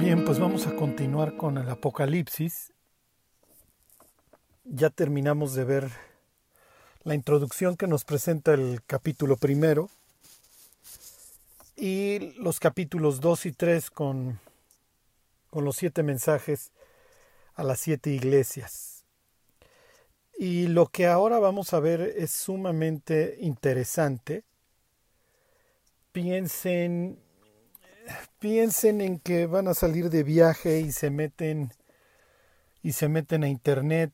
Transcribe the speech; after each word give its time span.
Bien, 0.00 0.24
pues 0.24 0.38
vamos 0.38 0.66
a 0.66 0.74
continuar 0.74 1.36
con 1.36 1.58
el 1.58 1.68
Apocalipsis. 1.68 2.72
Ya 4.64 4.88
terminamos 4.88 5.52
de 5.52 5.64
ver 5.64 5.90
la 7.02 7.14
introducción 7.14 7.76
que 7.76 7.86
nos 7.86 8.06
presenta 8.06 8.54
el 8.54 8.80
capítulo 8.86 9.36
primero 9.36 9.90
y 11.76 12.32
los 12.38 12.60
capítulos 12.60 13.20
2 13.20 13.44
y 13.44 13.52
3 13.52 13.90
con, 13.90 14.40
con 15.50 15.66
los 15.66 15.76
siete 15.76 16.02
mensajes 16.02 16.72
a 17.54 17.62
las 17.62 17.78
siete 17.78 18.08
iglesias. 18.08 19.04
Y 20.38 20.68
lo 20.68 20.86
que 20.86 21.08
ahora 21.08 21.38
vamos 21.38 21.74
a 21.74 21.80
ver 21.80 22.00
es 22.00 22.30
sumamente 22.30 23.36
interesante. 23.38 24.44
Piensen, 26.10 27.18
piensen 28.38 29.00
en 29.00 29.18
que 29.18 29.46
van 29.46 29.68
a 29.68 29.74
salir 29.74 30.10
de 30.10 30.22
viaje 30.22 30.80
y 30.80 30.92
se 30.92 31.10
meten 31.10 31.72
y 32.82 32.92
se 32.92 33.08
meten 33.08 33.44
a 33.44 33.48
internet 33.48 34.12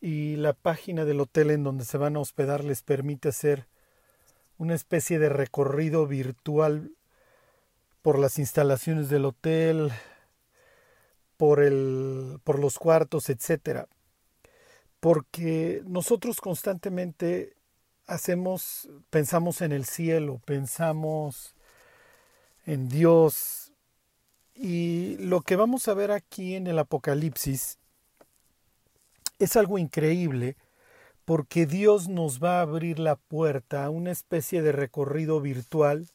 y 0.00 0.36
la 0.36 0.52
página 0.52 1.04
del 1.04 1.20
hotel 1.20 1.50
en 1.50 1.64
donde 1.64 1.84
se 1.84 1.98
van 1.98 2.16
a 2.16 2.20
hospedar 2.20 2.64
les 2.64 2.82
permite 2.82 3.30
hacer 3.30 3.66
una 4.58 4.74
especie 4.74 5.18
de 5.18 5.28
recorrido 5.28 6.06
virtual 6.06 6.92
por 8.02 8.18
las 8.18 8.38
instalaciones 8.38 9.08
del 9.08 9.24
hotel, 9.24 9.90
por, 11.36 11.60
el, 11.60 12.38
por 12.44 12.60
los 12.60 12.78
cuartos, 12.78 13.28
etcétera. 13.30 13.88
Porque 15.00 15.82
nosotros 15.86 16.40
constantemente 16.40 17.56
hacemos, 18.06 18.88
pensamos 19.10 19.60
en 19.60 19.72
el 19.72 19.84
cielo, 19.84 20.40
pensamos 20.44 21.55
en 22.66 22.88
Dios. 22.88 23.72
Y 24.54 25.16
lo 25.18 25.40
que 25.42 25.56
vamos 25.56 25.88
a 25.88 25.94
ver 25.94 26.10
aquí 26.10 26.54
en 26.54 26.66
el 26.66 26.78
Apocalipsis 26.78 27.78
es 29.38 29.56
algo 29.56 29.78
increíble 29.78 30.56
porque 31.24 31.66
Dios 31.66 32.08
nos 32.08 32.42
va 32.42 32.58
a 32.58 32.62
abrir 32.62 32.98
la 32.98 33.16
puerta 33.16 33.84
a 33.84 33.90
una 33.90 34.12
especie 34.12 34.62
de 34.62 34.72
recorrido 34.72 35.40
virtual, 35.40 36.08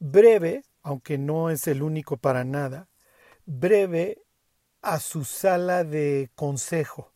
breve, 0.00 0.64
aunque 0.82 1.16
no 1.16 1.48
es 1.48 1.68
el 1.68 1.82
único 1.82 2.16
para 2.16 2.44
nada, 2.44 2.88
breve 3.46 4.18
a 4.82 4.98
su 4.98 5.24
sala 5.24 5.84
de 5.84 6.30
consejo. 6.34 7.12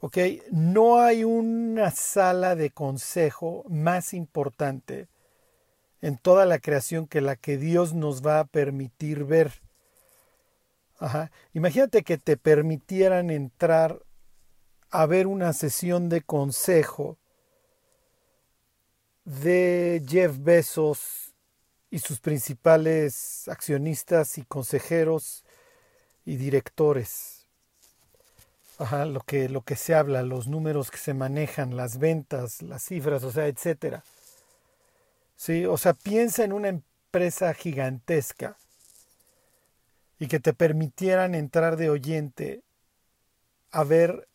¿Ok? 0.00 0.18
No 0.50 0.98
hay 0.98 1.22
una 1.22 1.92
sala 1.92 2.56
de 2.56 2.70
consejo 2.70 3.64
más 3.68 4.12
importante 4.12 5.08
en 6.02 6.18
toda 6.18 6.44
la 6.44 6.58
creación 6.58 7.06
que 7.06 7.20
la 7.20 7.36
que 7.36 7.56
Dios 7.56 7.94
nos 7.94 8.26
va 8.26 8.40
a 8.40 8.44
permitir 8.44 9.24
ver. 9.24 9.52
Imagínate 11.52 12.02
que 12.02 12.18
te 12.18 12.36
permitieran 12.36 13.30
entrar 13.30 14.02
haber 14.90 15.26
una 15.26 15.52
sesión 15.52 16.08
de 16.08 16.20
consejo 16.20 17.18
de 19.24 20.02
Jeff 20.06 20.36
Bezos 20.38 21.32
y 21.90 21.98
sus 21.98 22.20
principales 22.20 23.48
accionistas 23.48 24.38
y 24.38 24.44
consejeros 24.44 25.44
y 26.24 26.36
directores. 26.36 27.46
Ajá, 28.78 29.06
lo 29.06 29.20
que, 29.20 29.48
lo 29.48 29.62
que 29.62 29.76
se 29.76 29.94
habla, 29.94 30.22
los 30.22 30.48
números 30.48 30.90
que 30.90 30.98
se 30.98 31.14
manejan, 31.14 31.76
las 31.76 31.98
ventas, 31.98 32.62
las 32.62 32.82
cifras, 32.84 33.22
o 33.22 33.30
sea, 33.30 33.46
etcétera. 33.46 34.02
Sí, 35.42 35.66
o 35.66 35.76
sea, 35.76 35.92
piensa 35.92 36.44
en 36.44 36.52
una 36.52 36.68
empresa 36.68 37.52
gigantesca 37.52 38.56
y 40.20 40.28
que 40.28 40.38
te 40.38 40.52
permitieran 40.52 41.34
entrar 41.34 41.76
de 41.76 41.90
oyente 41.90 42.62
a 43.72 43.82
ver 43.82 44.28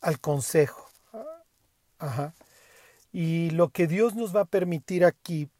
al 0.00 0.20
consejo. 0.20 0.88
Ajá. 1.98 2.32
Y 3.10 3.50
lo 3.50 3.70
que 3.70 3.88
Dios 3.88 4.14
nos 4.14 4.36
va 4.36 4.42
a 4.42 4.44
permitir 4.44 5.04
aquí, 5.04 5.50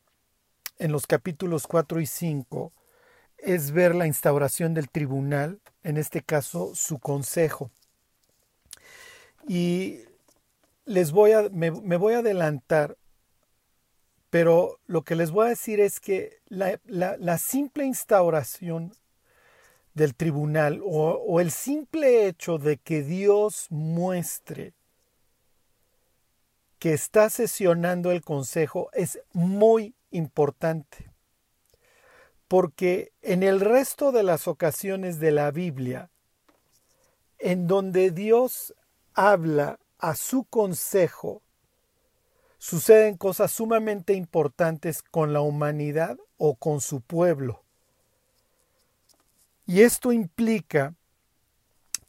en 0.78 0.92
los 0.92 1.08
capítulos 1.08 1.66
4 1.66 2.00
y 2.00 2.06
5, 2.06 2.72
es 3.38 3.72
ver 3.72 3.92
la 3.92 4.06
instauración 4.06 4.72
del 4.72 4.88
tribunal, 4.88 5.60
en 5.82 5.96
este 5.96 6.22
caso 6.22 6.76
su 6.76 7.00
consejo. 7.00 7.72
Y 9.48 10.04
les 10.84 11.10
voy 11.10 11.32
a, 11.32 11.48
me, 11.50 11.70
voy 11.70 12.14
a 12.14 12.18
adelantar, 12.18 12.96
pero 14.38 14.80
lo 14.86 15.00
que 15.00 15.16
les 15.16 15.30
voy 15.30 15.46
a 15.46 15.48
decir 15.48 15.80
es 15.80 15.98
que 15.98 16.42
la, 16.50 17.38
simple 17.38 17.86
instauración 17.86 18.92
del 19.94 20.14
tribunal 20.14 20.82
o, 20.84 21.40
el 21.40 21.50
simple 21.50 22.26
hecho 22.26 22.58
de 22.58 22.76
que 22.76 23.02
Dios 23.02 23.66
muestre 23.70 24.74
que 26.78 26.92
está 26.92 27.30
sesionando 27.30 28.12
el 28.12 28.20
consejo 28.20 28.90
es 28.92 29.20
muy 29.32 29.94
importante. 30.10 31.10
Porque 32.46 33.12
en 33.22 33.42
el 33.42 33.58
resto 33.58 34.12
de 34.12 34.22
las 34.22 34.48
ocasiones 34.48 35.18
de 35.18 35.30
la 35.30 35.50
Biblia, 35.50 36.10
en 37.38 37.66
donde 37.66 38.10
Dios 38.10 38.74
habla 39.14 39.78
a 39.96 40.14
su 40.14 40.44
consejo, 40.44 41.40
suceden 42.66 43.16
cosas 43.16 43.52
sumamente 43.52 44.14
importantes 44.14 45.00
con 45.00 45.32
la 45.32 45.40
humanidad 45.40 46.18
o 46.36 46.56
con 46.56 46.80
su 46.80 47.00
pueblo. 47.00 47.62
Y 49.66 49.82
esto 49.82 50.10
implica 50.10 50.92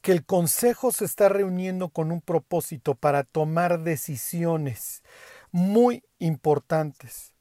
que 0.02 0.14
el 0.14 0.26
Consejo 0.26 0.92
se 0.92 1.06
está 1.06 1.30
reuniendo 1.30 1.90
con 1.90 2.12
un 2.12 2.22
propósito 2.22 2.96
para 2.96 3.24
tomar 3.24 3.82
decisiones 3.84 5.04
muy 5.52 6.04
importantes. 6.18 7.34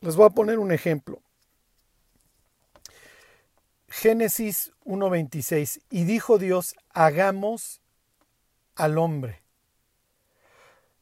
Les 0.00 0.16
voy 0.16 0.26
a 0.26 0.30
poner 0.30 0.58
un 0.58 0.72
ejemplo. 0.72 1.22
Génesis 3.86 4.72
1.26. 4.84 5.82
Y 5.88 6.02
dijo 6.02 6.38
Dios, 6.38 6.74
hagamos 6.90 7.80
al 8.74 8.98
hombre. 8.98 9.43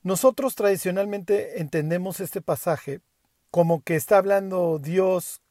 Nosotros 0.03 0.55
tradicionalmente 0.55 1.61
entendemos 1.61 2.21
este 2.21 2.41
pasaje 2.41 3.01
como 3.51 3.83
que 3.83 3.97
está 3.97 4.19
hablando 4.19 4.79
Dios 4.79 5.43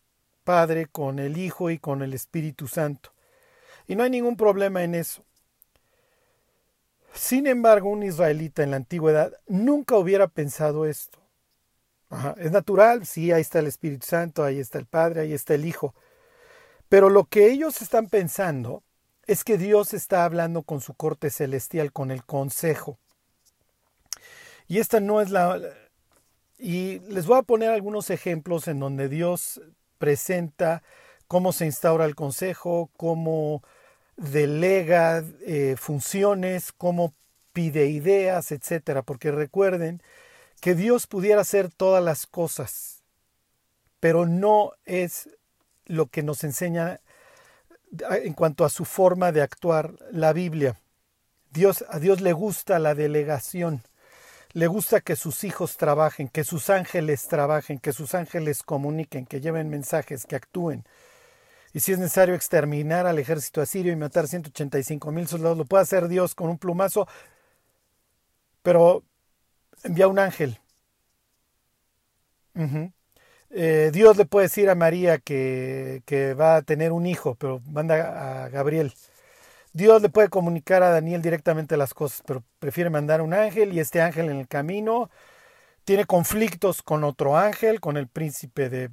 Padre, 0.43 0.87
con 0.87 1.19
el 1.19 1.37
Hijo 1.37 1.69
y 1.69 1.77
con 1.77 2.01
el 2.01 2.13
Espíritu 2.13 2.67
Santo. 2.67 3.13
Y 3.87 3.95
no 3.95 4.03
hay 4.03 4.09
ningún 4.09 4.35
problema 4.35 4.83
en 4.83 4.95
eso. 4.95 5.23
Sin 7.13 7.45
embargo, 7.47 7.89
un 7.89 8.03
israelita 8.03 8.63
en 8.63 8.71
la 8.71 8.77
antigüedad 8.77 9.33
nunca 9.47 9.97
hubiera 9.97 10.27
pensado 10.27 10.85
esto. 10.85 11.19
es 12.37 12.51
natural, 12.51 13.05
sí, 13.05 13.31
ahí 13.31 13.41
está 13.41 13.59
el 13.59 13.67
Espíritu 13.67 14.05
Santo, 14.05 14.43
ahí 14.43 14.59
está 14.59 14.79
el 14.79 14.85
Padre, 14.85 15.21
ahí 15.21 15.33
está 15.33 15.53
el 15.53 15.65
Hijo. 15.65 15.93
Pero 16.89 17.09
lo 17.09 17.25
que 17.25 17.51
ellos 17.51 17.81
están 17.81 18.07
pensando 18.07 18.83
es 19.27 19.43
que 19.43 19.57
Dios 19.57 19.93
está 19.93 20.25
hablando 20.25 20.63
con 20.63 20.81
su 20.81 20.93
corte 20.93 21.29
celestial, 21.29 21.93
con 21.93 22.11
el 22.11 22.25
consejo. 22.25 22.97
Y 24.71 24.79
esta 24.79 25.01
no 25.01 25.19
es 25.19 25.31
la... 25.31 25.59
Y 26.57 26.99
les 26.99 27.25
voy 27.25 27.37
a 27.37 27.41
poner 27.41 27.71
algunos 27.71 28.09
ejemplos 28.09 28.69
en 28.69 28.79
donde 28.79 29.09
Dios 29.09 29.59
presenta 29.97 30.81
cómo 31.27 31.51
se 31.51 31.65
instaura 31.65 32.05
el 32.05 32.15
consejo, 32.15 32.89
cómo 32.95 33.63
delega 34.15 35.25
eh, 35.45 35.75
funciones, 35.77 36.71
cómo 36.71 37.13
pide 37.51 37.87
ideas, 37.87 38.53
etcétera, 38.53 39.01
porque 39.01 39.29
recuerden 39.29 40.01
que 40.61 40.73
Dios 40.73 41.05
pudiera 41.05 41.41
hacer 41.41 41.69
todas 41.69 42.01
las 42.01 42.25
cosas, 42.25 43.03
pero 43.99 44.25
no 44.25 44.71
es 44.85 45.27
lo 45.85 46.05
que 46.05 46.23
nos 46.23 46.45
enseña 46.45 47.01
en 47.99 48.33
cuanto 48.35 48.63
a 48.63 48.69
su 48.69 48.85
forma 48.85 49.33
de 49.33 49.41
actuar 49.41 49.95
la 50.13 50.31
Biblia. 50.31 50.79
Dios, 51.51 51.83
a 51.89 51.99
Dios 51.99 52.21
le 52.21 52.31
gusta 52.31 52.79
la 52.79 52.95
delegación. 52.95 53.83
Le 54.53 54.67
gusta 54.67 55.01
que 55.01 55.15
sus 55.15 55.43
hijos 55.43 55.77
trabajen, 55.77 56.27
que 56.27 56.43
sus 56.43 56.69
ángeles 56.69 57.27
trabajen, 57.27 57.79
que 57.79 57.93
sus 57.93 58.13
ángeles 58.15 58.63
comuniquen, 58.63 59.25
que 59.25 59.39
lleven 59.39 59.69
mensajes, 59.69 60.25
que 60.25 60.35
actúen. 60.35 60.83
Y 61.73 61.79
si 61.79 61.93
es 61.93 61.99
necesario 61.99 62.35
exterminar 62.35 63.07
al 63.07 63.17
ejército 63.19 63.61
asirio 63.61 63.93
y 63.93 63.95
matar 63.95 64.27
185 64.27 65.11
mil 65.11 65.27
soldados, 65.27 65.57
lo 65.57 65.65
puede 65.65 65.83
hacer 65.83 66.07
Dios 66.09 66.35
con 66.35 66.49
un 66.49 66.57
plumazo, 66.57 67.07
pero 68.61 69.03
envía 69.83 70.07
un 70.07 70.19
ángel. 70.19 70.59
Eh, 73.49 73.91
Dios 73.93 74.17
le 74.17 74.25
puede 74.25 74.47
decir 74.47 74.69
a 74.69 74.75
María 74.75 75.17
que, 75.17 76.03
que 76.05 76.33
va 76.33 76.57
a 76.57 76.61
tener 76.61 76.91
un 76.91 77.05
hijo, 77.05 77.35
pero 77.35 77.61
manda 77.67 78.45
a 78.45 78.49
Gabriel. 78.49 78.93
Dios 79.73 80.01
le 80.01 80.09
puede 80.09 80.29
comunicar 80.29 80.83
a 80.83 80.89
Daniel 80.89 81.21
directamente 81.21 81.77
las 81.77 81.93
cosas, 81.93 82.23
pero 82.25 82.43
prefiere 82.59 82.89
mandar 82.89 83.21
un 83.21 83.33
ángel 83.33 83.73
y 83.73 83.79
este 83.79 84.01
ángel 84.01 84.29
en 84.29 84.37
el 84.37 84.47
camino 84.47 85.09
tiene 85.85 86.05
conflictos 86.05 86.81
con 86.81 87.03
otro 87.03 87.37
ángel, 87.37 87.79
con 87.79 87.97
el 87.97 88.07
príncipe 88.07 88.69
de, 88.69 88.89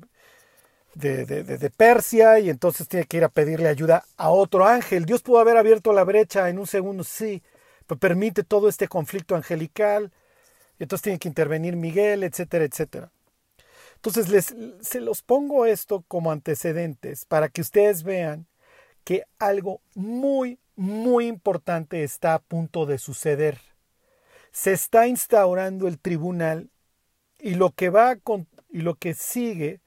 de, 0.94 1.70
Persia 1.76 2.38
y 2.38 2.50
entonces 2.50 2.88
tiene 2.88 3.06
que 3.06 3.18
ir 3.18 3.24
a 3.24 3.28
pedirle 3.28 3.68
ayuda 3.68 4.04
a 4.16 4.30
otro 4.30 4.66
ángel. 4.66 5.04
Dios 5.04 5.22
pudo 5.22 5.38
haber 5.38 5.56
abierto 5.56 5.92
la 5.92 6.04
brecha 6.04 6.48
en 6.48 6.58
un 6.58 6.66
segundo, 6.66 7.04
sí, 7.04 7.42
pero 7.86 7.98
permite 7.98 8.42
todo 8.42 8.68
este 8.68 8.88
conflicto 8.88 9.36
angelical 9.36 10.12
y 10.78 10.84
entonces 10.84 11.02
tiene 11.02 11.18
que 11.18 11.28
intervenir 11.28 11.76
Miguel, 11.76 12.24
etcétera, 12.24 12.64
etcétera. 12.64 13.10
Entonces 13.96 14.28
les, 14.28 14.54
se 14.80 15.00
los 15.00 15.22
pongo 15.22 15.66
esto 15.66 16.04
como 16.06 16.30
antecedentes 16.30 17.24
para 17.24 17.48
que 17.48 17.60
ustedes 17.60 18.04
vean 18.04 18.46
que 19.04 19.24
algo 19.38 19.80
muy, 19.94 20.58
muy 20.78 21.26
importante 21.26 22.04
está 22.04 22.34
a 22.34 22.38
punto 22.38 22.86
de 22.86 22.98
suceder. 22.98 23.60
Se 24.52 24.72
está 24.72 25.08
instaurando 25.08 25.88
el 25.88 25.98
tribunal 25.98 26.70
y 27.40 27.56
lo 27.56 27.72
que 27.72 27.90
va 27.90 28.16
y 28.70 28.78
lo 28.82 28.94
que 28.94 29.14
sigue 29.14 29.80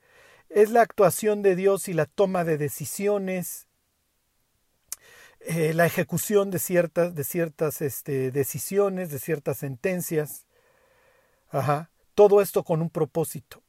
es 0.49 0.69
la 0.69 0.81
actuación 0.81 1.43
de 1.43 1.55
Dios 1.55 1.87
y 1.87 1.93
la 1.93 2.07
toma 2.07 2.43
de 2.43 2.57
decisiones, 2.57 3.67
eh, 5.39 5.73
la 5.73 5.85
ejecución 5.85 6.51
de 6.51 6.59
ciertas, 6.59 7.15
de 7.15 7.23
ciertas 7.23 7.81
este, 7.81 8.31
decisiones, 8.31 9.11
de 9.11 9.19
ciertas 9.19 9.59
sentencias. 9.59 10.45
Todo 12.15 12.41
esto 12.41 12.65
con 12.65 12.81
un 12.81 12.89
propósito. 12.89 13.63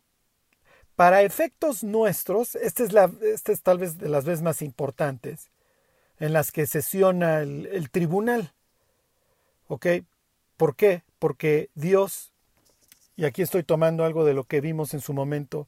Para 0.97 1.23
efectos 1.23 1.85
nuestros, 1.85 2.57
esta 2.57 2.83
es, 2.83 2.93
la, 2.93 3.13
esta 3.23 3.53
es 3.53 3.63
tal 3.63 3.79
vez 3.79 3.97
de 3.99 4.09
las 4.09 4.25
veces 4.25 4.43
más 4.43 4.61
importantes 4.61 5.52
en 6.23 6.33
las 6.33 6.53
que 6.53 6.69
sesiona 6.69 7.41
el, 7.41 7.91
tribunal. 7.91 8.53
¿Ok? 9.67 9.87
¿Por 10.57 10.77
qué? 10.77 11.03
Porque 11.19 11.69
Dios, 11.75 12.33
y 13.17 13.25
aquí 13.25 13.43
estoy 13.43 13.65
tomando 13.65 14.05
algo 14.05 14.25
de 14.25 14.33
lo 14.33 14.45
que 14.45 14.61
vimos 14.61 14.95
en 14.95 15.01
su 15.01 15.15
momento, 15.15 15.67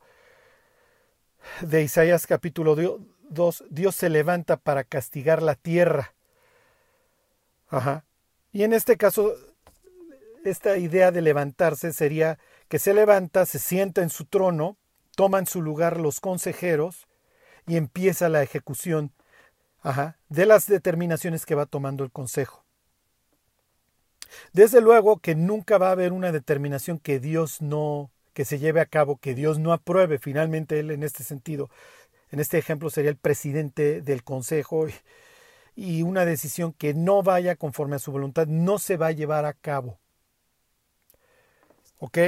de 1.61 1.83
Isaías 1.83 2.29
capítulo 2.29 2.77
2, 3.31 3.65
Dios 3.69 3.97
se 3.97 4.09
levanta 4.09 4.57
para 4.57 4.85
castigar 4.85 5.43
la 5.43 5.57
tierra. 5.57 6.15
Ajá. 7.67 8.05
Y 8.53 8.63
en 8.63 8.75
este 8.75 8.97
caso, 8.97 9.35
esta 10.45 10.77
idea 10.79 11.11
de 11.11 11.21
levantarse 11.21 11.93
sería 11.93 12.39
que 12.69 12.79
se 12.79 12.95
levanta, 12.95 13.45
se 13.45 13.59
sienta 13.59 14.03
en 14.03 14.11
su 14.11 14.25
trono, 14.25 14.77
toman 15.17 15.49
su 15.49 15.61
lugar 15.61 15.99
los 15.99 16.21
consejeros 16.21 17.09
y 17.67 17.77
empieza 17.77 18.29
la 18.29 18.45
ejecución 18.45 19.11
ajá, 19.85 20.19
de 20.29 20.47
las 20.47 20.67
determinaciones 20.67 21.47
que 21.47 21.55
va 21.55 21.67
tomando 21.67 22.03
el 22.03 22.11
consejo. 22.11 22.65
Desde 24.53 24.81
luego 24.81 25.19
que 25.19 25.37
nunca 25.37 25.79
va 25.79 25.89
a 25.89 25.93
haber 25.93 26.13
una 26.13 26.33
determinación 26.33 26.99
que 26.99 27.21
Dios 27.21 27.63
no 27.63 28.11
que 28.33 28.45
se 28.45 28.59
lleve 28.59 28.81
a 28.81 28.87
cabo, 28.87 29.19
que 29.19 29.35
Dios 29.35 29.61
no 29.61 29.73
apruebe. 29.73 30.19
Finalmente, 30.19 30.81
él 30.81 30.91
en 30.91 31.05
este 31.05 31.23
sentido, 31.23 31.71
en 32.33 32.41
este 32.41 32.59
ejemplo 32.59 32.91
sería 32.91 33.11
el 33.11 33.17
presidente 33.17 34.03
del 34.03 34.25
Consejo 34.25 34.87
y 35.77 36.03
una 36.03 36.25
decisión 36.25 36.73
que 36.73 36.95
no 36.95 37.23
vaya 37.23 37.55
conforme 37.55 37.95
a 37.95 38.01
su 38.01 38.11
voluntad 38.11 38.49
no 38.49 38.81
se 38.81 38.97
va 38.97 39.09
a 39.09 39.13
llevar 39.13 39.45
a 39.45 39.53
cabo. 39.53 40.01
¿Ok? 41.99 42.19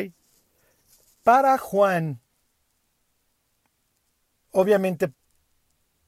Para 1.25 1.59
Juan, 1.59 2.21
obviamente, 4.53 5.11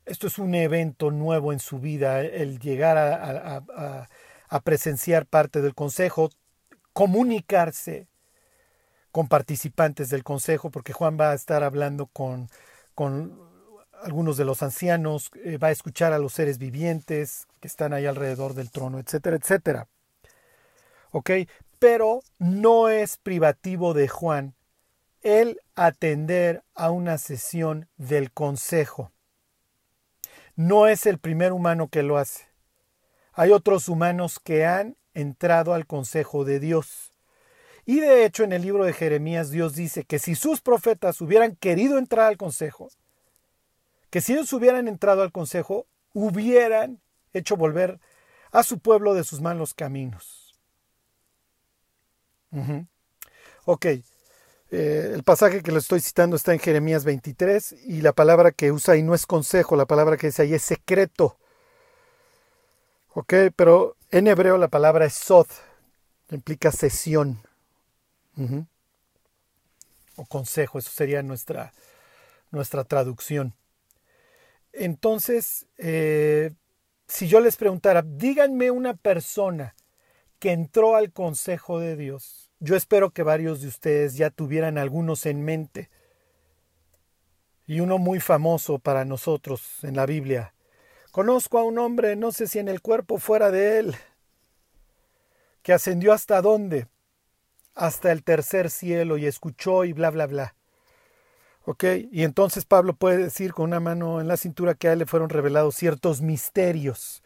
esto 0.09 0.27
es 0.27 0.39
un 0.39 0.55
evento 0.55 1.11
nuevo 1.11 1.53
en 1.53 1.61
su 1.61 1.79
vida, 1.79 2.21
el 2.21 2.59
llegar 2.59 2.97
a, 2.99 4.61
presenciar 4.65 5.27
parte 5.27 5.61
del 5.61 5.75
consejo, 5.75 6.31
comunicarse 6.93 8.09
con 9.13 9.29
participantes 9.29 10.11
del 10.11 10.25
consejo, 10.25 10.71
porque 10.71 10.93
Juan 10.93 11.19
va 11.21 11.31
a 11.31 11.35
estar 11.35 11.63
hablando 11.63 12.07
con, 12.07 12.49
con 12.95 13.39
algunos 14.03 14.37
de 14.37 14.45
los 14.45 14.63
ancianos, 14.63 15.31
eh, 15.45 15.59
va 15.59 15.69
a 15.69 15.73
escuchar 15.73 16.13
a 16.13 16.19
los 16.19 16.33
seres 16.33 16.59
vivientes 16.59 17.47
que 17.61 17.69
están 17.69 17.93
ahí 17.93 18.07
alrededor 18.07 18.55
del 18.55 18.71
trono, 18.71 18.99
etcétera, 18.99 19.37
etcétera. 19.37 19.89
¿Ok? 21.11 21.31
Pero 21.79 22.21
no 22.39 22.89
es 22.89 23.17
privativo 23.19 23.95
de 23.95 24.09
Juan 24.09 24.55
el 25.21 25.61
atender 25.75 26.63
a 26.75 26.91
una 26.91 27.19
sesión 27.19 27.89
del 27.97 28.33
consejo. 28.33 29.13
No 30.59 30.89
es 30.89 31.07
el 31.07 31.19
primer 31.19 31.53
humano 31.53 31.87
que 31.87 32.03
lo 32.03 32.19
hace. 32.19 32.49
Hay 33.33 33.53
otros 33.53 33.89
humanos 33.89 34.41
que 34.41 34.67
han 34.67 34.97
entrado 35.15 35.73
al 35.73 35.87
consejo 35.87 36.45
de 36.45 36.59
Dios. 36.59 37.15
Y 37.85 38.01
de 38.01 38.25
hecho 38.25 38.43
en 38.43 38.53
el 38.53 38.63
libro 38.63 38.85
de 38.85 38.93
Jeremías 38.93 39.53
Dios 39.53 39.77
dice 39.77 40.03
que 40.03 40.19
si 40.19 40.35
sus 40.35 40.61
profetas 40.61 41.21
hubieran 41.21 41.55
querido 41.55 41.97
entrar 41.97 42.27
al 42.27 42.37
consejo, 42.37 42.89
que 44.11 44.21
si 44.21 44.33
ellos 44.33 44.53
hubieran 44.53 44.89
entrado 44.89 45.23
al 45.23 45.31
consejo, 45.31 45.87
hubieran 46.13 47.01
hecho 47.35 47.57
volver 47.57 48.01
a 48.51 48.65
su 48.65 48.81
pueblo 48.81 49.15
de 49.15 49.23
sus 49.23 49.41
malos 49.41 49.75
caminos. 49.75 50.59
Ok, 53.65 53.87
eh, 54.71 55.13
el 55.15 55.23
pasaje 55.23 55.63
que 55.63 55.73
le 55.73 55.79
estoy 55.79 56.01
citando 56.01 56.37
está 56.37 56.53
en 56.53 56.59
Jeremías 56.59 57.05
23 57.05 57.75
y 57.87 58.03
la 58.03 58.13
palabra 58.13 58.53
que 58.53 58.71
usa 58.71 58.95
ahí 58.95 59.03
no 59.03 59.15
es 59.15 59.27
consejo, 59.27 59.77
la 59.77 59.87
palabra 59.87 60.17
que 60.17 60.29
dice 60.29 60.43
ahí 60.43 60.55
es 60.55 60.63
secreto. 60.63 61.39
Ok, 63.15 63.35
pero 63.57 63.97
en 64.11 64.27
hebreo 64.27 64.59
la 64.59 64.69
palabra 64.69 65.07
es 65.07 65.15
sod, 65.15 65.47
implica 66.31 66.71
sesión 66.71 67.41
o 70.17 70.25
consejo, 70.27 70.79
eso 70.79 70.91
sería 70.91 71.23
nuestra, 71.23 71.73
nuestra 72.51 72.85
traducción. 72.85 73.55
Entonces, 74.73 75.67
eh, 75.79 76.53
si 77.09 77.27
yo 77.27 77.41
les 77.41 77.57
preguntara, 77.57 78.03
díganme 78.03 78.71
una 78.71 78.95
persona 78.95 79.75
que 80.39 80.53
entró 80.53 80.95
al 80.95 81.13
consejo 81.13 81.81
de 81.81 81.97
Dios, 81.97 82.48
yo 82.61 82.77
espero 82.77 83.11
que 83.11 83.23
varios 83.23 83.61
de 83.61 83.69
ustedes 83.69 84.17
ya 84.17 84.31
tuvieran 84.31 84.79
algunos 84.79 85.27
en 85.27 85.45
mente. 85.45 85.91
Y 87.67 87.81
uno 87.81 87.99
muy 87.99 88.21
famoso 88.21 88.79
para 88.79 89.05
nosotros 89.05 89.85
en 89.85 89.95
la 89.95 90.07
Biblia. 90.07 90.55
Conozco 91.13 91.59
a 91.59 91.65
un 91.65 91.79
hombre, 91.79 92.17
no 92.17 92.33
sé 92.33 92.47
si 92.47 92.59
en 92.59 92.69
el 92.69 92.81
cuerpo 92.81 93.19
fuera 93.19 93.51
de 93.51 93.79
él, 93.79 93.97
que 95.63 95.73
ascendió 95.73 96.13
hasta 96.13 96.41
dónde, 96.41 96.87
hasta 97.75 98.11
el 98.11 98.25
tercer 98.25 98.71
cielo 98.71 99.19
y 99.19 99.27
escuchó 99.27 99.85
y 99.85 99.93
bla, 99.93 100.11
bla, 100.11 100.27
bla. 100.27 100.55
¿Ok? 101.65 101.85
Y 102.11 102.25
entonces 102.25 102.65
Pablo 102.65 102.95
puede 102.95 103.19
decir 103.19 103.53
con 103.53 103.67
una 103.67 103.81
mano 103.81 104.21
en 104.21 104.29
la 104.29 104.37
cintura 104.37 104.75
que 104.75 104.89
a 104.89 104.93
él 104.95 105.01
le 105.01 105.07
fueron 105.07 105.29
revelados 105.29 105.77
ciertos 105.77 106.23
misterios 106.23 107.23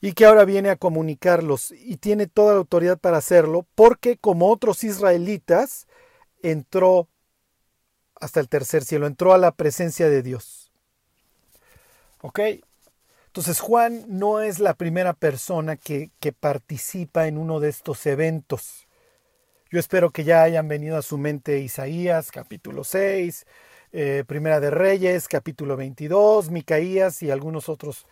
y 0.00 0.12
que 0.12 0.26
ahora 0.26 0.44
viene 0.44 0.70
a 0.70 0.76
comunicarlos 0.76 1.72
y 1.72 1.96
tiene 1.96 2.26
toda 2.26 2.52
la 2.52 2.58
autoridad 2.58 2.98
para 2.98 3.18
hacerlo 3.18 3.66
porque 3.74 4.16
como 4.16 4.50
otros 4.50 4.84
israelitas 4.84 5.86
entró 6.42 7.08
hasta 8.20 8.40
el 8.40 8.48
tercer 8.48 8.84
cielo, 8.84 9.06
entró 9.06 9.32
a 9.32 9.38
la 9.38 9.52
presencia 9.52 10.08
de 10.08 10.22
Dios. 10.22 10.70
¿Ok? 12.22 12.40
Entonces 13.26 13.60
Juan 13.60 14.04
no 14.08 14.40
es 14.40 14.58
la 14.58 14.74
primera 14.74 15.12
persona 15.12 15.76
que, 15.76 16.10
que 16.20 16.32
participa 16.32 17.26
en 17.26 17.36
uno 17.36 17.60
de 17.60 17.68
estos 17.68 18.06
eventos. 18.06 18.86
Yo 19.70 19.78
espero 19.78 20.10
que 20.10 20.24
ya 20.24 20.42
hayan 20.42 20.68
venido 20.68 20.96
a 20.96 21.02
su 21.02 21.18
mente 21.18 21.58
Isaías 21.58 22.30
capítulo 22.30 22.84
6, 22.84 23.46
eh, 23.92 24.24
Primera 24.26 24.60
de 24.60 24.70
Reyes 24.70 25.28
capítulo 25.28 25.76
22, 25.76 26.50
Micaías 26.50 27.22
y 27.22 27.30
algunos 27.30 27.68
otros 27.68 28.06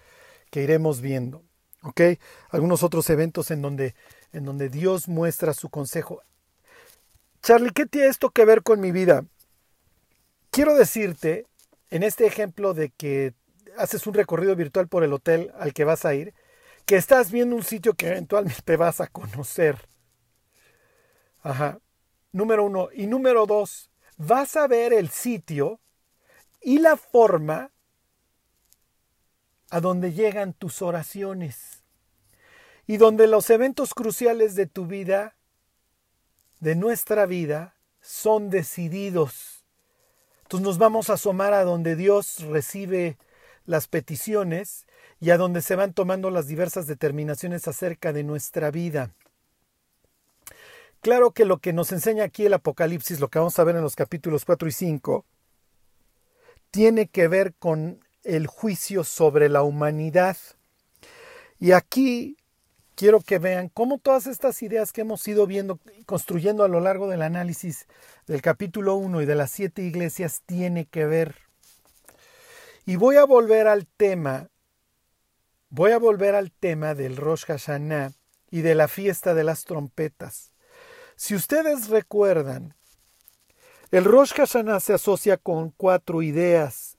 que 0.50 0.62
iremos 0.62 1.00
viendo. 1.00 1.42
¿Ok? 1.84 2.00
Algunos 2.48 2.82
otros 2.82 3.08
eventos 3.10 3.50
en 3.50 3.60
donde, 3.60 3.94
en 4.32 4.44
donde 4.44 4.70
Dios 4.70 5.06
muestra 5.06 5.52
su 5.52 5.68
consejo. 5.68 6.22
Charlie, 7.42 7.72
¿qué 7.72 7.84
tiene 7.84 8.08
esto 8.08 8.30
que 8.30 8.46
ver 8.46 8.62
con 8.62 8.80
mi 8.80 8.90
vida? 8.90 9.26
Quiero 10.50 10.74
decirte, 10.74 11.46
en 11.90 12.02
este 12.02 12.26
ejemplo 12.26 12.72
de 12.72 12.88
que 12.88 13.34
haces 13.76 14.06
un 14.06 14.14
recorrido 14.14 14.56
virtual 14.56 14.88
por 14.88 15.04
el 15.04 15.12
hotel 15.12 15.52
al 15.58 15.74
que 15.74 15.84
vas 15.84 16.06
a 16.06 16.14
ir, 16.14 16.32
que 16.86 16.96
estás 16.96 17.30
viendo 17.30 17.54
un 17.54 17.62
sitio 17.62 17.94
que 17.94 18.08
eventualmente 18.08 18.76
vas 18.78 19.02
a 19.02 19.08
conocer. 19.08 19.86
Ajá. 21.42 21.80
Número 22.32 22.64
uno. 22.64 22.88
Y 22.94 23.06
número 23.06 23.44
dos, 23.44 23.90
vas 24.16 24.56
a 24.56 24.66
ver 24.66 24.94
el 24.94 25.10
sitio 25.10 25.80
y 26.62 26.78
la 26.78 26.96
forma 26.96 27.70
a 29.68 29.80
donde 29.80 30.12
llegan 30.12 30.54
tus 30.54 30.82
oraciones 30.82 31.73
y 32.86 32.96
donde 32.98 33.26
los 33.26 33.48
eventos 33.50 33.94
cruciales 33.94 34.54
de 34.54 34.66
tu 34.66 34.86
vida, 34.86 35.36
de 36.60 36.74
nuestra 36.74 37.26
vida, 37.26 37.74
son 38.00 38.50
decididos. 38.50 39.64
Entonces 40.42 40.66
nos 40.66 40.78
vamos 40.78 41.08
a 41.08 41.14
asomar 41.14 41.54
a 41.54 41.64
donde 41.64 41.96
Dios 41.96 42.40
recibe 42.40 43.16
las 43.64 43.88
peticiones 43.88 44.86
y 45.20 45.30
a 45.30 45.38
donde 45.38 45.62
se 45.62 45.76
van 45.76 45.94
tomando 45.94 46.30
las 46.30 46.46
diversas 46.46 46.86
determinaciones 46.86 47.66
acerca 47.66 48.12
de 48.12 48.24
nuestra 48.24 48.70
vida. 48.70 49.14
Claro 51.00 51.32
que 51.32 51.44
lo 51.44 51.58
que 51.58 51.72
nos 51.72 51.92
enseña 51.92 52.24
aquí 52.24 52.46
el 52.46 52.54
Apocalipsis, 52.54 53.20
lo 53.20 53.28
que 53.28 53.38
vamos 53.38 53.58
a 53.58 53.64
ver 53.64 53.76
en 53.76 53.82
los 53.82 53.96
capítulos 53.96 54.44
4 54.44 54.68
y 54.68 54.72
5, 54.72 55.24
tiene 56.70 57.08
que 57.08 57.28
ver 57.28 57.54
con 57.54 58.04
el 58.22 58.46
juicio 58.46 59.04
sobre 59.04 59.48
la 59.48 59.62
humanidad. 59.62 60.36
Y 61.58 61.72
aquí 61.72 62.36
quiero 62.94 63.20
que 63.20 63.38
vean 63.38 63.68
cómo 63.68 63.98
todas 63.98 64.26
estas 64.26 64.62
ideas 64.62 64.92
que 64.92 65.02
hemos 65.02 65.26
ido 65.26 65.46
viendo 65.46 65.78
y 65.98 66.04
construyendo 66.04 66.64
a 66.64 66.68
lo 66.68 66.80
largo 66.80 67.08
del 67.08 67.22
análisis 67.22 67.86
del 68.26 68.42
capítulo 68.42 68.94
1 68.96 69.22
y 69.22 69.26
de 69.26 69.34
las 69.34 69.50
siete 69.50 69.82
iglesias 69.82 70.42
tiene 70.46 70.86
que 70.86 71.06
ver. 71.06 71.36
Y 72.86 72.96
voy 72.96 73.16
a 73.16 73.24
volver 73.24 73.66
al 73.66 73.86
tema, 73.86 74.48
voy 75.70 75.92
a 75.92 75.98
volver 75.98 76.34
al 76.34 76.52
tema 76.52 76.94
del 76.94 77.16
Rosh 77.16 77.44
Hashanah 77.46 78.12
y 78.50 78.60
de 78.60 78.74
la 78.74 78.88
fiesta 78.88 79.34
de 79.34 79.44
las 79.44 79.64
trompetas. 79.64 80.52
Si 81.16 81.34
ustedes 81.34 81.88
recuerdan, 81.88 82.74
el 83.90 84.04
Rosh 84.04 84.32
Hashanah 84.34 84.80
se 84.80 84.94
asocia 84.94 85.36
con 85.36 85.70
cuatro 85.70 86.22
ideas. 86.22 86.96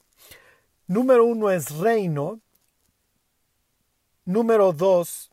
Número 0.87 1.25
uno 1.25 1.51
es 1.51 1.71
reino. 1.77 2.39
Número 4.23 4.73
dos 4.73 5.29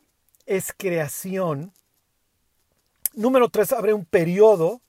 es 0.47 0.73
creación. 0.77 1.73
Número 3.15 3.49
tres 3.49 3.73
abre 3.73 3.95
un 3.95 4.05
periodo. 4.05 4.81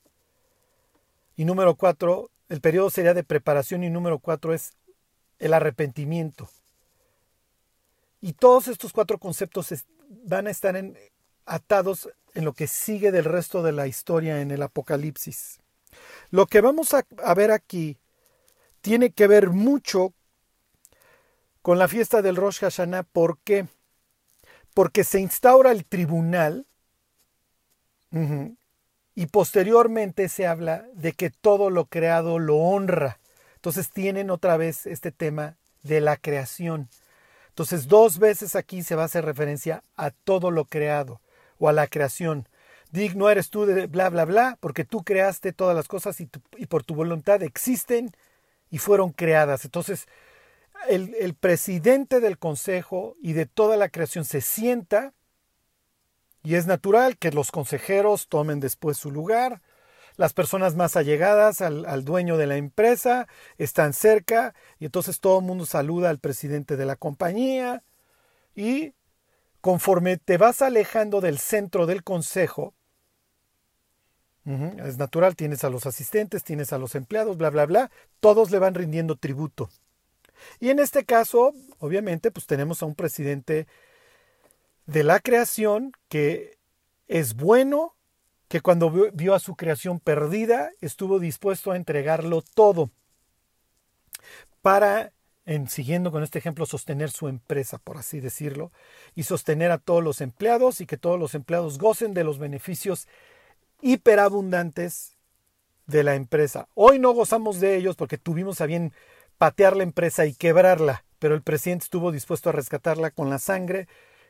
Y 1.36 1.46
número 1.46 1.76
cuatro, 1.76 2.30
el 2.50 2.62
periodo 2.62 2.90
sería 2.90 3.14
de 3.14 3.24
preparación 3.24 3.84
y 3.84 3.90
número 3.90 4.20
cuatro 4.20 4.54
es 4.54 4.74
el 5.40 5.54
arrepentimiento. 5.54 6.50
Y 8.22 8.34
todos 8.34 8.68
estos 8.68 8.94
cuatro 8.94 9.18
conceptos 9.18 9.74
van 10.08 10.48
a 10.48 10.52
estar 10.52 10.76
atados 11.46 12.10
en 12.36 12.46
lo 12.46 12.54
que 12.54 12.68
sigue 12.68 13.12
del 13.12 13.26
resto 13.26 13.64
de 13.64 13.72
la 13.72 13.88
historia 13.88 14.42
en 14.42 14.52
el 14.52 14.62
Apocalipsis. 14.62 15.60
Lo 16.30 16.46
que 16.46 16.62
vamos 16.62 16.94
a, 16.94 17.06
a 17.24 17.34
ver 17.34 17.52
aquí 17.52 17.98
tiene 18.82 19.12
que 19.12 19.28
ver 19.28 19.50
mucho 19.50 20.14
con 21.62 21.80
la 21.80 21.88
fiesta 21.88 22.22
del 22.22 22.36
Rosh 22.36 22.60
Hashanah. 22.60 23.04
¿Por 23.04 23.40
qué? 23.40 23.68
Porque 24.74 25.04
se 25.04 25.20
instaura 25.20 25.72
el 25.72 25.86
tribunal 25.86 26.66
y 29.16 29.26
posteriormente 29.28 30.30
se 30.30 30.48
habla 30.48 30.86
de 30.94 31.14
que 31.14 31.30
todo 31.30 31.70
lo 31.70 31.86
creado 31.86 32.40
lo 32.40 32.58
honra. 32.58 33.20
Entonces 33.56 33.92
tienen 33.92 34.30
otra 34.30 34.58
vez 34.58 34.86
este 34.86 35.12
tema 35.12 35.56
de 35.84 36.02
la 36.02 36.18
creación. 36.18 36.90
Entonces 37.50 37.88
dos 37.88 38.20
veces 38.20 38.56
aquí 38.56 38.84
se 38.84 38.96
va 38.96 39.04
a 39.04 39.06
hacer 39.06 39.26
referencia 39.26 39.84
a 39.96 40.12
todo 40.12 40.52
lo 40.52 40.66
creado 40.66 41.22
o 41.60 41.70
a 41.70 41.74
la 41.74 41.88
creación. 41.88 42.48
Digno 42.92 43.30
eres 43.30 43.50
tú 43.50 43.66
de 43.66 43.88
bla, 43.88 44.10
bla, 44.10 44.26
bla, 44.26 44.58
porque 44.60 44.86
tú 44.86 45.04
creaste 45.04 45.54
todas 45.54 45.76
las 45.76 45.88
cosas 45.88 46.20
y, 46.22 46.30
y 46.58 46.68
por 46.68 46.84
tu 46.84 46.94
voluntad 46.94 47.42
existen 47.42 48.12
y 48.70 48.80
fueron 48.80 49.12
creadas. 49.12 49.66
Entonces 49.66 50.08
el, 50.90 51.36
presidente 51.36 52.20
del 52.20 52.38
consejo 52.38 53.16
y 53.22 53.34
de 53.34 53.46
toda 53.46 53.78
la 53.78 53.90
creación 53.90 54.26
se 54.26 54.42
sienta 54.42 55.14
y 56.44 56.56
es 56.56 56.68
natural 56.68 57.18
que 57.18 57.32
los 57.32 57.52
consejeros 57.52 58.28
tomen 58.28 58.60
después 58.60 58.98
su 58.98 59.12
lugar. 59.12 59.62
Las 60.16 60.34
personas 60.34 60.76
más 60.76 60.96
allegadas 60.96 61.62
al, 61.62 61.86
al, 61.86 62.04
dueño 62.04 62.38
de 62.38 62.48
la 62.48 62.58
empresa 62.58 63.28
están 63.58 63.94
cerca 63.94 64.54
y 64.80 64.86
entonces 64.86 65.20
todo 65.20 65.40
el 65.40 65.46
mundo 65.46 65.66
saluda 65.66 66.10
al 66.10 66.20
presidente 66.20 66.78
de 66.78 66.86
la 66.86 66.96
compañía 66.96 67.84
y 68.56 68.94
conforme 69.62 70.18
te 70.18 70.38
vas 70.38 70.62
alejando 70.62 71.22
del 71.22 71.40
centro 71.40 71.86
del 71.86 72.04
consejo, 72.04 72.74
es 74.46 74.98
natural, 74.98 75.38
tienes 75.38 75.64
a 75.64 75.70
los 75.70 75.86
asistentes, 75.86 76.44
tienes 76.44 76.74
a 76.74 76.78
los 76.78 76.96
empleados, 76.96 77.38
bla, 77.38 77.50
bla, 77.50 77.66
bla, 77.66 77.92
todos 78.20 78.52
le 78.52 78.60
van 78.60 78.76
rindiendo 78.76 79.16
tributo. 79.16 79.70
Y 80.60 80.70
en 80.70 80.80
este 80.80 81.06
caso, 81.06 81.54
obviamente, 81.80 82.32
pues 82.32 82.46
tenemos 82.46 82.82
a 82.82 82.86
un 82.86 82.96
presidente 82.96 83.68
de 84.86 85.04
la 85.04 85.20
creación 85.20 85.94
que 86.10 86.58
es 87.08 87.36
bueno, 87.36 87.96
que 88.48 88.62
cuando 88.62 88.92
vio 89.14 89.34
a 89.34 89.40
su 89.40 89.56
creación 89.56 90.00
perdida, 90.00 90.72
estuvo 90.82 91.20
dispuesto 91.20 91.72
a 91.72 91.76
entregarlo 91.76 92.44
todo 92.54 92.92
para, 94.62 95.12
en, 95.46 95.68
siguiendo 95.68 96.12
con 96.12 96.24
este 96.24 96.40
ejemplo, 96.40 96.66
sostener 96.66 97.12
su 97.12 97.28
empresa, 97.28 97.78
por 97.78 97.98
así 97.98 98.20
decirlo, 98.20 98.72
y 99.16 99.24
sostener 99.24 99.72
a 99.72 99.78
todos 99.78 100.04
los 100.04 100.22
empleados 100.22 100.82
y 100.82 100.86
que 100.86 100.98
todos 100.98 101.20
los 101.20 101.36
empleados 101.36 101.78
gocen 101.78 102.14
de 102.14 102.24
los 102.24 102.40
beneficios 102.40 103.08
hiperabundantes 103.82 105.18
de 105.86 106.04
la 106.04 106.16
empresa. 106.16 106.70
Hoy 106.76 107.00
no 107.00 107.12
gozamos 107.12 107.60
de 107.60 107.76
ellos 107.76 107.96
porque 107.96 108.18
tuvimos 108.18 108.62
a 108.62 108.66
bien 108.66 108.94
patear 109.44 109.76
la 109.76 109.84
empresa 109.84 110.26
y 110.26 110.34
quebrarla, 110.34 111.04
pero 111.20 111.36
el 111.36 111.42
presidente 111.42 111.84
estuvo 111.84 112.14
dispuesto 112.14 112.48
a 112.48 112.54
rescatarla 112.54 113.12
con 113.12 113.30
la 113.30 113.40
sangre 113.40 113.90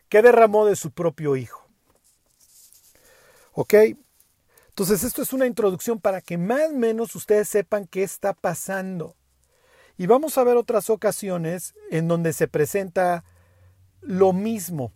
que 0.09 0.23
derramó 0.23 0.65
de 0.65 0.75
su 0.75 0.89
propio 0.89 1.35
hijo. 1.35 1.69
¿Ok? 3.51 3.75
Entonces 4.69 5.03
esto 5.03 5.21
es 5.21 5.31
una 5.31 5.45
introducción 5.45 5.99
para 5.99 6.19
que 6.19 6.39
más 6.39 6.71
o 6.71 6.73
menos 6.73 7.13
ustedes 7.13 7.47
sepan 7.47 7.85
qué 7.85 8.01
está 8.01 8.33
pasando. 8.33 9.15
Y 9.99 10.07
vamos 10.07 10.39
a 10.39 10.43
ver 10.43 10.57
otras 10.57 10.89
ocasiones 10.89 11.75
en 11.91 12.07
donde 12.07 12.33
se 12.33 12.47
presenta 12.47 13.23
lo 14.01 14.33
mismo. 14.33 14.93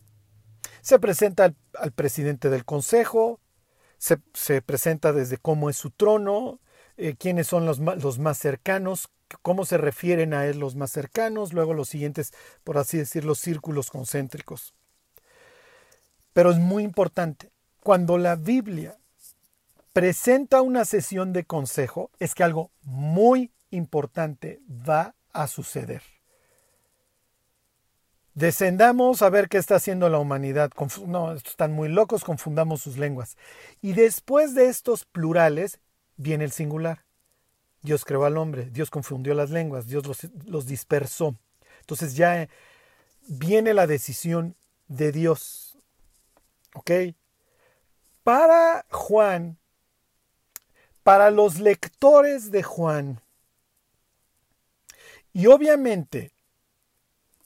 Se 0.81 0.97
presenta 0.97 1.53
al, 1.75 1.91
presidente 1.91 2.49
del 2.49 2.65
consejo, 2.65 3.39
se, 3.99 4.17
se, 4.33 4.63
presenta 4.63 5.13
desde 5.13 5.37
cómo 5.37 5.69
es 5.69 5.77
su 5.77 5.91
trono, 5.91 6.59
eh, 6.97 7.13
quiénes 7.15 7.45
son 7.45 7.67
los, 7.67 7.77
los 7.77 8.17
más 8.17 8.39
cercanos, 8.39 9.11
cómo 9.41 9.65
se 9.65 9.77
refieren 9.77 10.33
a 10.33 10.45
él 10.45 10.59
los 10.59 10.75
más 10.75 10.91
cercanos, 10.91 11.53
luego 11.53 11.73
los 11.73 11.89
siguientes, 11.89 12.33
por 12.63 12.77
así 12.77 12.97
decir, 12.97 13.25
los 13.25 13.39
círculos 13.39 13.89
concéntricos. 13.89 14.73
Pero 16.33 16.51
es 16.51 16.57
muy 16.57 16.83
importante, 16.83 17.51
cuando 17.81 18.17
la 18.17 18.35
Biblia 18.35 18.97
presenta 19.93 20.61
una 20.61 20.85
sesión 20.85 21.33
de 21.33 21.45
consejo, 21.45 22.11
es 22.19 22.35
que 22.35 22.43
algo 22.43 22.71
muy 22.83 23.51
importante 23.71 24.61
va 24.69 25.15
a 25.33 25.47
suceder. 25.47 26.03
Descendamos 28.37 29.23
a 29.23 29.31
ver 29.31 29.49
qué 29.49 29.57
está 29.57 29.77
haciendo 29.77 30.09
la 30.09 30.19
humanidad. 30.19 30.69
No, 31.07 31.33
están 31.33 31.73
muy 31.73 31.89
locos, 31.89 32.23
confundamos 32.23 32.81
sus 32.83 32.97
lenguas. 32.99 33.35
Y 33.81 33.93
después 33.93 34.53
de 34.53 34.67
estos 34.67 35.05
plurales 35.05 35.79
viene 36.17 36.43
el 36.43 36.51
singular. 36.51 37.06
Dios 37.87 38.03
creó 38.03 38.25
al 38.25 38.35
hombre, 38.35 38.69
Dios 38.69 38.89
confundió 38.89 39.33
las 39.33 39.49
lenguas, 39.49 39.87
Dios 39.87 40.05
los, 40.05 40.27
los 40.45 40.65
dispersó. 40.65 41.37
Entonces 41.79 42.17
ya 42.17 42.49
viene 43.29 43.73
la 43.73 43.87
decisión 43.87 44.57
de 44.89 45.13
Dios. 45.13 45.77
¿Ok? 46.73 46.91
Para 48.25 48.85
Juan, 48.91 49.57
para 51.01 51.31
los 51.31 51.61
lectores 51.61 52.51
de 52.51 52.61
Juan, 52.61 53.21
y 55.31 55.47
obviamente 55.47 56.33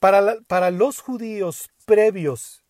para, 0.00 0.40
para 0.48 0.72
los 0.72 0.98
judíos 0.98 1.70
previos 1.84 2.64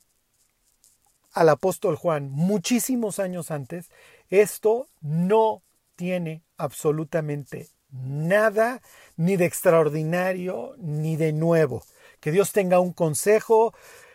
al 1.33 1.49
apóstol 1.49 1.97
Juan, 1.97 2.29
muchísimos 2.31 3.19
años 3.19 3.51
antes, 3.51 3.91
esto 4.29 4.89
no 5.01 5.63
tiene 5.97 6.43
absolutamente 6.63 7.69
nada, 7.91 8.81
ni 9.17 9.37
de 9.37 9.45
extraordinario, 9.45 10.75
ni 10.79 11.17
de 11.17 11.33
nuevo. 11.33 11.85
Que 12.21 12.33
Dios 12.33 12.53
tenga 12.53 12.81
un 12.81 12.93
consejo, 12.93 13.75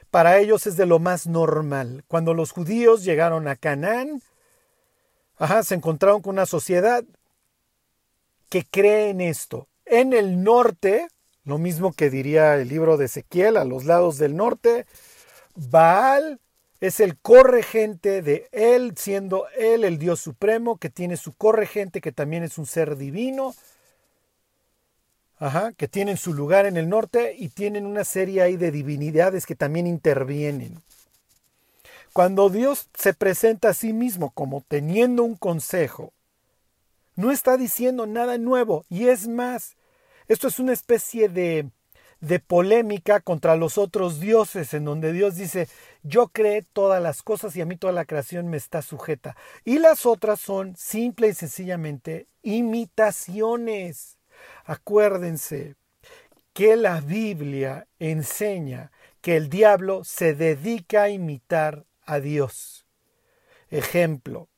para 0.09 0.37
ellos 0.39 0.65
es 0.67 0.77
de 0.77 0.85
lo 0.85 0.99
más 0.99 1.27
normal. 1.27 2.03
Cuando 2.07 2.33
los 2.33 2.51
judíos 2.51 3.03
llegaron 3.03 3.47
a 3.47 3.55
Canaán, 3.55 4.21
ajá, 5.37 5.63
se 5.63 5.75
encontraron 5.75 6.21
con 6.21 6.35
una 6.35 6.45
sociedad 6.45 7.03
que 8.49 8.65
cree 8.65 9.09
en 9.09 9.21
esto. 9.21 9.67
En 9.85 10.13
el 10.13 10.43
norte, 10.43 11.07
lo 11.43 11.57
mismo 11.57 11.93
que 11.93 12.09
diría 12.09 12.55
el 12.55 12.69
libro 12.69 12.97
de 12.97 13.05
Ezequiel, 13.05 13.57
a 13.57 13.65
los 13.65 13.85
lados 13.85 14.17
del 14.17 14.35
norte, 14.35 14.85
Baal 15.55 16.39
es 16.79 16.99
el 16.99 17.17
corregente 17.17 18.21
de 18.21 18.47
Él, 18.51 18.93
siendo 18.95 19.47
Él 19.57 19.83
el 19.83 19.97
Dios 19.97 20.19
supremo, 20.19 20.77
que 20.77 20.89
tiene 20.89 21.17
su 21.17 21.33
corregente, 21.33 22.01
que 22.01 22.11
también 22.11 22.43
es 22.43 22.57
un 22.57 22.65
ser 22.65 22.97
divino, 22.97 23.55
ajá, 25.39 25.71
que 25.73 25.87
tienen 25.87 26.17
su 26.17 26.33
lugar 26.33 26.65
en 26.65 26.77
el 26.77 26.89
norte 26.89 27.35
y 27.37 27.49
tienen 27.49 27.85
una 27.85 28.03
serie 28.03 28.41
ahí 28.41 28.57
de 28.57 28.71
divinidades 28.71 29.45
que 29.45 29.55
también 29.55 29.87
intervienen. 29.87 30.81
Cuando 32.13 32.49
Dios 32.49 32.89
se 32.95 33.13
presenta 33.13 33.69
a 33.69 33.73
sí 33.73 33.93
mismo 33.93 34.31
como 34.31 34.63
teniendo 34.67 35.23
un 35.23 35.35
consejo, 35.35 36.13
no 37.15 37.31
está 37.31 37.57
diciendo 37.57 38.05
nada 38.05 38.37
nuevo, 38.37 38.85
y 38.89 39.07
es 39.07 39.27
más, 39.27 39.75
esto 40.27 40.47
es 40.47 40.59
una 40.59 40.73
especie 40.73 41.29
de 41.29 41.69
de 42.19 42.39
polémica 42.39 43.19
contra 43.19 43.55
los 43.55 43.77
otros 43.77 44.19
dioses, 44.19 44.73
en 44.73 44.85
donde 44.85 45.13
Dios 45.13 45.35
dice, 45.35 45.67
yo 46.07 46.29
creé 46.29 46.61
todas 46.61 47.01
las 47.01 47.21
cosas 47.21 47.55
y 47.55 47.61
a 47.61 47.65
mí 47.65 47.75
toda 47.75 47.93
la 47.93 48.05
creación 48.05 48.47
me 48.47 48.57
está 48.57 48.81
sujeta. 48.81 49.35
Y 49.65 49.79
las 49.79 50.05
otras 50.05 50.39
son 50.39 50.75
simple 50.75 51.27
y 51.27 51.33
sencillamente 51.33 52.27
imitaciones. 52.43 54.17
Acuérdense, 54.65 55.75
que 56.53 56.75
la 56.75 57.01
Biblia 57.01 57.87
enseña 57.99 58.91
que 59.21 59.35
el 59.35 59.49
diablo 59.49 60.03
se 60.03 60.33
dedica 60.33 61.03
a 61.03 61.09
imitar 61.09 61.85
a 62.05 62.19
Dios. 62.19 62.85
Ejemplo, 63.69 64.49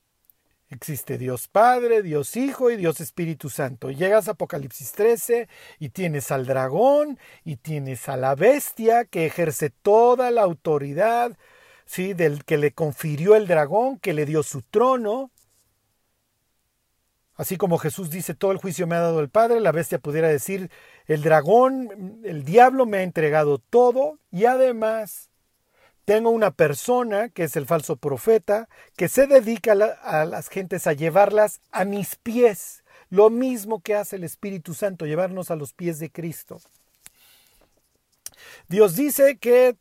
existe 0.70 1.18
Dios 1.18 1.48
Padre, 1.48 2.04
Dios 2.04 2.36
Hijo 2.38 2.70
y 2.72 2.78
Dios 2.78 3.02
Espíritu 3.02 3.50
Santo. 3.50 3.90
Llegas 3.92 4.28
a 4.28 4.32
Apocalipsis 4.32 4.92
13 4.94 5.48
y 5.80 5.90
tienes 5.90 6.32
al 6.32 6.46
dragón 6.46 7.20
y 7.44 7.58
tienes 7.58 8.08
a 8.08 8.18
la 8.18 8.36
bestia 8.36 9.06
que 9.06 9.26
ejerce 9.26 9.70
toda 9.70 10.32
la 10.32 10.44
autoridad, 10.44 11.38
¿sí? 11.86 12.14
del 12.14 12.46
que 12.46 12.58
le 12.58 12.72
confirió 12.72 13.36
el 13.36 13.48
dragón, 13.48 13.98
que 14.00 14.14
le 14.14 14.26
dio 14.26 14.44
su 14.44 14.62
trono. 14.62 15.32
Así 17.36 17.56
como 17.58 17.78
Jesús 17.78 18.10
dice, 18.10 18.36
todo 18.36 18.52
el 18.52 18.58
juicio 18.58 18.86
me 18.86 18.96
ha 18.96 19.00
dado 19.00 19.22
el 19.22 19.30
Padre, 19.30 19.62
la 19.62 19.72
bestia 19.72 19.98
pudiera 19.98 20.28
decir, 20.28 20.70
el 21.06 21.22
dragón, 21.24 22.22
el 22.26 22.44
diablo 22.44 22.86
me 22.86 22.98
ha 22.98 23.04
entregado 23.04 23.60
todo 23.60 24.20
y 24.30 24.46
además 24.46 25.29
tengo 26.10 26.32
una 26.32 26.50
persona, 26.50 27.30
que 27.30 27.44
es 27.44 27.56
el 27.56 27.68
falso 27.68 27.96
profeta, 27.96 28.68
que 28.98 29.08
se 29.08 29.28
dedica 29.28 29.74
a, 30.02 30.26
las 30.26 30.50
gentes 30.50 30.88
a 30.88 30.94
llevarlas 30.94 31.62
a 31.70 31.86
mis 31.86 32.16
pies, 32.16 32.84
lo 33.12 33.30
mismo 33.30 33.82
que 33.82 33.94
hace 33.94 34.16
el 34.16 34.24
Espíritu 34.24 34.74
Santo, 34.74 35.06
llevarnos 35.06 35.52
a 35.52 35.56
los 35.56 35.72
pies 35.74 36.00
de 36.00 36.10
Cristo. 36.10 36.62
Dios 38.70 38.96
dice 38.96 39.38
que 39.38 39.76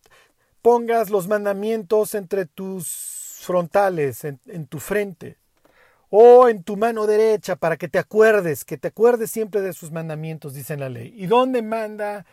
pongas 0.60 1.08
los 1.08 1.28
mandamientos 1.28 2.14
entre 2.14 2.44
tus 2.44 3.38
frontales, 3.40 4.22
en 4.24 4.66
tu 4.66 4.80
frente 4.80 5.38
o 6.10 6.50
en 6.50 6.62
tu 6.62 6.76
mano 6.76 7.06
derecha 7.06 7.56
para 7.56 7.78
que 7.78 7.88
te 7.88 7.98
acuerdes, 7.98 8.66
que 8.66 8.76
te 8.76 8.88
acuerdes 8.88 9.30
siempre 9.30 9.62
de 9.62 9.72
sus 9.72 9.92
mandamientos, 9.92 10.52
dice 10.52 10.76
la 10.76 10.90
ley. 10.90 11.10
¿Y 11.16 11.24
dónde 11.26 11.62
manda 11.62 12.26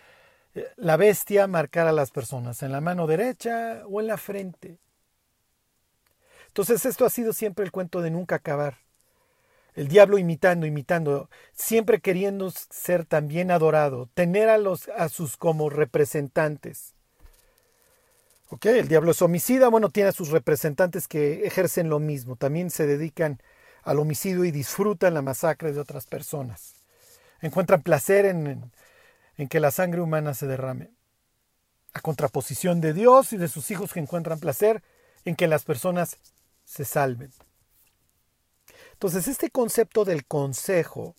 la 0.78 0.98
bestia 0.98 1.48
marcar 1.48 1.88
a 1.88 1.92
las 1.92 2.12
personas? 2.12 2.64
¿En 2.64 2.72
la 2.72 2.82
mano 2.82 3.08
derecha 3.08 3.84
o 3.90 4.00
en 4.00 4.08
la 4.08 4.18
frente? 4.18 4.78
Entonces 6.48 6.86
esto 6.86 7.06
ha 7.06 7.10
sido 7.10 7.34
siempre 7.34 7.66
el 7.66 7.72
cuento 7.72 8.02
de 8.02 8.12
nunca 8.12 8.36
acabar. 8.36 8.78
El 9.74 9.90
diablo 9.90 10.18
imitando, 10.18 10.66
imitando, 10.66 11.30
siempre 11.54 12.00
queriendo 12.00 12.50
ser 12.52 13.04
también 13.04 13.52
adorado, 13.52 14.10
tener 14.14 14.48
a, 14.48 14.58
los, 14.58 14.88
a 14.88 15.10
sus 15.10 15.36
como 15.36 15.70
representantes. 15.70 16.94
¿Ok? 18.48 18.68
El 18.68 18.88
diablo 18.88 19.12
es 19.12 19.22
homicida, 19.22 19.68
bueno, 19.68 19.90
tiene 19.90 20.10
a 20.10 20.14
sus 20.14 20.30
representantes 20.30 21.10
que 21.10 21.46
ejercen 21.46 21.90
lo 21.90 22.00
mismo, 22.00 22.38
también 22.38 22.70
se 22.70 22.88
dedican 22.88 23.42
al 23.84 24.00
homicidio 24.00 24.46
y 24.46 24.52
disfrutan 24.52 25.14
la 25.14 25.22
masacre 25.22 25.74
de 25.74 25.80
otras 25.82 26.06
personas. 26.06 26.76
Encuentran 27.42 27.82
placer 27.82 28.26
en, 28.26 28.72
en 29.38 29.48
que 29.48 29.60
la 29.60 29.72
sangre 29.72 30.02
humana 30.02 30.34
se 30.34 30.48
derrame. 30.48 30.92
A 31.94 32.02
contraposición 32.02 32.82
de 32.82 32.94
Dios 32.94 33.34
y 33.34 33.38
de 33.38 33.48
sus 33.48 33.72
hijos 33.72 33.94
que 33.94 34.00
encuentran 34.00 34.40
placer 34.40 34.84
en 35.24 35.36
que 35.36 35.48
las 35.48 35.64
personas 35.64 36.18
se 36.66 36.86
salven. 36.86 37.32
Entonces, 38.94 39.28
este 39.28 39.50
concepto 39.50 40.06
del 40.06 40.26
consejo, 40.26 41.16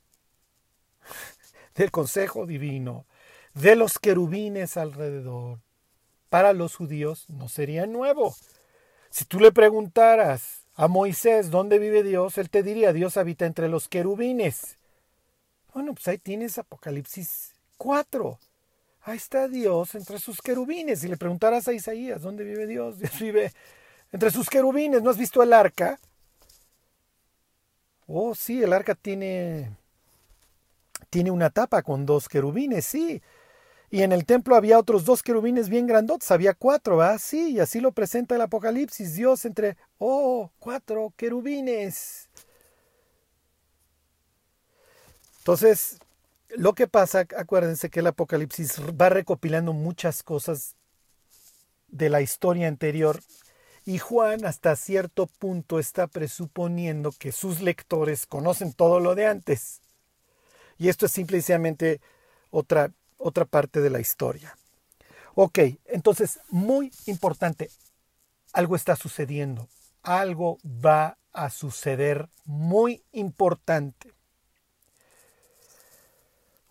del 1.74 1.90
consejo 1.90 2.46
divino, 2.46 3.06
de 3.54 3.76
los 3.76 3.98
querubines 3.98 4.76
alrededor, 4.76 5.60
para 6.28 6.52
los 6.52 6.76
judíos 6.76 7.26
no 7.28 7.48
sería 7.48 7.86
nuevo. 7.86 8.34
Si 9.10 9.24
tú 9.24 9.40
le 9.40 9.52
preguntaras 9.52 10.66
a 10.74 10.88
Moisés, 10.88 11.50
¿dónde 11.50 11.78
vive 11.78 12.02
Dios? 12.02 12.36
Él 12.38 12.50
te 12.50 12.62
diría, 12.62 12.92
Dios 12.92 13.16
habita 13.16 13.46
entre 13.46 13.68
los 13.68 13.88
querubines. 13.88 14.78
Bueno, 15.72 15.94
pues 15.94 16.08
ahí 16.08 16.18
tienes 16.18 16.58
Apocalipsis 16.58 17.55
4. 17.76 18.38
Ahí 19.02 19.16
está 19.16 19.48
Dios 19.48 19.94
entre 19.94 20.18
sus 20.18 20.42
querubines. 20.42 21.00
Si 21.00 21.08
le 21.08 21.16
preguntaras 21.16 21.68
a 21.68 21.72
Isaías, 21.72 22.22
¿dónde 22.22 22.44
vive 22.44 22.66
Dios? 22.66 22.98
Dios 23.00 23.18
vive 23.20 23.52
entre 24.12 24.30
sus 24.30 24.48
querubines. 24.48 25.02
¿No 25.02 25.10
has 25.10 25.18
visto 25.18 25.42
el 25.42 25.52
arca? 25.52 25.98
Oh, 28.08 28.34
sí, 28.34 28.62
el 28.62 28.72
arca 28.72 28.94
tiene, 28.94 29.76
tiene 31.10 31.30
una 31.30 31.50
tapa 31.50 31.82
con 31.82 32.06
dos 32.06 32.28
querubines, 32.28 32.86
sí. 32.86 33.20
Y 33.90 34.02
en 34.02 34.12
el 34.12 34.24
templo 34.26 34.56
había 34.56 34.78
otros 34.78 35.04
dos 35.04 35.22
querubines 35.22 35.68
bien 35.68 35.86
grandotes, 35.86 36.30
había 36.30 36.54
cuatro, 36.54 37.00
¿ah? 37.02 37.18
Sí, 37.18 37.52
y 37.52 37.60
así 37.60 37.80
lo 37.80 37.92
presenta 37.92 38.34
el 38.34 38.40
Apocalipsis, 38.40 39.14
Dios 39.14 39.44
entre, 39.44 39.76
oh, 39.98 40.50
cuatro 40.58 41.12
querubines. 41.16 42.28
Entonces, 45.38 45.98
lo 46.50 46.74
que 46.74 46.86
pasa, 46.86 47.26
acuérdense 47.36 47.90
que 47.90 48.00
el 48.00 48.06
Apocalipsis 48.06 48.80
va 49.00 49.08
recopilando 49.08 49.72
muchas 49.72 50.22
cosas 50.22 50.76
de 51.88 52.08
la 52.08 52.20
historia 52.20 52.68
anterior 52.68 53.20
y 53.84 53.98
Juan 53.98 54.44
hasta 54.44 54.74
cierto 54.76 55.26
punto 55.26 55.78
está 55.78 56.06
presuponiendo 56.06 57.12
que 57.12 57.32
sus 57.32 57.60
lectores 57.60 58.26
conocen 58.26 58.72
todo 58.72 59.00
lo 59.00 59.14
de 59.14 59.26
antes. 59.26 59.80
Y 60.78 60.88
esto 60.88 61.06
es 61.06 61.12
simplemente 61.12 62.00
otra 62.50 62.92
otra 63.18 63.44
parte 63.44 63.80
de 63.80 63.90
la 63.90 64.00
historia. 64.00 64.56
Ok, 65.34 65.58
entonces, 65.86 66.40
muy 66.50 66.90
importante, 67.06 67.70
algo 68.52 68.76
está 68.76 68.96
sucediendo, 68.96 69.68
algo 70.02 70.58
va 70.64 71.18
a 71.32 71.50
suceder 71.50 72.28
muy 72.44 73.02
importante. 73.12 74.12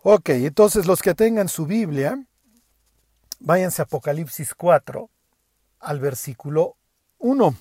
Ok, 0.08 0.28
entonces 0.28 0.86
los 0.86 1.02
que 1.02 1.16
tengan 1.16 1.48
su 1.48 1.66
Biblia, 1.66 2.24
váyanse 3.40 3.82
a 3.82 3.86
Apocalipsis 3.86 4.54
4 4.54 5.10
al 5.80 5.98
versículo 5.98 6.76
1. 7.18 7.56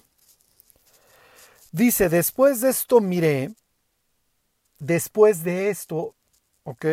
Dice, 1.72 2.08
después 2.08 2.62
de 2.62 2.70
esto 2.70 3.02
miré, 3.02 3.52
después 4.78 5.44
de 5.44 5.72
esto, 5.72 6.14
ok, 6.66 6.86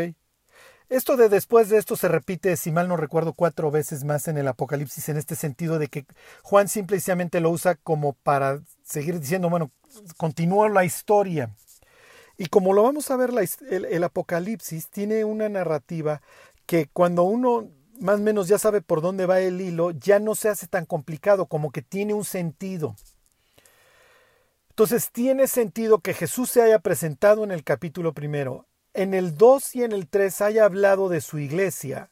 esto 0.89 1.19
de 1.19 1.29
después 1.29 1.69
de 1.69 1.77
esto 1.77 1.97
se 1.97 2.09
repite, 2.09 2.57
si 2.57 2.73
mal 2.73 2.89
no 2.89 2.97
recuerdo, 2.97 3.35
cuatro 3.35 3.71
veces 3.71 4.05
más 4.05 4.29
en 4.29 4.39
el 4.39 4.49
Apocalipsis, 4.49 5.11
en 5.11 5.19
este 5.19 5.37
sentido 5.37 5.79
de 5.79 5.89
que 5.89 6.07
Juan 6.43 6.67
simplemente 6.67 7.41
lo 7.41 7.51
usa 7.51 7.75
como 7.75 8.15
para 8.15 8.63
seguir 8.85 9.21
diciendo, 9.21 9.51
bueno, 9.51 9.71
continúa 10.17 10.71
la 10.71 10.87
historia. 10.87 11.55
Y 12.43 12.47
como 12.47 12.73
lo 12.73 12.83
vamos 12.83 13.09
a 13.13 13.17
ver, 13.17 13.31
el, 13.71 13.85
el 13.85 14.03
Apocalipsis 14.03 14.89
tiene 14.89 15.25
una 15.25 15.49
narrativa 15.49 16.23
que 16.67 16.89
cuando 16.93 17.23
uno 17.23 17.69
más 18.01 18.19
o 18.19 18.23
menos 18.25 18.49
ya 18.49 18.59
sabe 18.59 18.81
por 18.81 19.01
dónde 19.01 19.27
va 19.27 19.39
el 19.39 19.61
hilo, 19.61 19.93
ya 19.93 20.19
no 20.19 20.35
se 20.35 20.49
hace 20.49 20.67
tan 20.67 20.85
complicado, 20.85 21.47
como 21.47 21.71
que 21.71 21.83
tiene 21.83 22.15
un 22.15 22.25
sentido. 22.25 22.97
Entonces 24.71 25.13
tiene 25.13 25.47
sentido 25.47 26.01
que 26.01 26.15
Jesús 26.15 26.51
se 26.51 26.63
haya 26.63 26.81
presentado 26.81 27.45
en 27.45 27.53
el 27.53 27.63
capítulo 27.63 28.13
primero. 28.13 28.67
En 28.93 29.15
el 29.15 29.37
2 29.37 29.77
y 29.77 29.85
en 29.85 29.93
el 29.93 30.09
3 30.09 30.41
haya 30.41 30.65
hablado 30.65 31.09
de 31.09 31.21
su 31.21 31.39
iglesia. 31.39 32.11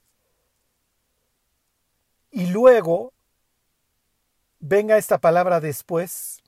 Y 2.30 2.46
luego 2.46 3.14
venga 4.60 4.96
esta 4.96 5.18
palabra 5.18 5.58
después 5.58 6.40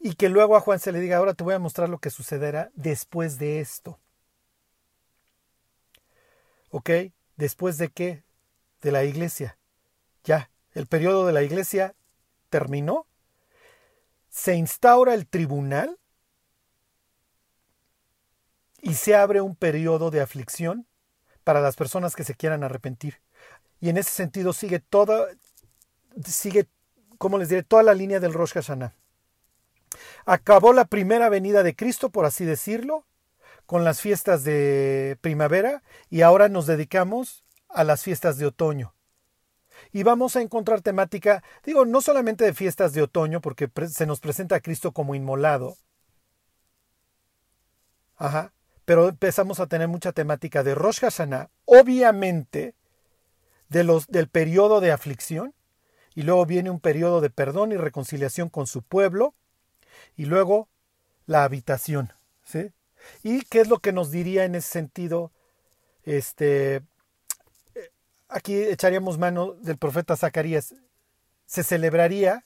y 0.00 0.14
que 0.14 0.28
luego 0.28 0.56
a 0.56 0.60
Juan 0.60 0.78
se 0.78 0.92
le 0.92 1.00
diga, 1.00 1.16
ahora 1.16 1.34
te 1.34 1.44
voy 1.44 1.54
a 1.54 1.58
mostrar 1.58 1.88
lo 1.88 1.98
que 1.98 2.10
sucederá 2.10 2.70
después 2.74 3.38
de 3.38 3.60
esto. 3.60 3.98
¿Ok? 6.70 6.90
¿Después 7.36 7.78
de 7.78 7.88
qué? 7.88 8.24
De 8.80 8.92
la 8.92 9.04
iglesia. 9.04 9.58
Ya, 10.24 10.50
el 10.72 10.86
periodo 10.86 11.26
de 11.26 11.32
la 11.32 11.42
iglesia 11.42 11.94
terminó. 12.50 13.06
Se 14.28 14.54
instaura 14.54 15.14
el 15.14 15.26
tribunal 15.26 15.98
y 18.80 18.94
se 18.94 19.16
abre 19.16 19.40
un 19.40 19.56
periodo 19.56 20.10
de 20.10 20.20
aflicción 20.20 20.86
para 21.42 21.60
las 21.60 21.76
personas 21.76 22.14
que 22.14 22.24
se 22.24 22.34
quieran 22.34 22.62
arrepentir. 22.62 23.20
Y 23.80 23.88
en 23.88 23.96
ese 23.96 24.10
sentido 24.10 24.52
sigue 24.52 24.80
toda, 24.80 25.28
sigue, 26.24 26.68
como 27.16 27.38
les 27.38 27.48
diré, 27.48 27.62
toda 27.62 27.82
la 27.82 27.94
línea 27.94 28.20
del 28.20 28.34
Rosh 28.34 28.52
Hashanah. 28.52 28.97
Acabó 30.26 30.72
la 30.72 30.84
primera 30.84 31.28
venida 31.28 31.62
de 31.62 31.74
Cristo, 31.74 32.10
por 32.10 32.24
así 32.24 32.44
decirlo, 32.44 33.06
con 33.66 33.84
las 33.84 34.00
fiestas 34.00 34.44
de 34.44 35.18
primavera 35.20 35.82
y 36.10 36.22
ahora 36.22 36.48
nos 36.48 36.66
dedicamos 36.66 37.44
a 37.68 37.84
las 37.84 38.02
fiestas 38.02 38.38
de 38.38 38.46
otoño. 38.46 38.94
Y 39.92 40.02
vamos 40.02 40.36
a 40.36 40.42
encontrar 40.42 40.80
temática, 40.80 41.42
digo, 41.64 41.84
no 41.84 42.00
solamente 42.00 42.44
de 42.44 42.54
fiestas 42.54 42.92
de 42.92 43.02
otoño, 43.02 43.40
porque 43.40 43.70
se 43.88 44.06
nos 44.06 44.20
presenta 44.20 44.56
a 44.56 44.60
Cristo 44.60 44.92
como 44.92 45.14
inmolado. 45.14 45.76
Ajá 48.16 48.52
pero 48.88 49.10
empezamos 49.10 49.60
a 49.60 49.66
tener 49.66 49.86
mucha 49.86 50.12
temática 50.12 50.62
de 50.62 50.74
Rosh 50.74 51.00
Hashanah, 51.00 51.50
obviamente 51.66 52.74
de 53.68 53.84
los, 53.84 54.06
del 54.06 54.30
periodo 54.30 54.80
de 54.80 54.92
aflicción, 54.92 55.52
y 56.14 56.22
luego 56.22 56.46
viene 56.46 56.70
un 56.70 56.80
periodo 56.80 57.20
de 57.20 57.28
perdón 57.28 57.70
y 57.70 57.76
reconciliación 57.76 58.48
con 58.48 58.66
su 58.66 58.80
pueblo, 58.80 59.34
y 60.16 60.26
luego 60.26 60.68
la 61.26 61.44
habitación. 61.44 62.12
¿sí? 62.44 62.72
¿Y 63.22 63.42
qué 63.42 63.60
es 63.60 63.68
lo 63.68 63.78
que 63.78 63.92
nos 63.92 64.10
diría 64.10 64.44
en 64.44 64.54
ese 64.54 64.68
sentido 64.68 65.32
Este, 66.04 66.82
aquí 68.28 68.54
echaríamos 68.56 69.18
mano 69.18 69.54
del 69.54 69.78
profeta 69.78 70.16
Zacarías. 70.16 70.74
Se 71.46 71.62
celebraría 71.62 72.44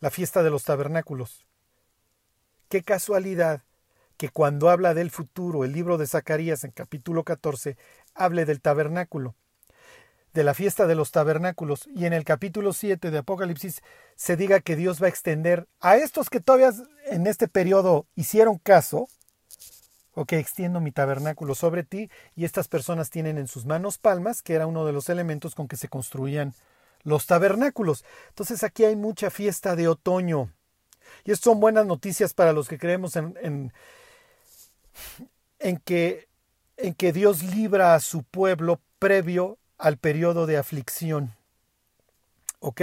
la 0.00 0.10
fiesta 0.10 0.42
de 0.42 0.50
los 0.50 0.64
tabernáculos. 0.64 1.46
Qué 2.68 2.82
casualidad 2.82 3.62
que 4.16 4.28
cuando 4.28 4.70
habla 4.70 4.94
del 4.94 5.10
futuro, 5.10 5.64
el 5.64 5.72
libro 5.72 5.98
de 5.98 6.06
Zacarías 6.06 6.64
en 6.64 6.70
capítulo 6.70 7.24
14, 7.24 7.76
hable 8.14 8.44
del 8.44 8.60
tabernáculo, 8.60 9.34
de 10.34 10.42
la 10.42 10.52
fiesta 10.52 10.86
de 10.86 10.96
los 10.96 11.12
tabernáculos, 11.12 11.88
y 11.94 12.06
en 12.06 12.12
el 12.12 12.24
capítulo 12.24 12.72
7 12.72 13.12
de 13.12 13.18
Apocalipsis 13.18 13.82
se 14.16 14.36
diga 14.36 14.58
que 14.60 14.74
Dios 14.74 15.00
va 15.00 15.06
a 15.06 15.08
extender 15.08 15.68
a 15.80 15.96
estos 15.96 16.28
que 16.28 16.40
todavía 16.40 16.72
en 17.06 17.28
este 17.28 17.46
periodo 17.46 18.06
hicieron 18.16 18.58
caso, 18.58 19.08
o 20.12 20.24
que 20.26 20.38
extiendo 20.38 20.80
mi 20.80 20.90
tabernáculo 20.90 21.54
sobre 21.54 21.84
ti, 21.84 22.10
y 22.34 22.44
estas 22.44 22.66
personas 22.66 23.10
tienen 23.10 23.38
en 23.38 23.46
sus 23.46 23.64
manos 23.64 23.98
palmas, 23.98 24.42
que 24.42 24.54
era 24.54 24.66
uno 24.66 24.84
de 24.84 24.92
los 24.92 25.08
elementos 25.08 25.54
con 25.54 25.68
que 25.68 25.76
se 25.76 25.88
construían 25.88 26.52
los 27.04 27.26
tabernáculos. 27.26 28.04
Entonces 28.30 28.64
aquí 28.64 28.84
hay 28.84 28.96
mucha 28.96 29.30
fiesta 29.30 29.76
de 29.76 29.86
otoño. 29.86 30.50
Y 31.24 31.30
esto 31.30 31.50
son 31.50 31.60
buenas 31.60 31.86
noticias 31.86 32.34
para 32.34 32.52
los 32.52 32.68
que 32.68 32.78
creemos 32.78 33.14
en, 33.14 33.36
en, 33.40 33.72
en, 35.60 35.76
que, 35.78 36.28
en 36.76 36.94
que 36.94 37.12
Dios 37.12 37.42
libra 37.42 37.94
a 37.94 38.00
su 38.00 38.24
pueblo 38.24 38.80
previo 38.98 39.58
al 39.78 39.98
periodo 39.98 40.46
de 40.46 40.56
aflicción. 40.56 41.34
¿Ok? 42.60 42.80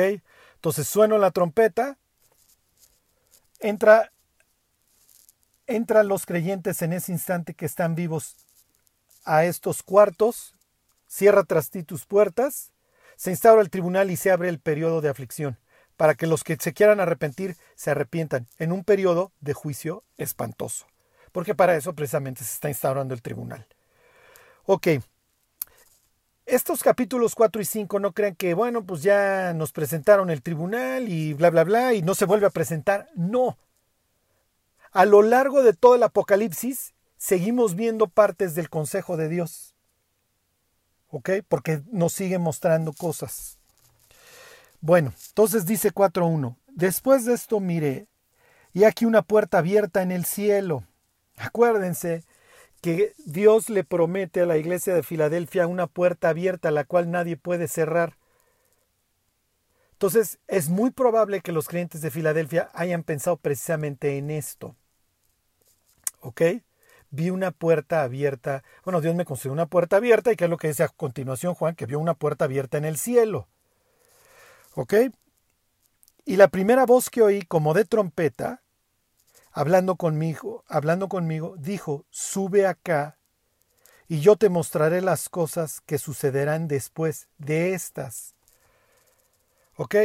Entonces 0.56 0.88
suena 0.88 1.18
la 1.18 1.32
trompeta, 1.32 1.98
entra 3.60 4.12
entran 5.68 6.08
los 6.08 6.26
creyentes 6.26 6.82
en 6.82 6.94
ese 6.94 7.12
instante 7.12 7.54
que 7.54 7.66
están 7.66 7.96
vivos 7.96 8.36
a 9.24 9.46
estos 9.46 9.84
cuartos, 9.84 10.56
cierra 11.08 11.44
tras 11.44 11.70
ti 11.70 11.84
tus 11.84 12.06
puertas, 12.06 12.72
se 13.16 13.32
instaura 13.32 13.62
el 13.62 13.70
tribunal 13.70 14.12
y 14.12 14.18
se 14.18 14.32
abre 14.32 14.50
el 14.50 14.60
periodo 14.60 15.02
de 15.02 15.10
aflicción, 15.10 15.58
para 15.96 16.16
que 16.16 16.28
los 16.28 16.44
que 16.44 16.58
se 16.60 16.74
quieran 16.74 17.00
arrepentir 17.00 17.56
se 17.76 17.92
arrepientan 17.92 18.48
en 18.58 18.72
un 18.72 18.84
periodo 18.84 19.32
de 19.40 19.54
juicio 19.54 20.04
espantoso, 20.18 20.88
porque 21.32 21.56
para 21.56 21.76
eso 21.76 21.94
precisamente 21.94 22.44
se 22.44 22.54
está 22.54 22.70
instaurando 22.70 23.14
el 23.14 23.22
tribunal. 23.22 23.66
Ok, 24.66 24.88
estos 26.52 26.84
capítulos 26.84 27.34
4 27.34 27.62
y 27.62 27.66
5 27.66 28.00
no 28.00 28.12
crean 28.12 28.36
que, 28.36 28.54
bueno, 28.54 28.84
pues 28.84 29.02
ya 29.04 29.54
nos 29.54 29.72
presentaron 29.72 30.30
el 30.30 30.42
tribunal 30.42 31.08
y 31.08 31.34
bla, 31.34 31.50
bla, 31.50 31.64
bla, 31.64 31.94
y 31.94 32.02
no 32.02 32.14
se 32.14 32.26
vuelve 32.26 32.46
a 32.46 32.52
presentar. 32.52 33.10
No, 33.16 33.58
a 34.92 35.06
lo 35.06 35.22
largo 35.22 35.64
de 35.64 35.74
todo 35.74 35.96
el 35.96 36.04
Apocalipsis 36.04 36.94
seguimos 37.18 37.76
viendo 37.76 38.08
partes 38.08 38.54
del 38.56 38.70
consejo 38.70 39.16
de 39.16 39.30
Dios. 39.30 39.74
¿Ok? 41.08 41.30
Porque 41.48 41.82
nos 41.92 42.14
sigue 42.14 42.38
mostrando 42.38 42.92
cosas. 42.92 43.58
Bueno, 44.82 45.14
entonces 45.30 45.66
dice 45.66 45.94
4.1. 45.94 46.58
Después 46.68 47.26
de 47.26 47.34
esto 47.34 47.60
miré, 47.62 48.08
y 48.74 48.84
aquí 48.84 49.06
una 49.06 49.22
puerta 49.22 49.60
abierta 49.60 50.02
en 50.02 50.12
el 50.12 50.26
cielo. 50.26 50.84
Acuérdense 51.38 52.24
que 52.82 53.14
Dios 53.26 53.70
le 53.70 53.84
promete 53.84 54.42
a 54.42 54.46
la 54.46 54.58
iglesia 54.58 54.94
de 54.94 55.04
Filadelfia 55.04 55.68
una 55.68 55.88
puerta 55.88 56.30
abierta 56.30 56.72
la 56.72 56.84
cual 56.84 57.12
nadie 57.12 57.38
puede 57.38 57.68
cerrar. 57.68 58.18
Entonces 59.94 60.40
es 60.48 60.70
muy 60.70 60.90
probable 60.90 61.42
que 61.42 61.52
los 61.52 61.68
creyentes 61.68 62.02
de 62.02 62.12
Filadelfia 62.12 62.70
hayan 62.74 63.04
pensado 63.04 63.38
precisamente 63.38 64.18
en 64.18 64.32
esto. 64.32 64.76
¿ok? 66.22 66.42
Vi 67.10 67.30
una 67.30 67.52
puerta 67.52 68.04
abierta. 68.04 68.64
Bueno, 68.86 69.02
Dios 69.02 69.16
me 69.16 69.26
concedió 69.26 69.52
una 69.52 69.66
puerta 69.66 69.98
abierta 69.98 70.32
y 70.32 70.36
qué 70.36 70.46
es 70.46 70.50
lo 70.50 70.58
que 70.58 70.70
dice 70.70 70.84
a 70.84 70.88
continuación 70.88 71.54
Juan, 71.56 71.76
que 71.76 71.86
vio 71.86 72.00
una 72.00 72.14
puerta 72.14 72.46
abierta 72.46 72.78
en 72.78 72.86
el 72.86 72.98
cielo. 72.98 73.48
¿Ok? 74.76 74.94
Y 76.24 76.38
la 76.38 76.48
primera 76.48 76.86
voz 76.86 77.10
que 77.10 77.22
oí 77.22 77.42
como 77.42 77.74
de 77.74 77.84
trompeta, 77.84 78.61
hablando 79.52 79.96
conmigo, 79.96 80.64
hablando 80.68 81.10
conmigo, 81.10 81.56
dijo, 81.58 82.06
sube 82.10 82.66
acá 82.66 83.18
y 84.08 84.20
yo 84.20 84.36
te 84.36 84.50
mostraré 84.50 85.02
las 85.02 85.30
cosas 85.30 85.82
que 85.82 85.98
sucederán 85.98 86.68
después 86.68 87.28
de 87.38 87.74
estas. 87.74 88.36
¿Ok? 89.76 89.96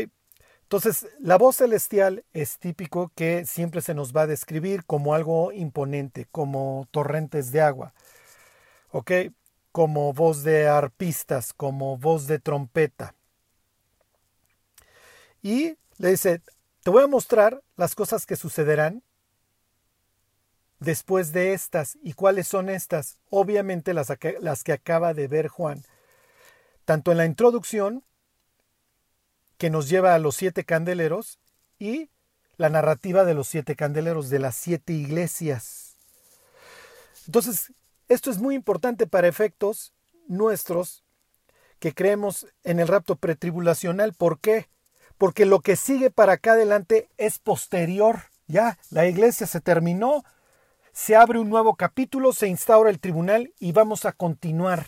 Entonces, 0.62 1.06
la 1.20 1.38
voz 1.38 1.56
celestial 1.56 2.24
es 2.32 2.59
típico 2.59 3.12
que 3.14 3.46
siempre 3.46 3.80
se 3.82 3.94
nos 3.94 4.12
va 4.12 4.22
a 4.22 4.26
describir 4.26 4.85
como 4.85 5.14
algo 5.14 5.52
imponente, 5.52 6.26
como 6.32 6.88
torrentes 6.90 7.52
de 7.52 7.61
agua, 7.61 7.94
¿ok? 8.90 9.12
Como 9.70 10.12
voz 10.12 10.42
de 10.42 10.66
arpistas, 10.66 11.52
como 11.52 11.98
voz 11.98 12.26
de 12.26 12.40
trompeta. 12.40 13.14
Y 15.40 15.76
le 15.98 16.11
dice, 16.11 16.42
te 16.82 16.90
voy 16.90 17.04
a 17.04 17.09
mostrar 17.09 17.62
las 17.76 17.94
cosas 17.94 18.26
que 18.26 18.35
sucederán 18.35 19.04
después 20.80 21.32
de 21.32 21.52
estas. 21.52 21.98
¿Y 22.02 22.12
cuáles 22.12 22.46
son 22.48 22.68
estas? 22.68 23.18
Obviamente 23.30 23.94
las, 23.94 24.12
las 24.40 24.64
que 24.64 24.72
acaba 24.72 25.14
de 25.14 25.28
ver 25.28 25.48
Juan. 25.48 25.84
Tanto 26.84 27.10
en 27.10 27.18
la 27.18 27.26
introducción 27.26 28.04
que 29.58 29.70
nos 29.70 29.88
lleva 29.88 30.14
a 30.14 30.18
los 30.18 30.36
siete 30.36 30.64
candeleros 30.64 31.38
y 31.78 32.10
la 32.56 32.68
narrativa 32.68 33.24
de 33.24 33.34
los 33.34 33.48
siete 33.48 33.76
candeleros, 33.76 34.30
de 34.30 34.38
las 34.38 34.56
siete 34.56 34.92
iglesias. 34.92 35.96
Entonces, 37.26 37.72
esto 38.08 38.30
es 38.30 38.38
muy 38.38 38.54
importante 38.54 39.06
para 39.06 39.28
efectos 39.28 39.92
nuestros 40.28 41.04
que 41.78 41.92
creemos 41.92 42.46
en 42.64 42.80
el 42.80 42.88
rapto 42.88 43.16
pretribulacional. 43.16 44.14
¿Por 44.14 44.38
qué? 44.38 44.68
Porque 45.18 45.44
lo 45.44 45.60
que 45.60 45.76
sigue 45.76 46.10
para 46.10 46.34
acá 46.34 46.52
adelante 46.52 47.08
es 47.16 47.38
posterior. 47.38 48.24
Ya, 48.46 48.78
la 48.90 49.06
iglesia 49.06 49.46
se 49.46 49.60
terminó, 49.60 50.24
se 50.96 51.14
abre 51.14 51.38
un 51.38 51.50
nuevo 51.50 51.74
capítulo, 51.74 52.32
se 52.32 52.48
instaura 52.48 52.88
el 52.88 53.00
tribunal 53.00 53.52
y 53.61 53.72
vamos 53.72 54.06
a 54.06 54.12
continuar. 54.12 54.87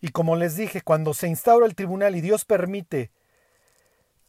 Y 0.00 0.08
como 0.08 0.36
les 0.36 0.56
dije, 0.56 0.80
cuando 0.80 1.12
se 1.12 1.28
instaura 1.28 1.66
el 1.66 1.74
tribunal 1.74 2.16
y 2.16 2.22
Dios 2.22 2.46
permite 2.46 3.10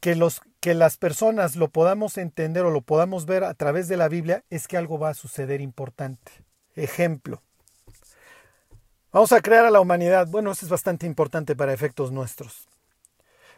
que, 0.02 0.16
los, 0.16 0.42
que 0.60 0.74
las 0.74 0.98
personas 0.98 1.56
lo 1.56 1.70
podamos 1.70 2.18
entender 2.18 2.66
o 2.66 2.70
lo 2.70 2.82
podamos 2.82 3.26
ver 3.26 3.46
a 3.46 3.54
través 3.54 3.88
de 3.88 3.96
la 3.96 4.10
Biblia, 4.10 4.44
es 4.50 4.68
que 4.68 4.76
algo 4.76 5.00
va 5.00 5.12
a 5.12 5.14
suceder 5.14 5.62
importante. 5.62 6.34
Ejemplo. 6.76 7.42
Vamos 9.14 9.32
a 9.32 9.40
crear 9.40 9.64
a 9.64 9.72
la 9.72 9.80
humanidad. 9.80 10.28
Bueno, 10.28 10.52
eso 10.52 10.66
es 10.66 10.70
bastante 10.70 11.06
importante 11.06 11.56
para 11.56 11.72
efectos 11.72 12.12
nuestros. 12.12 12.68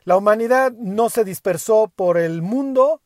La 0.04 0.16
humanidad 0.16 0.74
no 0.74 1.10
se 1.10 1.24
dispersó 1.24 1.92
por 1.96 2.20
el 2.20 2.44
mundo. 2.44 3.02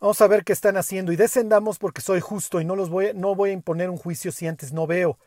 Vamos 0.00 0.20
a 0.20 0.26
ver 0.28 0.44
qué 0.44 0.52
están 0.52 0.76
haciendo 0.76 1.12
y 1.12 1.16
descendamos 1.16 1.78
porque 1.78 2.00
soy 2.00 2.20
justo 2.20 2.60
y 2.60 2.64
no 2.64 2.74
los 2.74 2.88
voy, 2.88 3.12
no 3.14 3.34
voy 3.34 3.50
a 3.50 3.52
imponer 3.52 3.90
un 3.90 3.98
juicio 3.98 4.32
si 4.32 4.46
antes 4.46 4.72
no 4.72 4.86
veo. 4.86 5.18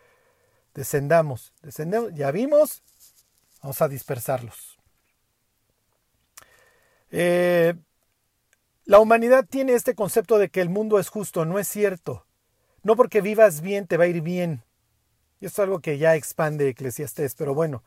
Descendamos, 0.73 1.53
descendemos. 1.61 2.11
Ya 2.15 2.31
vimos, 2.31 2.81
Vamos 3.63 3.81
a 3.81 3.87
dispersarlos. 3.87 4.77
Eh, 7.11 7.73
la 8.83 8.99
humanidad 8.99 9.45
tiene 9.49 9.73
este 9.73 9.95
concepto 9.95 10.37
de 10.37 10.49
que 10.49 10.59
el 10.59 10.69
mundo 10.69 10.99
es 10.99 11.07
justo. 11.07 11.45
No 11.45 11.57
es 11.59 11.69
cierto. 11.69 12.25
No 12.83 12.97
porque 12.97 13.21
vivas 13.21 13.61
bien 13.61 13.87
te 13.87 13.95
va 13.95 14.03
a 14.03 14.07
ir 14.07 14.21
bien. 14.21 14.63
Y 15.39 15.45
es 15.45 15.57
algo 15.59 15.79
que 15.79 15.97
ya 15.97 16.15
expande 16.15 16.67
Eclesiastés, 16.67 17.35
pero 17.35 17.55
bueno. 17.55 17.83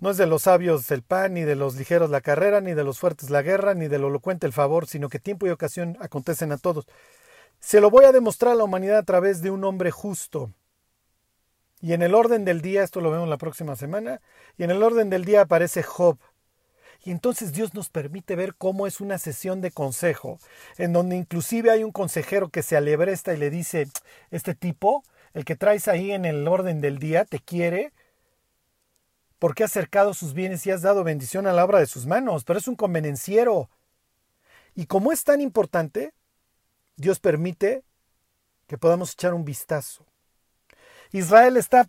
No 0.00 0.10
es 0.10 0.16
de 0.16 0.26
los 0.26 0.42
sabios 0.42 0.90
el 0.90 1.02
pan, 1.02 1.34
ni 1.34 1.42
de 1.42 1.56
los 1.56 1.76
ligeros 1.76 2.08
la 2.08 2.22
carrera, 2.22 2.62
ni 2.62 2.72
de 2.72 2.84
los 2.84 2.98
fuertes 2.98 3.28
la 3.28 3.42
guerra, 3.42 3.74
ni 3.74 3.86
del 3.86 4.04
elocuente 4.04 4.46
el 4.46 4.52
favor, 4.54 4.86
sino 4.86 5.10
que 5.10 5.18
tiempo 5.18 5.46
y 5.46 5.50
ocasión 5.50 5.98
acontecen 6.00 6.52
a 6.52 6.58
todos. 6.58 6.86
Se 7.60 7.82
lo 7.82 7.90
voy 7.90 8.06
a 8.06 8.12
demostrar 8.12 8.52
a 8.52 8.56
la 8.56 8.64
humanidad 8.64 8.96
a 8.96 9.02
través 9.02 9.42
de 9.42 9.50
un 9.50 9.62
hombre 9.62 9.90
justo. 9.90 10.50
Y 11.82 11.92
en 11.92 12.02
el 12.02 12.14
orden 12.14 12.46
del 12.46 12.62
día, 12.62 12.82
esto 12.82 13.02
lo 13.02 13.10
vemos 13.10 13.28
la 13.28 13.36
próxima 13.36 13.76
semana, 13.76 14.22
y 14.56 14.64
en 14.64 14.70
el 14.70 14.82
orden 14.82 15.10
del 15.10 15.26
día 15.26 15.42
aparece 15.42 15.82
Job. 15.82 16.18
Y 17.04 17.10
entonces 17.10 17.52
Dios 17.52 17.74
nos 17.74 17.90
permite 17.90 18.36
ver 18.36 18.54
cómo 18.54 18.86
es 18.86 19.02
una 19.02 19.18
sesión 19.18 19.60
de 19.60 19.70
consejo, 19.70 20.38
en 20.78 20.94
donde 20.94 21.16
inclusive 21.16 21.70
hay 21.70 21.84
un 21.84 21.92
consejero 21.92 22.48
que 22.48 22.62
se 22.62 22.76
alebresta 22.76 23.34
y 23.34 23.36
le 23.36 23.50
dice, 23.50 23.88
este 24.30 24.54
tipo, 24.54 25.02
el 25.34 25.44
que 25.44 25.56
traes 25.56 25.88
ahí 25.88 26.12
en 26.12 26.24
el 26.24 26.48
orden 26.48 26.80
del 26.80 26.98
día, 26.98 27.24
te 27.26 27.38
quiere, 27.38 27.92
porque 29.40 29.64
has 29.64 29.72
cercado 29.72 30.12
sus 30.14 30.34
bienes 30.34 30.64
y 30.66 30.70
has 30.70 30.82
dado 30.82 31.02
bendición 31.02 31.46
a 31.46 31.52
la 31.52 31.64
obra 31.64 31.80
de 31.80 31.86
sus 31.86 32.06
manos, 32.06 32.44
pero 32.44 32.58
es 32.58 32.68
un 32.68 32.76
convenenciero. 32.76 33.70
Y 34.74 34.84
como 34.84 35.12
es 35.12 35.24
tan 35.24 35.40
importante, 35.40 36.12
Dios 36.96 37.18
permite 37.20 37.82
que 38.66 38.76
podamos 38.76 39.14
echar 39.14 39.32
un 39.32 39.46
vistazo. 39.46 40.06
Israel 41.10 41.56
está, 41.56 41.88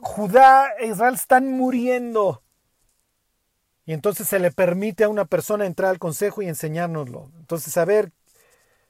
Judá 0.00 0.72
e 0.80 0.88
Israel 0.88 1.14
están 1.14 1.52
muriendo. 1.52 2.42
Y 3.86 3.92
entonces 3.92 4.28
se 4.28 4.40
le 4.40 4.50
permite 4.50 5.04
a 5.04 5.08
una 5.08 5.24
persona 5.24 5.66
entrar 5.66 5.90
al 5.90 6.00
consejo 6.00 6.42
y 6.42 6.48
enseñárnoslo. 6.48 7.30
Entonces, 7.38 7.76
a 7.76 7.84
ver, 7.84 8.12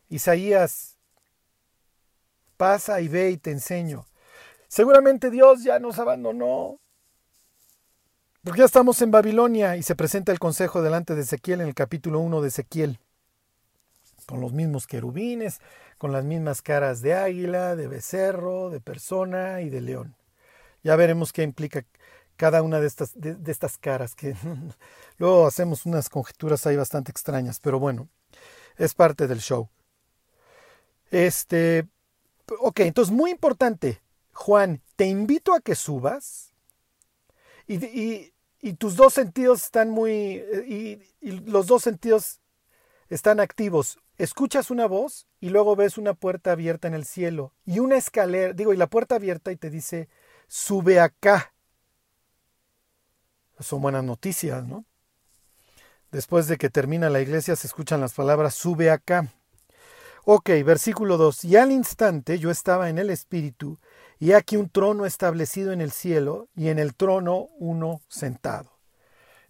Isaías, 0.08 0.96
pasa 2.56 3.02
y 3.02 3.08
ve 3.08 3.32
y 3.32 3.36
te 3.36 3.50
enseño. 3.50 4.06
Seguramente 4.66 5.30
Dios 5.30 5.62
ya 5.62 5.78
nos 5.78 5.98
abandonó. 5.98 6.80
Porque 8.42 8.60
ya 8.60 8.64
estamos 8.66 9.02
en 9.02 9.10
Babilonia 9.10 9.76
y 9.76 9.82
se 9.82 9.96
presenta 9.96 10.32
el 10.32 10.38
consejo 10.38 10.80
delante 10.80 11.14
de 11.14 11.22
Ezequiel 11.22 11.60
en 11.60 11.68
el 11.68 11.74
capítulo 11.74 12.20
1 12.20 12.40
de 12.40 12.48
Ezequiel. 12.48 13.00
Con 14.26 14.40
los 14.40 14.52
mismos 14.52 14.86
querubines, 14.86 15.60
con 15.98 16.12
las 16.12 16.24
mismas 16.24 16.62
caras 16.62 17.00
de 17.00 17.14
águila, 17.14 17.74
de 17.74 17.88
becerro, 17.88 18.70
de 18.70 18.80
persona 18.80 19.60
y 19.60 19.70
de 19.70 19.80
león. 19.80 20.16
Ya 20.84 20.94
veremos 20.96 21.32
qué 21.32 21.42
implica 21.42 21.84
cada 22.36 22.62
una 22.62 22.80
de 22.80 22.86
estas, 22.86 23.12
de, 23.20 23.36
estas 23.50 23.78
caras, 23.78 24.14
luego 25.18 25.46
hacemos 25.48 25.84
unas 25.86 26.08
conjeturas 26.08 26.64
ahí 26.66 26.76
bastante 26.76 27.10
extrañas, 27.10 27.58
pero 27.58 27.80
bueno, 27.80 28.08
es 28.76 28.94
parte 28.94 29.26
del 29.26 29.40
show. 29.40 29.68
Este, 31.10 31.88
ok, 32.60 32.80
entonces 32.80 33.12
muy 33.12 33.32
importante, 33.32 34.00
Juan, 34.32 34.80
te 34.94 35.06
invito 35.06 35.52
a 35.52 35.60
que 35.60 35.74
subas 35.74 36.47
y, 37.68 38.32
tus 38.78 38.96
dos 38.96 39.14
sentidos 39.14 39.62
están 39.62 39.90
muy, 39.90 40.42
y, 40.66 41.00
y 41.20 41.30
los 41.46 41.66
dos 41.66 41.82
sentidos 41.82 42.40
están 43.08 43.40
activos. 43.40 43.98
Escuchas 44.16 44.70
una 44.70 44.86
voz 44.86 45.28
y 45.40 45.50
luego 45.50 45.76
ves 45.76 45.96
una 45.96 46.14
puerta 46.14 46.52
abierta 46.52 46.88
en 46.88 46.94
el 46.94 47.04
cielo 47.04 47.52
y 47.64 47.78
una 47.78 47.96
escalera, 47.96 48.52
digo, 48.52 48.72
y 48.72 48.76
la 48.76 48.88
puerta 48.88 49.14
abierta 49.14 49.52
y 49.52 49.56
te 49.56 49.70
dice, 49.70 50.08
sube 50.48 50.98
acá. 50.98 51.52
Son 53.60 53.80
buenas 53.80 54.04
noticias, 54.04 54.64
¿no? 54.66 54.84
Después 56.10 56.48
de 56.48 56.56
que 56.56 56.70
termina 56.70 57.10
la 57.10 57.20
iglesia 57.20 57.54
se 57.54 57.66
escuchan 57.66 58.00
las 58.00 58.14
palabras, 58.14 58.54
sube 58.54 58.90
acá. 58.90 59.32
Ok, 60.24 60.50
versículo 60.64 61.16
2. 61.16 61.44
Y 61.44 61.56
al 61.56 61.70
instante 61.70 62.38
yo 62.38 62.50
estaba 62.50 62.88
en 62.88 62.98
el 62.98 63.10
Espíritu, 63.10 63.78
y 64.18 64.32
aquí 64.32 64.56
un 64.56 64.68
trono 64.68 65.06
establecido 65.06 65.72
en 65.72 65.80
el 65.80 65.92
cielo, 65.92 66.48
y 66.56 66.68
en 66.68 66.78
el 66.78 66.94
trono 66.94 67.48
uno 67.58 68.02
sentado. 68.08 68.78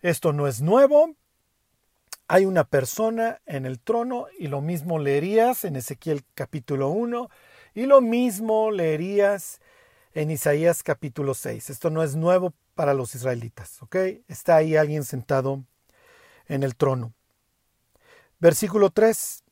Esto 0.00 0.32
no 0.32 0.46
es 0.46 0.60
nuevo. 0.60 1.14
Hay 2.26 2.44
una 2.44 2.64
persona 2.64 3.40
en 3.46 3.64
el 3.64 3.80
trono, 3.80 4.26
y 4.38 4.48
lo 4.48 4.60
mismo 4.60 4.98
leerías 4.98 5.64
en 5.64 5.76
Ezequiel 5.76 6.24
capítulo 6.34 6.90
1, 6.90 7.30
y 7.74 7.86
lo 7.86 8.00
mismo 8.00 8.70
leerías 8.70 9.60
en 10.14 10.30
Isaías 10.30 10.82
capítulo 10.82 11.34
6. 11.34 11.70
Esto 11.70 11.90
no 11.90 12.02
es 12.02 12.16
nuevo 12.16 12.52
para 12.74 12.92
los 12.92 13.14
israelitas, 13.14 13.82
¿ok? 13.82 13.96
Está 14.28 14.56
ahí 14.56 14.76
alguien 14.76 15.04
sentado 15.04 15.64
en 16.46 16.62
el 16.62 16.76
trono. 16.76 17.12
Versículo 18.38 18.90
3. 18.90 19.44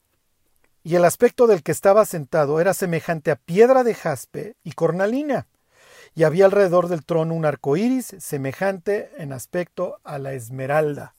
Y 0.86 0.94
el 0.94 1.04
aspecto 1.04 1.48
del 1.48 1.64
que 1.64 1.72
estaba 1.72 2.04
sentado 2.04 2.60
era 2.60 2.72
semejante 2.72 3.32
a 3.32 3.34
piedra 3.34 3.82
de 3.82 3.92
jaspe 3.92 4.54
y 4.62 4.70
cornalina, 4.70 5.48
y 6.14 6.22
había 6.22 6.44
alrededor 6.44 6.86
del 6.86 7.04
trono 7.04 7.34
un 7.34 7.44
arco 7.44 7.76
iris 7.76 8.14
semejante 8.20 9.10
en 9.18 9.32
aspecto 9.32 9.98
a 10.04 10.20
la 10.20 10.34
esmeralda. 10.34 11.16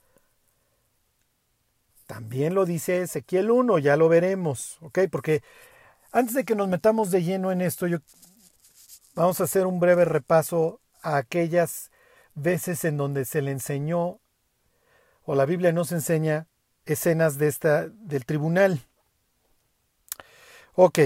También 2.06 2.56
lo 2.56 2.66
dice 2.66 3.02
Ezequiel 3.02 3.52
1, 3.52 3.80
ya 3.80 3.98
lo 3.98 4.08
veremos, 4.08 4.78
¿ok? 4.80 5.00
Porque 5.12 5.44
antes 6.14 6.34
de 6.34 6.46
que 6.46 6.56
nos 6.56 6.70
metamos 6.70 7.12
de 7.12 7.24
lleno 7.24 7.52
en 7.52 7.60
esto, 7.60 7.88
yo 7.88 7.98
Vamos 9.16 9.42
a 9.42 9.44
hacer 9.44 9.68
un 9.68 9.82
breve 9.82 10.06
repaso 10.06 10.80
a 11.02 11.18
aquellas 11.18 11.92
veces 12.36 12.86
en 12.86 12.96
donde 12.96 13.26
se 13.26 13.42
le 13.42 13.52
enseñó 13.52 14.22
o 15.26 15.36
la 15.36 15.46
Biblia 15.46 15.74
nos 15.74 15.92
enseña 15.92 16.48
escenas 16.86 17.38
de 17.38 17.48
esta 17.50 17.90
del 17.90 18.26
tribunal. 18.26 18.88
Ok. 20.80 21.00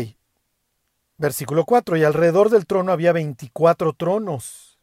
Versículo 1.18 1.64
4. 1.64 1.96
Y 1.96 2.04
alrededor 2.04 2.50
del 2.50 2.66
trono 2.66 2.92
había 2.92 3.14
veinticuatro 3.14 3.94
tronos. 3.94 4.78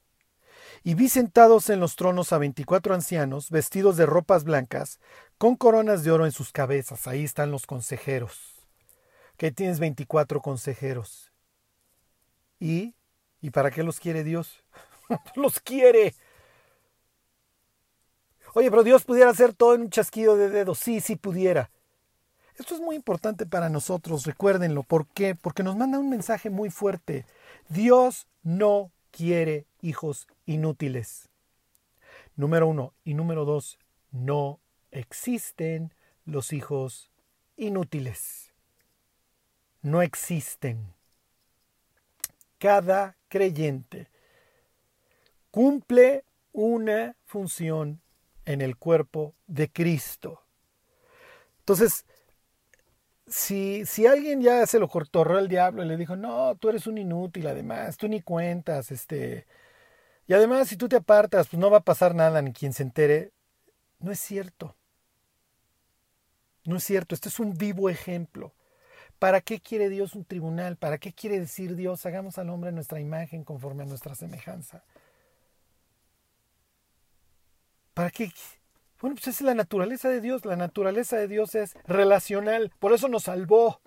Y 0.82 0.94
vi 0.94 1.10
sentados 1.10 1.68
en 1.68 1.78
los 1.78 1.94
tronos 1.94 2.32
a 2.32 2.38
veinticuatro 2.38 2.94
ancianos, 2.94 3.50
vestidos 3.50 3.98
de 3.98 4.06
ropas 4.06 4.44
blancas, 4.44 4.98
con 5.36 5.56
coronas 5.56 6.04
de 6.04 6.10
oro 6.10 6.24
en 6.24 6.32
sus 6.32 6.52
cabezas. 6.52 7.06
Ahí 7.06 7.22
están 7.22 7.50
los 7.50 7.66
consejeros. 7.66 8.54
Que 9.36 9.52
tienes 9.52 9.78
veinticuatro 9.78 10.40
consejeros. 10.40 11.32
Y 12.58 12.94
¿Y 13.42 13.50
para 13.50 13.70
qué 13.70 13.82
los 13.82 14.00
quiere 14.00 14.24
Dios? 14.24 14.64
los 15.36 15.60
quiere. 15.60 16.14
Oye, 18.54 18.70
pero 18.70 18.82
Dios 18.82 19.04
pudiera 19.04 19.30
hacer 19.30 19.52
todo 19.52 19.74
en 19.74 19.82
un 19.82 19.90
chasquido 19.90 20.36
de 20.36 20.48
dedos. 20.48 20.78
Sí, 20.78 21.00
sí 21.02 21.16
pudiera. 21.16 21.70
Esto 22.58 22.74
es 22.74 22.80
muy 22.80 22.96
importante 22.96 23.46
para 23.46 23.68
nosotros, 23.68 24.26
recuérdenlo. 24.26 24.82
¿Por 24.82 25.06
qué? 25.06 25.36
Porque 25.36 25.62
nos 25.62 25.76
manda 25.76 25.98
un 25.98 26.10
mensaje 26.10 26.50
muy 26.50 26.70
fuerte. 26.70 27.24
Dios 27.68 28.26
no 28.42 28.90
quiere 29.12 29.64
hijos 29.80 30.26
inútiles. 30.44 31.28
Número 32.34 32.66
uno. 32.66 32.94
Y 33.04 33.14
número 33.14 33.44
dos, 33.44 33.78
no 34.10 34.58
existen 34.90 35.94
los 36.24 36.52
hijos 36.52 37.10
inútiles. 37.56 38.52
No 39.80 40.02
existen. 40.02 40.94
Cada 42.58 43.16
creyente 43.28 44.08
cumple 45.52 46.24
una 46.52 47.14
función 47.24 48.00
en 48.46 48.62
el 48.62 48.76
cuerpo 48.76 49.34
de 49.46 49.70
Cristo. 49.70 50.42
Entonces, 51.60 52.04
si, 53.30 53.84
si 53.86 54.06
alguien 54.06 54.40
ya 54.40 54.66
se 54.66 54.78
lo 54.78 54.88
cortorró 54.88 55.38
al 55.38 55.48
diablo 55.48 55.84
y 55.84 55.88
le 55.88 55.96
dijo, 55.96 56.16
no, 56.16 56.56
tú 56.56 56.68
eres 56.68 56.86
un 56.86 56.98
inútil, 56.98 57.46
además, 57.46 57.96
tú 57.96 58.08
ni 58.08 58.20
cuentas, 58.22 58.90
este, 58.90 59.46
y 60.26 60.34
además 60.34 60.68
si 60.68 60.76
tú 60.76 60.88
te 60.88 60.96
apartas, 60.96 61.48
pues 61.48 61.60
no 61.60 61.70
va 61.70 61.78
a 61.78 61.84
pasar 61.84 62.14
nada 62.14 62.42
ni 62.42 62.52
quien 62.52 62.72
se 62.72 62.82
entere, 62.82 63.32
no 64.00 64.12
es 64.12 64.20
cierto. 64.20 64.76
No 66.64 66.76
es 66.76 66.84
cierto, 66.84 67.14
este 67.14 67.28
es 67.30 67.40
un 67.40 67.56
vivo 67.56 67.88
ejemplo. 67.88 68.54
¿Para 69.18 69.40
qué 69.40 69.60
quiere 69.60 69.88
Dios 69.88 70.14
un 70.14 70.24
tribunal? 70.24 70.76
¿Para 70.76 70.98
qué 70.98 71.12
quiere 71.12 71.40
decir 71.40 71.76
Dios, 71.76 72.06
hagamos 72.06 72.38
al 72.38 72.50
hombre 72.50 72.72
nuestra 72.72 73.00
imagen 73.00 73.44
conforme 73.44 73.84
a 73.84 73.86
nuestra 73.86 74.14
semejanza? 74.14 74.84
¿Para 77.94 78.10
qué? 78.10 78.30
Bueno, 79.00 79.14
pues 79.14 79.28
es 79.28 79.40
la 79.40 79.54
naturaleza 79.54 80.08
de 80.08 80.20
Dios. 80.20 80.44
La 80.44 80.56
naturaleza 80.56 81.16
de 81.16 81.28
Dios 81.28 81.54
es 81.54 81.74
relacional. 81.86 82.72
Por 82.78 82.92
eso 82.92 83.08
nos 83.08 83.24
salvó. 83.24 83.80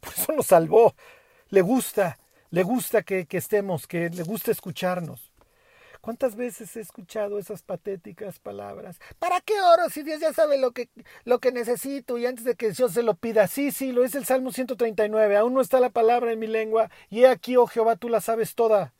Por 0.00 0.12
eso 0.14 0.32
nos 0.32 0.46
salvó. 0.46 0.94
Le 1.50 1.60
gusta, 1.60 2.18
le 2.50 2.62
gusta 2.62 3.02
que, 3.02 3.26
que 3.26 3.38
estemos, 3.38 3.86
que 3.86 4.08
le 4.10 4.22
gusta 4.22 4.50
escucharnos. 4.50 5.32
¿Cuántas 6.00 6.36
veces 6.36 6.76
he 6.76 6.80
escuchado 6.80 7.38
esas 7.38 7.62
patéticas 7.62 8.38
palabras? 8.38 8.98
¿Para 9.18 9.40
qué 9.40 9.60
oro 9.60 9.90
si 9.90 10.02
Dios 10.02 10.20
ya 10.20 10.32
sabe 10.32 10.56
lo 10.56 10.70
que, 10.70 10.88
lo 11.24 11.40
que 11.40 11.52
necesito 11.52 12.18
y 12.18 12.26
antes 12.26 12.44
de 12.44 12.54
que 12.54 12.70
Dios 12.70 12.92
se 12.92 13.02
lo 13.02 13.14
pida? 13.14 13.46
Sí, 13.48 13.72
sí, 13.72 13.92
lo 13.92 14.04
es 14.04 14.14
el 14.14 14.24
Salmo 14.24 14.52
139. 14.52 15.36
Aún 15.36 15.54
no 15.54 15.60
está 15.60 15.80
la 15.80 15.90
palabra 15.90 16.32
en 16.32 16.38
mi 16.38 16.46
lengua 16.46 16.90
y 17.10 17.24
he 17.24 17.28
aquí, 17.28 17.56
oh 17.56 17.66
Jehová, 17.66 17.96
tú 17.96 18.08
la 18.08 18.20
sabes 18.20 18.54
toda. 18.54 18.94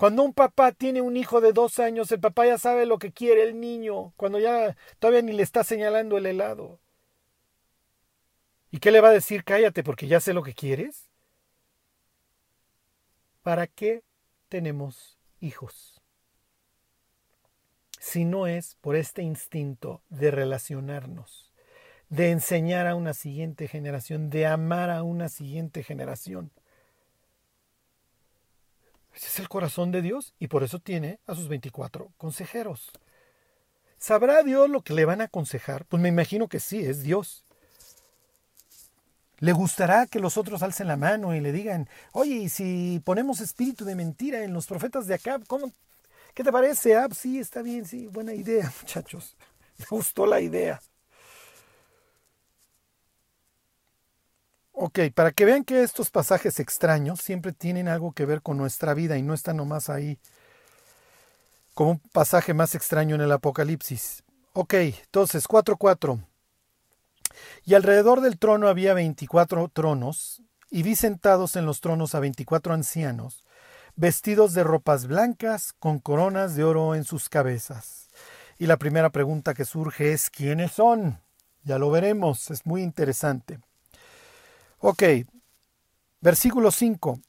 Cuando 0.00 0.22
un 0.22 0.32
papá 0.32 0.72
tiene 0.72 1.02
un 1.02 1.14
hijo 1.18 1.42
de 1.42 1.52
dos 1.52 1.78
años, 1.78 2.10
el 2.10 2.20
papá 2.20 2.46
ya 2.46 2.56
sabe 2.56 2.86
lo 2.86 2.98
que 2.98 3.12
quiere 3.12 3.42
el 3.42 3.60
niño, 3.60 4.14
cuando 4.16 4.38
ya 4.38 4.74
todavía 4.98 5.20
ni 5.20 5.34
le 5.34 5.42
está 5.42 5.62
señalando 5.62 6.16
el 6.16 6.24
helado. 6.24 6.80
¿Y 8.70 8.78
qué 8.78 8.92
le 8.92 9.02
va 9.02 9.10
a 9.10 9.12
decir? 9.12 9.44
Cállate 9.44 9.84
porque 9.84 10.06
ya 10.06 10.18
sé 10.18 10.32
lo 10.32 10.42
que 10.42 10.54
quieres. 10.54 11.10
¿Para 13.42 13.66
qué 13.66 14.02
tenemos 14.48 15.18
hijos, 15.38 16.00
si 17.98 18.24
no 18.24 18.46
es 18.46 18.76
por 18.76 18.96
este 18.96 19.20
instinto 19.20 20.02
de 20.08 20.30
relacionarnos, 20.30 21.52
de 22.08 22.30
enseñar 22.30 22.86
a 22.86 22.94
una 22.94 23.12
siguiente 23.12 23.68
generación, 23.68 24.30
de 24.30 24.46
amar 24.46 24.88
a 24.88 25.02
una 25.02 25.28
siguiente 25.28 25.82
generación. 25.82 26.52
Ese 29.14 29.26
es 29.26 29.38
el 29.38 29.48
corazón 29.48 29.90
de 29.90 30.02
Dios 30.02 30.34
y 30.38 30.48
por 30.48 30.62
eso 30.62 30.78
tiene 30.78 31.18
a 31.26 31.34
sus 31.34 31.48
24 31.48 32.12
consejeros. 32.16 32.90
¿Sabrá 33.98 34.42
Dios 34.42 34.70
lo 34.70 34.82
que 34.82 34.94
le 34.94 35.04
van 35.04 35.20
a 35.20 35.24
aconsejar? 35.24 35.84
Pues 35.86 36.02
me 36.02 36.08
imagino 36.08 36.48
que 36.48 36.60
sí, 36.60 36.80
es 36.84 37.02
Dios. 37.02 37.44
Le 39.38 39.52
gustará 39.52 40.06
que 40.06 40.20
los 40.20 40.36
otros 40.36 40.62
alcen 40.62 40.86
la 40.86 40.96
mano 40.96 41.34
y 41.34 41.40
le 41.40 41.52
digan, 41.52 41.88
oye, 42.12 42.34
¿y 42.34 42.48
si 42.48 43.00
ponemos 43.04 43.40
espíritu 43.40 43.84
de 43.84 43.94
mentira 43.94 44.42
en 44.42 44.52
los 44.52 44.66
profetas 44.66 45.06
de 45.06 45.14
acá, 45.14 45.38
¿cómo? 45.46 45.72
¿qué 46.34 46.44
te 46.44 46.52
parece? 46.52 46.96
Ah, 46.96 47.08
sí, 47.14 47.38
está 47.38 47.62
bien, 47.62 47.84
sí, 47.84 48.06
buena 48.06 48.34
idea, 48.34 48.72
muchachos. 48.80 49.36
Me 49.78 49.86
gustó 49.90 50.26
la 50.26 50.40
idea. 50.40 50.80
Ok, 54.82 54.98
para 55.14 55.30
que 55.30 55.44
vean 55.44 55.62
que 55.62 55.82
estos 55.82 56.10
pasajes 56.10 56.58
extraños 56.58 57.20
siempre 57.20 57.52
tienen 57.52 57.86
algo 57.86 58.12
que 58.12 58.24
ver 58.24 58.40
con 58.40 58.56
nuestra 58.56 58.94
vida 58.94 59.18
y 59.18 59.22
no 59.22 59.34
están 59.34 59.58
nomás 59.58 59.90
ahí 59.90 60.18
como 61.74 61.90
un 61.90 61.98
pasaje 61.98 62.54
más 62.54 62.74
extraño 62.74 63.14
en 63.14 63.20
el 63.20 63.30
Apocalipsis. 63.30 64.22
Ok, 64.54 64.72
entonces 64.72 65.46
4.4. 65.46 66.24
Y 67.66 67.74
alrededor 67.74 68.22
del 68.22 68.38
trono 68.38 68.68
había 68.68 68.94
veinticuatro 68.94 69.68
tronos, 69.70 70.40
y 70.70 70.82
vi 70.82 70.96
sentados 70.96 71.56
en 71.56 71.66
los 71.66 71.82
tronos 71.82 72.14
a 72.14 72.20
veinticuatro 72.20 72.72
ancianos, 72.72 73.44
vestidos 73.96 74.54
de 74.54 74.64
ropas 74.64 75.06
blancas, 75.06 75.74
con 75.78 75.98
coronas 75.98 76.54
de 76.54 76.64
oro 76.64 76.94
en 76.94 77.04
sus 77.04 77.28
cabezas. 77.28 78.08
Y 78.58 78.64
la 78.64 78.78
primera 78.78 79.10
pregunta 79.10 79.52
que 79.52 79.66
surge 79.66 80.14
es 80.14 80.30
¿quiénes 80.30 80.72
son? 80.72 81.20
Ya 81.64 81.76
lo 81.76 81.90
veremos, 81.90 82.50
es 82.50 82.64
muy 82.64 82.80
interesante. 82.82 83.60
Ok, 84.82 85.02
versículo 86.22 86.70
5. 86.70 87.20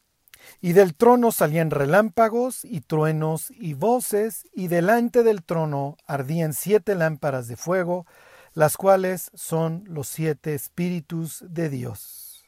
Y 0.61 0.71
del 0.71 0.95
trono 0.95 1.33
salían 1.33 1.69
relámpagos 1.69 2.63
y 2.63 2.79
truenos 2.79 3.51
y 3.51 3.73
voces, 3.73 4.45
y 4.53 4.69
delante 4.69 5.21
del 5.21 5.43
trono 5.43 5.97
ardían 6.07 6.53
siete 6.53 6.95
lámparas 6.95 7.49
de 7.49 7.57
fuego, 7.57 8.05
las 8.53 8.77
cuales 8.77 9.31
son 9.33 9.83
los 9.85 10.07
siete 10.07 10.55
espíritus 10.55 11.43
de 11.45 11.69
Dios. 11.69 12.45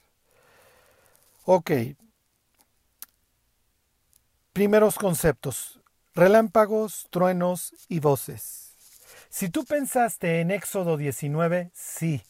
Ok. 1.44 1.72
Primeros 4.54 4.96
conceptos. 4.96 5.82
Relámpagos, 6.16 7.08
truenos 7.10 7.74
y 7.90 8.00
voces. 8.00 8.76
Si 9.30 9.50
tú 9.50 9.66
pensaste 9.66 10.40
en 10.40 10.52
Éxodo 10.52 10.96
19, 10.96 11.72
sí. 11.74 12.24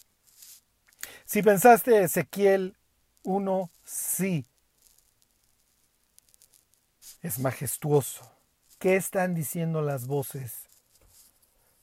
Si 1.33 1.41
pensaste 1.41 1.97
en 1.97 2.03
Ezequiel 2.03 2.77
1, 3.23 3.71
sí. 3.83 4.45
Es 7.23 7.39
majestuoso. 7.39 8.29
¿Qué 8.77 8.97
están 8.97 9.33
diciendo 9.33 9.81
las 9.81 10.05
voces? 10.05 10.69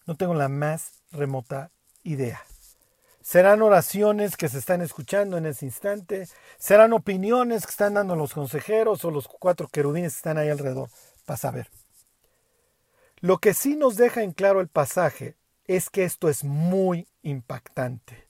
No 0.06 0.14
tengo 0.14 0.34
la 0.34 0.48
más 0.48 1.00
remota 1.10 1.72
idea. 2.04 2.40
Serán 3.22 3.62
oraciones 3.62 4.36
que 4.36 4.48
se 4.48 4.58
están 4.58 4.82
escuchando 4.82 5.36
en 5.36 5.46
ese 5.46 5.66
instante, 5.66 6.28
serán 6.56 6.92
opiniones 6.92 7.66
que 7.66 7.72
están 7.72 7.94
dando 7.94 8.14
los 8.14 8.34
consejeros 8.34 9.04
o 9.04 9.10
los 9.10 9.26
cuatro 9.26 9.66
querubines 9.66 10.12
que 10.12 10.18
están 10.18 10.38
ahí 10.38 10.48
alrededor, 10.48 10.90
para 11.24 11.36
saber. 11.36 11.68
Lo 13.18 13.38
que 13.38 13.54
sí 13.54 13.74
nos 13.74 13.96
deja 13.96 14.22
en 14.22 14.30
claro 14.30 14.60
el 14.60 14.68
pasaje 14.68 15.34
es 15.64 15.90
que 15.90 16.04
esto 16.04 16.28
es 16.28 16.44
muy 16.44 17.08
impactante. 17.22 18.29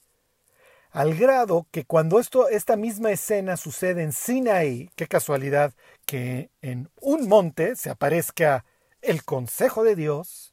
Al 0.93 1.15
grado 1.15 1.67
que 1.71 1.85
cuando 1.85 2.19
esto, 2.19 2.49
esta 2.49 2.77
misma 2.77 3.13
escena 3.13 3.57
sucede 3.57 4.03
en 4.03 4.13
Sinaí, 4.13 4.91
qué 4.97 5.07
casualidad 5.07 5.73
que 6.05 6.51
en 6.63 6.91
un 7.01 7.29
monte 7.29 7.77
se 7.77 7.91
aparezca 7.91 8.65
el 9.01 9.25
consejo 9.25 9.85
de 9.85 9.95
Dios, 9.95 10.53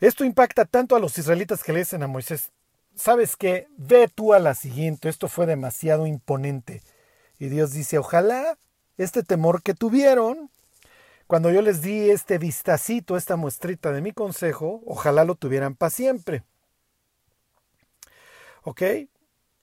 esto 0.00 0.24
impacta 0.24 0.64
tanto 0.64 0.96
a 0.96 0.98
los 0.98 1.16
israelitas 1.18 1.62
que 1.62 1.72
le 1.72 1.80
dicen 1.80 2.02
a 2.02 2.08
Moisés, 2.08 2.50
¿sabes 2.96 3.36
qué? 3.36 3.68
Ve 3.76 4.08
tú 4.08 4.32
a 4.32 4.38
la 4.38 4.54
siguiente, 4.54 5.08
esto 5.08 5.28
fue 5.28 5.46
demasiado 5.46 6.06
imponente. 6.06 6.82
Y 7.38 7.48
Dios 7.48 7.72
dice, 7.72 7.98
ojalá 7.98 8.58
este 8.96 9.22
temor 9.22 9.62
que 9.62 9.74
tuvieron, 9.74 10.50
cuando 11.26 11.50
yo 11.50 11.62
les 11.62 11.80
di 11.80 12.10
este 12.10 12.38
vistacito, 12.38 13.16
esta 13.16 13.36
muestrita 13.36 13.92
de 13.92 14.00
mi 14.00 14.12
consejo, 14.12 14.82
ojalá 14.84 15.24
lo 15.24 15.36
tuvieran 15.36 15.76
para 15.76 15.90
siempre. 15.90 16.42
¿Ok? 18.70 18.82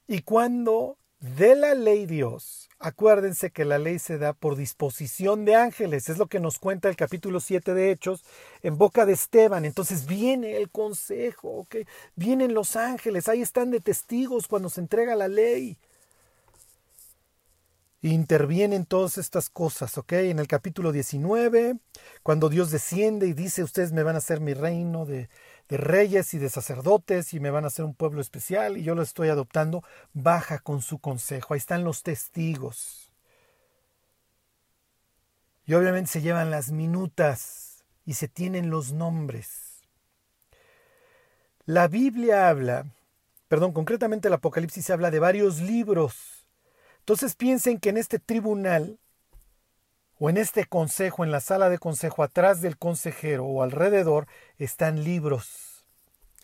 Y 0.08 0.22
cuando 0.22 0.98
de 1.20 1.56
la 1.56 1.74
ley 1.74 2.06
Dios 2.06 2.68
Acuérdense 2.80 3.50
que 3.50 3.66
la 3.66 3.80
ley 3.80 3.98
se 3.98 4.20
da 4.20 4.34
por 4.34 4.56
disposición 4.56 5.46
de 5.46 5.56
ángeles, 5.56 6.10
es 6.10 6.20
lo 6.20 6.28
que 6.28 6.40
nos 6.40 6.60
cuenta 6.60 6.90
el 6.90 6.96
capítulo 6.96 7.40
7 7.40 7.74
de 7.74 7.90
Hechos 7.90 8.24
en 8.62 8.78
boca 8.78 9.08
de 9.08 9.14
Esteban. 9.14 9.66
Entonces 9.66 10.06
viene 10.06 10.58
el 10.58 10.70
consejo, 10.70 11.66
vienen 12.16 12.54
los 12.54 12.76
ángeles, 12.76 13.30
ahí 13.30 13.42
están 13.42 13.72
de 13.72 13.80
testigos 13.80 14.48
cuando 14.48 14.70
se 14.70 14.82
entrega 14.82 15.16
la 15.16 15.28
ley. 15.28 15.80
Intervienen 18.04 18.86
todas 18.86 19.18
estas 19.18 19.50
cosas, 19.50 19.98
¿ok? 19.98 20.14
En 20.14 20.38
el 20.38 20.48
capítulo 20.48 20.92
19, 20.92 21.78
cuando 22.22 22.48
Dios 22.48 22.70
desciende 22.70 23.26
y 23.26 23.34
dice, 23.34 23.64
ustedes 23.64 23.92
me 23.92 24.04
van 24.04 24.14
a 24.14 24.20
hacer 24.20 24.40
mi 24.40 24.54
reino 24.54 25.08
de, 25.08 25.30
de 25.70 25.78
reyes 25.78 26.34
y 26.34 26.38
de 26.38 26.50
sacerdotes 26.50 27.34
y 27.34 27.40
me 27.40 27.50
van 27.50 27.66
a 27.66 27.68
hacer 27.68 27.86
un 27.86 27.94
pueblo 27.94 28.22
especial 28.22 28.78
y 28.78 28.84
yo 28.84 28.96
lo 28.96 29.02
estoy 29.02 29.30
adoptando, 29.30 29.84
baja 30.14 30.60
con 30.60 30.82
su 30.82 31.00
consejo. 31.00 31.54
Ahí 31.54 31.58
están 31.58 31.84
los 31.84 32.04
testigos. 32.04 33.12
Y 35.66 35.74
obviamente 35.74 36.12
se 36.12 36.22
llevan 36.22 36.50
las 36.50 36.72
minutas 36.72 37.84
y 38.06 38.14
se 38.14 38.30
tienen 38.30 38.70
los 38.70 38.94
nombres. 38.94 39.82
La 41.66 41.90
Biblia 41.90 42.48
habla, 42.48 42.86
perdón, 43.50 43.74
concretamente 43.74 44.30
el 44.30 44.34
Apocalipsis 44.34 44.90
habla 44.90 45.12
de 45.12 45.20
varios 45.20 45.60
libros. 45.60 46.48
Entonces 47.00 47.36
piensen 47.36 47.80
que 47.80 47.90
en 47.90 47.98
este 47.98 48.20
tribunal 48.20 49.00
o 50.20 50.30
en 50.30 50.38
este 50.38 50.66
consejo, 50.66 51.24
en 51.24 51.32
la 51.32 51.42
sala 51.42 51.70
de 51.70 51.78
consejo, 51.78 52.24
atrás 52.24 52.62
del 52.62 52.78
consejero 52.78 53.46
o 53.46 53.62
alrededor, 53.62 54.28
están 54.58 55.04
libros. 55.04 55.86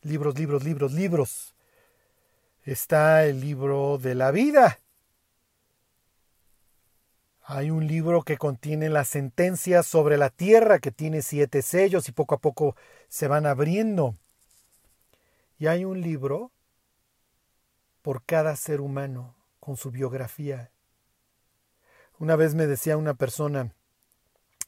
Libros, 0.04 0.38
libros, 0.38 0.64
libros, 0.64 0.92
libros. 0.92 1.56
Está 2.64 3.26
el 3.26 3.42
libro 3.42 3.98
de 3.98 4.16
la 4.16 4.32
vida. 4.32 4.80
Hay 7.46 7.72
un 7.72 7.88
libro 7.88 8.22
que 8.22 8.38
contiene 8.38 8.90
las 8.90 9.10
sentencias 9.10 9.86
sobre 9.86 10.18
la 10.18 10.30
tierra, 10.30 10.80
que 10.80 10.92
tiene 10.92 11.22
siete 11.22 11.62
sellos 11.62 12.08
y 12.08 12.12
poco 12.12 12.36
a 12.36 12.40
poco 12.40 12.76
se 13.10 13.28
van 13.28 13.46
abriendo. 13.46 14.16
Y 15.58 15.68
hay 15.68 15.84
un 15.84 16.02
libro 16.02 16.52
por 18.02 18.24
cada 18.24 18.56
ser 18.56 18.82
humano 18.82 19.36
con 19.60 19.78
su 19.78 19.92
biografía 19.92 20.73
una 22.20 22.36
vez 22.36 22.56
me 22.56 22.68
decía 22.68 22.98
una 22.98 23.14
persona, 23.14 23.74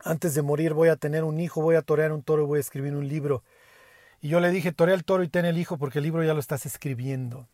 antes 0.04 0.36
de 0.36 0.42
morir 0.42 0.74
voy 0.74 0.90
a 0.90 0.96
tener 0.96 1.24
un 1.24 1.40
hijo, 1.40 1.62
voy 1.62 1.76
a 1.76 1.82
torear 1.82 2.12
un 2.12 2.24
toro 2.24 2.44
y 2.44 2.46
voy 2.46 2.58
a 2.58 2.62
escribir 2.62 2.96
un 2.96 3.08
libro. 3.08 3.44
Y 4.22 4.30
yo 4.30 4.40
le 4.40 4.52
dije, 4.52 4.72
torea 4.72 4.96
el 4.96 5.06
toro 5.06 5.24
y 5.24 5.30
ten 5.30 5.46
el 5.46 5.58
hijo 5.58 5.78
porque 5.78 6.00
el 6.00 6.04
libro 6.04 6.24
ya 6.24 6.34
lo 6.34 6.40
estás 6.40 6.66
escribiendo. 6.66 7.48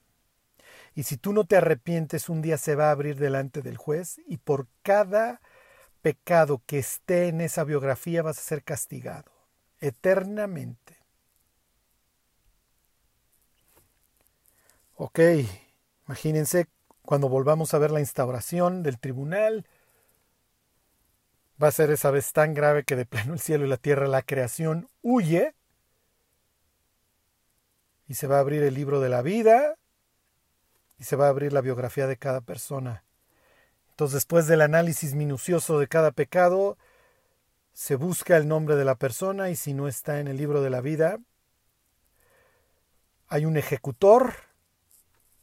Y 0.95 1.03
si 1.03 1.17
tú 1.17 1.33
no 1.33 1.45
te 1.45 1.55
arrepientes, 1.55 2.29
un 2.29 2.41
día 2.41 2.57
se 2.57 2.75
va 2.75 2.89
a 2.89 2.91
abrir 2.91 3.17
delante 3.17 3.61
del 3.61 3.77
juez 3.77 4.19
y 4.27 4.37
por 4.37 4.67
cada 4.83 5.41
pecado 6.01 6.61
que 6.65 6.79
esté 6.79 7.27
en 7.27 7.41
esa 7.41 7.63
biografía 7.63 8.21
vas 8.21 8.37
a 8.37 8.41
ser 8.41 8.63
castigado 8.63 9.31
eternamente. 9.79 10.97
Ok, 14.95 15.19
imagínense 16.07 16.67
cuando 17.01 17.27
volvamos 17.27 17.73
a 17.73 17.79
ver 17.79 17.91
la 17.91 17.99
instauración 17.99 18.83
del 18.83 18.99
tribunal, 18.99 19.65
va 21.61 21.67
a 21.67 21.71
ser 21.71 21.91
esa 21.91 22.11
vez 22.11 22.33
tan 22.33 22.53
grave 22.53 22.83
que 22.83 22.95
de 22.95 23.05
pleno 23.05 23.33
el 23.33 23.39
cielo 23.39 23.65
y 23.65 23.69
la 23.69 23.77
tierra, 23.77 24.07
la 24.07 24.21
creación 24.23 24.89
huye 25.01 25.53
y 28.07 28.15
se 28.15 28.27
va 28.27 28.37
a 28.37 28.39
abrir 28.39 28.63
el 28.63 28.73
libro 28.73 28.99
de 28.99 29.09
la 29.09 29.21
vida 29.21 29.75
y 30.97 31.03
se 31.03 31.15
va 31.15 31.27
a 31.27 31.29
abrir 31.29 31.53
la 31.53 31.61
biografía 31.61 32.07
de 32.07 32.17
cada 32.17 32.41
persona. 32.41 33.03
Entonces, 33.91 34.15
después 34.15 34.47
del 34.47 34.61
análisis 34.61 35.13
minucioso 35.13 35.79
de 35.79 35.87
cada 35.87 36.11
pecado, 36.11 36.77
se 37.73 37.95
busca 37.95 38.37
el 38.37 38.47
nombre 38.47 38.75
de 38.75 38.85
la 38.85 38.95
persona 38.95 39.49
y 39.49 39.55
si 39.55 39.73
no 39.73 39.87
está 39.87 40.19
en 40.19 40.27
el 40.27 40.37
libro 40.37 40.61
de 40.61 40.69
la 40.69 40.81
vida, 40.81 41.19
hay 43.27 43.45
un 43.45 43.55
ejecutor, 43.55 44.33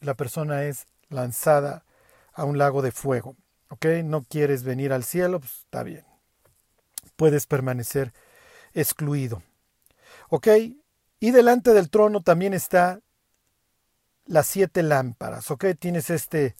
la 0.01 0.13
persona 0.13 0.63
es 0.63 0.85
lanzada 1.09 1.85
a 2.33 2.43
un 2.45 2.57
lago 2.57 2.81
de 2.81 2.91
fuego. 2.91 3.35
¿Ok? 3.69 3.85
No 4.03 4.23
quieres 4.23 4.63
venir 4.63 4.93
al 4.93 5.03
cielo, 5.03 5.39
pues 5.39 5.59
está 5.59 5.83
bien 5.83 6.08
puedes 7.19 7.47
permanecer 7.47 8.13
excluido. 8.73 9.43
¿Ok? 10.29 10.47
Y 11.19 11.31
delante 11.31 11.73
del 11.73 11.89
trono 11.89 12.21
también 12.21 12.53
está 12.53 13.01
las 14.25 14.47
siete 14.47 14.83
lámparas. 14.83 15.51
¿Ok? 15.51 15.65
Tienes 15.77 16.09
este, 16.11 16.55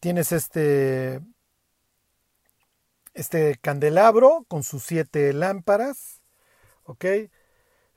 tienes 0.00 0.32
este, 0.32 1.20
este 3.12 3.58
candelabro 3.60 4.46
con 4.48 4.62
sus 4.62 4.84
siete 4.84 5.34
lámparas. 5.34 6.22
¿Ok? 6.84 7.04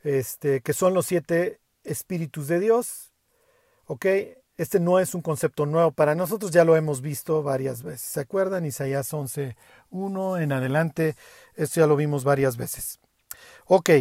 Este, 0.03 0.59
que 0.59 0.73
son 0.73 0.93
los 0.93 1.05
siete 1.05 1.61
espíritus 1.85 2.49
de 2.49 2.59
Dios. 2.59 3.13
¿Ok? 3.85 4.05
Este 4.57 4.79
no 4.79 4.99
es 4.99 5.13
un 5.13 5.21
concepto 5.21 5.67
nuevo 5.67 5.91
para 5.91 6.15
nosotros, 6.15 6.51
ya 6.51 6.65
lo 6.65 6.75
hemos 6.75 7.01
visto 7.01 7.43
varias 7.43 7.83
veces. 7.83 8.01
¿Se 8.09 8.19
acuerdan? 8.19 8.65
Isaías 8.65 9.13
11, 9.13 9.55
1 9.91 10.37
en 10.39 10.51
adelante, 10.51 11.15
esto 11.55 11.79
ya 11.79 11.87
lo 11.87 11.95
vimos 11.95 12.23
varias 12.23 12.57
veces. 12.57 12.99
Ok, 13.67 13.91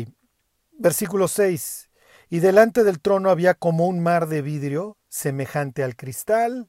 versículo 0.78 1.28
6. 1.28 1.90
Y 2.30 2.40
delante 2.40 2.84
del 2.84 3.00
trono 3.00 3.28
había 3.28 3.52
como 3.52 3.86
un 3.86 4.00
mar 4.00 4.28
de 4.28 4.40
vidrio 4.40 4.96
semejante 5.08 5.84
al 5.84 5.94
cristal, 5.94 6.68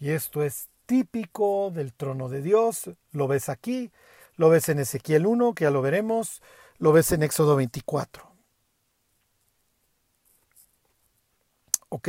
y 0.00 0.10
esto 0.10 0.42
es 0.42 0.68
típico 0.86 1.70
del 1.70 1.94
trono 1.94 2.28
de 2.28 2.42
Dios, 2.42 2.90
lo 3.12 3.28
ves 3.28 3.48
aquí, 3.48 3.92
lo 4.36 4.48
ves 4.50 4.68
en 4.68 4.80
Ezequiel 4.80 5.26
1, 5.26 5.54
que 5.54 5.64
ya 5.64 5.70
lo 5.70 5.82
veremos, 5.82 6.42
lo 6.78 6.92
ves 6.92 7.12
en 7.12 7.22
Éxodo 7.22 7.54
24. 7.54 8.28
¿Ok? 11.88 12.08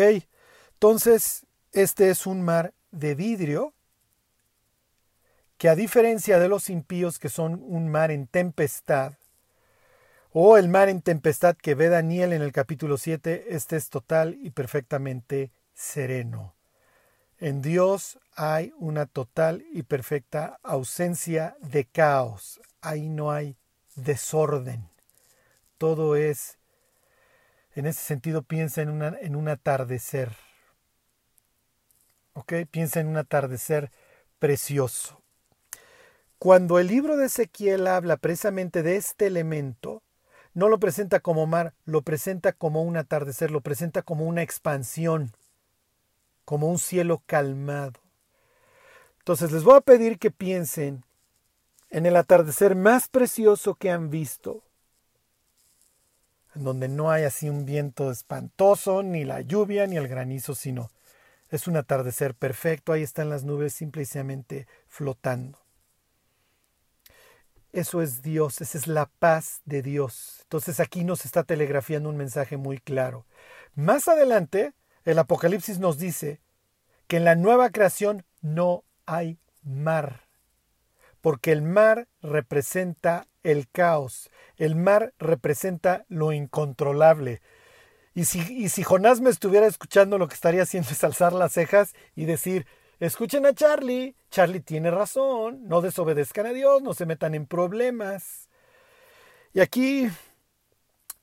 Entonces, 0.76 1.46
este 1.72 2.10
es 2.10 2.28
un 2.28 2.42
mar 2.42 2.74
de 2.92 3.16
vidrio 3.16 3.74
que 5.58 5.70
a 5.70 5.76
diferencia 5.76 6.38
de 6.38 6.50
los 6.50 6.70
impíos 6.70 7.18
que 7.18 7.30
son 7.30 7.64
un 7.66 7.88
mar 7.90 8.12
en 8.12 8.28
tempestad, 8.28 9.14
o 10.34 10.58
el 10.58 10.68
mar 10.68 10.90
en 10.90 11.02
tempestad 11.02 11.56
que 11.56 11.76
ve 11.76 11.88
Daniel 11.88 12.34
en 12.34 12.42
el 12.42 12.52
capítulo 12.52 12.98
7, 12.98 13.56
este 13.56 13.78
es 13.78 13.90
total 13.90 14.38
y 14.42 14.50
perfectamente 14.50 15.50
sereno. 15.74 16.54
En 17.40 17.62
Dios 17.62 18.20
hay 18.36 18.74
una 18.78 19.06
total 19.06 19.64
y 19.72 19.84
perfecta 19.84 20.60
ausencia 20.62 21.56
de 21.62 21.86
caos. 21.86 22.60
Ahí 22.82 23.08
no 23.08 23.32
hay 23.32 23.56
desorden. 23.96 24.90
Todo 25.78 26.18
es, 26.18 26.58
en 27.74 27.86
ese 27.86 28.02
sentido, 28.02 28.42
piensa 28.42 28.82
en, 28.82 29.02
en 29.02 29.36
un 29.38 29.48
atardecer. 29.48 30.36
¿Ok? 32.36 32.54
Piensa 32.70 33.00
en 33.00 33.08
un 33.08 33.18
atardecer 33.18 33.92
precioso. 34.40 35.22
Cuando 36.38 36.80
el 36.80 36.88
libro 36.88 37.16
de 37.16 37.28
Ezequiel 37.28 37.88
habla 37.88 38.18
precisamente 38.18 38.84
de 38.84 38.98
este 38.98 39.26
elemento, 39.26 40.04
no 40.54 40.68
lo 40.68 40.80
presenta 40.80 41.22
como 41.22 41.48
mar, 41.48 41.74
lo 41.86 42.02
presenta 42.02 42.52
como 42.52 42.84
un 42.84 42.98
atardecer, 42.98 43.52
lo 43.52 43.62
presenta 43.62 44.02
como 44.02 44.26
una 44.26 44.42
expansión, 44.42 45.32
como 46.44 46.68
un 46.68 46.78
cielo 46.78 47.24
calmado. 47.26 48.02
Entonces 49.20 49.54
les 49.54 49.64
voy 49.64 49.78
a 49.78 49.82
pedir 49.82 50.20
que 50.20 50.30
piensen 50.30 51.06
en 51.90 52.06
el 52.06 52.18
atardecer 52.18 52.76
más 52.76 53.08
precioso 53.08 53.76
que 53.76 53.92
han 53.92 54.10
visto, 54.10 54.62
en 56.54 56.66
donde 56.66 56.90
no 56.90 57.12
hay 57.12 57.24
así 57.24 57.50
un 57.50 57.66
viento 57.66 58.12
espantoso, 58.12 59.04
ni 59.04 59.24
la 59.24 59.40
lluvia, 59.40 59.88
ni 59.88 59.96
el 59.96 60.10
granizo, 60.10 60.54
sino 60.54 60.90
es 61.50 61.68
un 61.68 61.78
atardecer 61.78 62.36
perfecto, 62.36 62.94
ahí 62.94 63.04
están 63.04 63.30
las 63.30 63.44
nubes 63.44 63.74
simplemente 63.74 64.68
flotando. 64.88 65.60
Eso 67.72 68.02
es 68.02 68.22
Dios, 68.22 68.62
esa 68.62 68.78
es 68.78 68.88
la 68.88 69.08
paz 69.20 69.62
de 69.66 69.82
Dios. 69.82 70.40
Entonces 70.44 70.80
aquí 70.80 71.04
nos 71.04 71.26
está 71.26 71.44
telegrafiando 71.44 72.08
un 72.10 72.16
mensaje 72.16 72.56
muy 72.56 72.78
claro. 72.78 73.26
Más 73.76 74.08
adelante, 74.08 74.74
el 75.04 75.20
Apocalipsis 75.20 75.80
nos 75.80 75.98
dice 75.98 76.40
que 77.08 77.18
en 77.18 77.26
la 77.26 77.36
nueva 77.36 77.70
creación 77.70 78.24
no 78.42 78.86
hay 79.06 79.38
mar, 79.62 80.22
porque 81.20 81.52
el 81.52 81.62
mar 81.62 82.08
representa 82.22 83.28
el 83.44 83.70
caos, 83.70 84.30
el 84.58 84.76
mar 84.76 85.14
representa 85.20 86.06
lo 86.08 86.32
incontrolable. 86.32 87.42
Y 88.16 88.26
si, 88.26 88.40
y 88.40 88.70
si 88.70 88.82
Jonás 88.82 89.22
me 89.22 89.30
estuviera 89.30 89.68
escuchando, 89.68 90.18
lo 90.18 90.28
que 90.28 90.34
estaría 90.34 90.64
haciendo 90.64 90.90
es 90.92 91.04
alzar 91.04 91.34
las 91.34 91.54
cejas 91.54 91.94
y 92.16 92.26
decir, 92.26 92.66
Escuchen 93.00 93.46
a 93.46 93.54
Charlie. 93.54 94.16
Charlie 94.30 94.62
tiene 94.62 94.92
razón. 94.92 95.68
No 95.68 95.82
desobedezcan 95.82 96.46
a 96.46 96.54
Dios, 96.54 96.82
no 96.82 96.94
se 96.94 97.06
metan 97.06 97.36
en 97.36 97.46
problemas. 97.46 98.50
Y 99.54 99.60
aquí, 99.60 100.10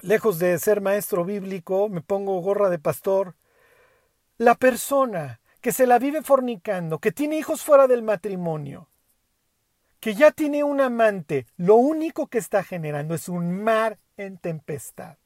lejos 0.01 0.38
de 0.38 0.59
ser 0.59 0.80
maestro 0.80 1.24
bíblico, 1.24 1.88
me 1.88 2.01
pongo 2.01 2.40
gorra 2.40 2.68
de 2.68 2.78
pastor. 2.78 3.34
La 4.38 4.55
persona 4.55 5.40
que 5.61 5.72
se 5.72 5.86
la 5.86 5.99
vive 5.99 6.22
fornicando, 6.22 6.99
que 6.99 7.12
tiene 7.12 7.38
hijos 7.38 7.62
fuera 7.62 7.86
del 7.86 8.03
matrimonio, 8.03 8.88
que 10.01 10.14
ya 10.14 10.32
tiene 10.32 10.64
un 10.64 10.80
amante, 10.80 11.47
lo 11.57 11.76
único 11.76 12.26
que 12.26 12.38
está 12.38 12.64
generando 12.64 13.14
es 13.14 13.28
un 13.28 13.62
mar 13.62 13.99
en 14.16 14.38
tempestad. 14.38 15.16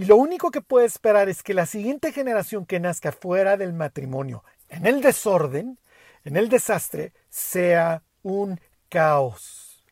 Y 0.00 0.06
lo 0.06 0.16
único 0.16 0.50
que 0.50 0.62
puede 0.62 0.86
esperar 0.86 1.28
es 1.28 1.42
que 1.42 1.52
la 1.52 1.66
siguiente 1.66 2.10
generación 2.10 2.64
que 2.64 2.80
nazca 2.80 3.12
fuera 3.12 3.58
del 3.58 3.74
matrimonio, 3.74 4.44
en 4.70 4.86
el 4.86 5.02
desorden, 5.02 5.78
en 6.24 6.38
el 6.38 6.48
desastre, 6.48 7.12
sea 7.28 8.02
un 8.22 8.58
caos. 8.88 9.84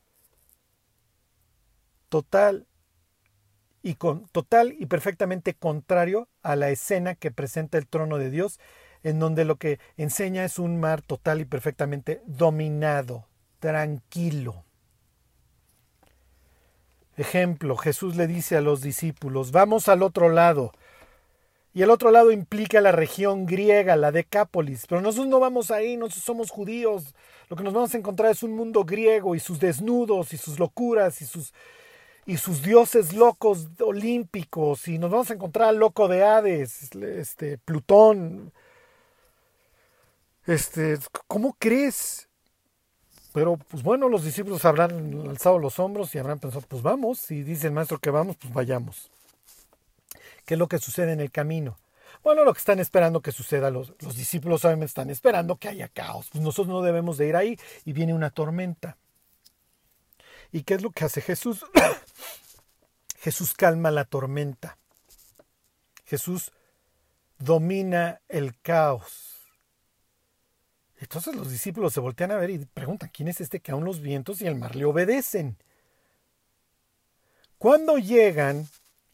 Total 2.09 2.67
y 3.83 3.97
con 3.97 4.27
total 4.29 4.75
y 4.79 4.87
perfectamente 4.87 5.53
contrario 5.53 6.31
a 6.41 6.57
la 6.57 6.71
escena 6.71 7.15
que 7.15 7.31
presenta 7.31 7.77
el 7.77 7.87
trono 7.87 8.17
de 8.17 8.31
Dios, 8.31 8.59
en 9.03 9.19
donde 9.19 9.45
lo 9.45 9.57
que 9.57 9.79
enseña 9.99 10.43
es 10.43 10.59
un 10.59 10.81
mar 10.81 11.03
total 11.03 11.43
y 11.43 11.45
perfectamente 11.45 12.23
dominado, 12.25 13.29
tranquilo. 13.59 14.65
Ejemplo, 17.19 17.77
Jesús 17.77 18.17
le 18.17 18.27
dice 18.27 18.57
a 18.57 18.61
los 18.61 18.81
discípulos, 18.81 19.51
vamos 19.51 19.89
al 19.89 20.03
otro 20.03 20.29
lado, 20.29 20.73
y 21.75 21.83
el 21.83 21.91
otro 21.91 22.11
lado 22.11 22.33
implica 22.33 22.81
la 22.81 22.93
región 22.93 23.47
griega, 23.47 23.95
la 23.95 24.11
Decápolis. 24.11 24.87
Pero 24.89 25.01
nosotros 25.01 25.29
no 25.29 25.39
vamos 25.39 25.71
ahí, 25.71 25.97
nosotros 25.97 26.25
somos 26.25 26.51
judíos. 26.51 27.15
Lo 27.49 27.57
que 27.57 27.63
nos 27.63 27.73
vamos 27.73 27.95
a 27.95 27.99
encontrar 27.99 28.33
es 28.33 28.43
un 28.43 28.53
mundo 28.57 28.85
griego 28.85 29.35
y 29.35 29.41
sus 29.41 29.61
desnudos 29.61 30.33
y 30.33 30.39
sus 30.39 30.59
locuras 30.59 31.23
y 31.23 31.27
sus, 31.27 31.53
y 32.27 32.37
sus 32.37 32.63
dioses 32.63 33.13
locos 33.13 33.69
olímpicos. 33.81 34.89
Y 34.89 34.99
nos 34.99 35.11
vamos 35.11 35.31
a 35.31 35.35
encontrar 35.35 35.69
al 35.69 35.77
loco 35.77 36.09
de 36.09 36.25
Hades, 36.25 36.93
este, 36.95 37.59
Plutón. 37.59 38.53
Este, 40.47 40.99
¿cómo 41.27 41.55
crees? 41.59 42.28
Pero 43.39 43.57
pues 43.57 43.85
bueno, 43.85 44.09
los 44.09 44.25
discípulos 44.25 44.65
habrán 44.65 45.29
alzado 45.29 45.61
los 45.61 45.79
hombros 45.79 46.13
y 46.13 46.19
habrán 46.19 46.41
pensado, 46.41 46.65
pues 46.67 46.83
vamos, 46.83 47.31
y 47.31 47.45
dice 47.45 47.69
el 47.69 47.73
maestro 47.73 48.01
que 48.01 48.11
vamos, 48.11 48.37
pues 48.37 48.53
vayamos. 48.53 49.13
¿Qué 50.45 50.55
es 50.55 50.59
lo 50.59 50.67
que 50.67 50.81
sucede 50.81 51.13
en 51.13 51.21
el 51.21 51.31
camino? 51.31 51.79
Bueno, 52.25 52.43
lo 52.43 52.53
que 52.53 52.59
están 52.59 52.81
esperando 52.81 53.21
que 53.21 53.31
suceda, 53.31 53.71
los, 53.71 53.95
los 54.01 54.17
discípulos 54.17 54.65
obviamente 54.65 54.87
están 54.87 55.11
esperando 55.11 55.55
que 55.55 55.69
haya 55.69 55.87
caos. 55.87 56.31
Pues 56.33 56.43
nosotros 56.43 56.67
no 56.67 56.83
debemos 56.83 57.17
de 57.17 57.29
ir 57.29 57.37
ahí 57.37 57.57
y 57.85 57.93
viene 57.93 58.13
una 58.13 58.31
tormenta. 58.31 58.97
¿Y 60.51 60.65
qué 60.65 60.75
es 60.75 60.83
lo 60.83 60.91
que 60.91 61.05
hace 61.05 61.21
Jesús? 61.21 61.65
Jesús 63.21 63.55
calma 63.55 63.93
la 63.93 64.05
tormenta. 64.05 64.79
Jesús 66.07 66.51
domina 67.39 68.21
el 68.29 68.61
caos. 68.63 69.28
Entonces 70.99 71.35
los 71.35 71.51
discípulos 71.51 71.93
se 71.93 72.01
voltean 72.01 72.33
a 72.33 72.37
ver 72.37 72.51
y 72.51 72.59
preguntan, 72.59 73.11
¿quién 73.13 73.29
es 73.29 73.41
este 73.41 73.61
que 73.61 73.73
aún 73.73 73.85
los 73.85 74.01
vientos 74.01 74.41
y 74.41 74.47
el 74.47 74.57
mar 74.57 74.75
le 74.77 74.85
obedecen? 74.85 75.57
Cuando 77.59 77.99
llegan 77.99 78.69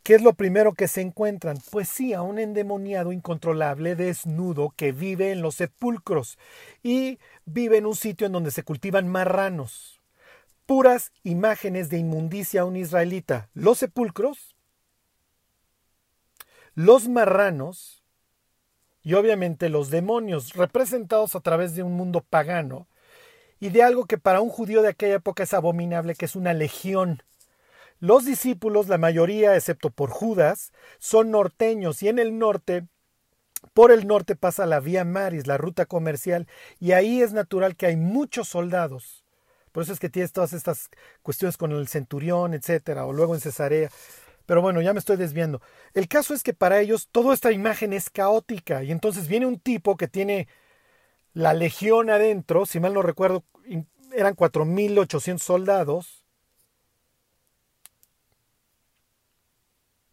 ¿Qué 0.05 0.15
es 0.15 0.23
lo 0.23 0.35
primero 0.35 0.75
que 0.75 0.87
se 0.87 1.01
encuentran? 1.01 1.57
Pues 1.71 1.89
sí, 1.89 2.13
a 2.13 2.21
un 2.21 2.39
endemoniado 2.39 3.11
incontrolable 3.11 3.97
desnudo 3.97 4.75
que 4.77 4.93
vive 4.93 5.33
en 5.33 5.41
los 5.41 5.55
sepulcros 5.55 6.39
y 6.83 7.19
vive 7.47 7.79
en 7.79 7.87
un 7.87 7.97
sitio 7.97 8.27
en 8.27 8.35
donde 8.35 8.51
se 8.51 8.65
cultivan 8.65 9.09
marranos. 9.09 10.03
Puras 10.67 11.11
imágenes 11.23 11.89
de 11.89 11.97
inmundicia 11.97 12.61
a 12.61 12.65
un 12.67 12.77
israelita. 12.77 13.49
Los 13.55 13.79
sepulcros, 13.79 14.55
los 16.75 17.09
marranos 17.09 18.04
y 19.05 19.15
obviamente 19.15 19.69
los 19.69 19.91
demonios 19.91 20.55
representados 20.55 21.37
a 21.37 21.41
través 21.41 21.77
de 21.77 21.85
un 21.85 21.93
mundo 21.93 22.23
pagano 22.29 22.89
y 23.61 23.69
de 23.69 23.83
algo 23.83 24.07
que 24.07 24.19
para 24.19 24.41
un 24.41 24.51
judío 24.51 24.83
de 24.83 24.89
aquella 24.89 25.17
época 25.17 25.45
es 25.45 25.55
abominable, 25.55 26.17
que 26.17 26.25
es 26.25 26.35
una 26.35 26.53
legión 26.55 27.23
los 28.05 28.27
discípulos, 28.27 28.89
la 28.89 28.99
mayoría, 28.99 29.57
excepto 29.57 29.89
por 29.89 30.11
Judas, 30.11 30.73
son 30.99 31.31
norteños 31.31 32.03
y 32.03 32.09
en 32.09 32.19
el 32.19 32.39
norte, 32.39 32.87
por 33.73 33.93
el 33.93 34.07
norte 34.07 34.37
pasa 34.37 34.67
la 34.67 34.81
vía 34.81 35.07
Maris, 35.07 35.47
la 35.47 35.57
ruta 35.57 35.87
comercial, 35.87 36.47
y 36.81 36.93
ahí 36.93 37.23
es 37.23 37.33
natural 37.33 37.77
que 37.77 37.87
hay 37.87 37.97
muchos 37.97 38.49
soldados. 38.49 39.25
Por 39.73 39.85
eso 39.85 39.95
es 39.95 40.01
que 40.01 40.11
tienes 40.11 40.33
todas 40.33 40.53
estas 40.53 40.91
cuestiones 41.23 41.57
con 41.57 41.73
el 41.73 41.89
centurión, 41.89 42.53
etcétera, 42.53 43.07
o 43.07 43.13
luego 43.15 43.35
en 43.35 43.41
Cesarea. 43.41 43.91
Pero 44.47 44.63
bueno, 44.63 44.83
ya 44.83 44.93
me 44.93 44.99
estoy 44.99 45.17
desviando. 45.17 45.63
El 45.95 46.09
caso 46.09 46.35
es 46.35 46.43
que 46.43 46.55
para 46.55 46.81
ellos 46.81 47.09
toda 47.11 47.35
esta 47.35 47.53
imagen 47.53 47.93
es 47.93 48.11
caótica 48.11 48.83
y 48.83 48.93
entonces 48.93 49.29
viene 49.29 49.47
un 49.47 49.59
tipo 49.59 49.97
que 49.97 50.09
tiene 50.09 50.49
la 51.33 51.55
legión 51.55 52.11
adentro, 52.11 52.67
si 52.67 52.81
mal 52.81 52.95
no 52.95 53.03
recuerdo, 53.03 53.45
eran 54.13 54.37
4.800 54.37 55.39
soldados, 55.39 56.25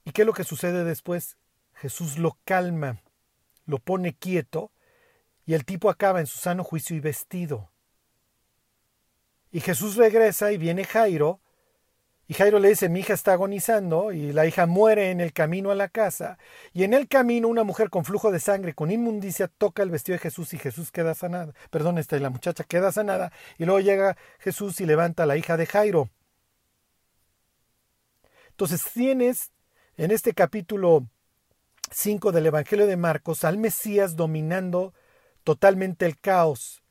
¿Y 0.03 0.11
qué 0.11 0.23
es 0.23 0.25
lo 0.25 0.33
que 0.33 0.43
sucede 0.43 0.83
después? 0.83 1.37
Jesús 1.73 2.17
lo 2.17 2.37
calma, 2.43 3.01
lo 3.65 3.79
pone 3.79 4.13
quieto 4.13 4.71
y 5.45 5.53
el 5.53 5.65
tipo 5.65 5.89
acaba 5.89 6.19
en 6.19 6.27
su 6.27 6.37
sano 6.37 6.63
juicio 6.63 6.95
y 6.95 6.99
vestido. 6.99 7.71
Y 9.51 9.59
Jesús 9.59 9.95
regresa 9.95 10.51
y 10.51 10.57
viene 10.57 10.85
Jairo 10.85 11.40
y 12.31 12.33
Jairo 12.33 12.59
le 12.59 12.69
dice, 12.69 12.87
mi 12.87 13.01
hija 13.01 13.13
está 13.13 13.33
agonizando 13.33 14.13
y 14.13 14.31
la 14.31 14.45
hija 14.45 14.65
muere 14.65 15.11
en 15.11 15.19
el 15.19 15.33
camino 15.33 15.69
a 15.69 15.75
la 15.75 15.89
casa. 15.89 16.37
Y 16.71 16.85
en 16.85 16.93
el 16.93 17.09
camino 17.09 17.49
una 17.49 17.65
mujer 17.65 17.89
con 17.89 18.05
flujo 18.05 18.31
de 18.31 18.39
sangre, 18.39 18.73
con 18.73 18.89
inmundicia, 18.89 19.49
toca 19.49 19.83
el 19.83 19.89
vestido 19.89 20.15
de 20.15 20.19
Jesús 20.19 20.53
y 20.53 20.57
Jesús 20.57 20.93
queda 20.93 21.13
sanada. 21.13 21.51
Perdón, 21.71 21.97
esta, 21.97 22.17
la 22.19 22.29
muchacha 22.29 22.63
queda 22.63 22.93
sanada. 22.93 23.33
Y 23.57 23.65
luego 23.65 23.81
llega 23.81 24.15
Jesús 24.39 24.79
y 24.79 24.85
levanta 24.85 25.23
a 25.23 25.25
la 25.25 25.35
hija 25.35 25.57
de 25.57 25.65
Jairo. 25.65 26.09
Entonces 28.51 28.81
tienes 28.93 29.51
en 29.97 30.11
este 30.11 30.31
capítulo 30.31 31.09
5 31.91 32.31
del 32.31 32.45
Evangelio 32.45 32.87
de 32.87 32.95
Marcos 32.95 33.43
al 33.43 33.57
Mesías 33.57 34.15
dominando 34.15 34.93
totalmente 35.43 36.05
el 36.05 36.17
caos, 36.17 36.81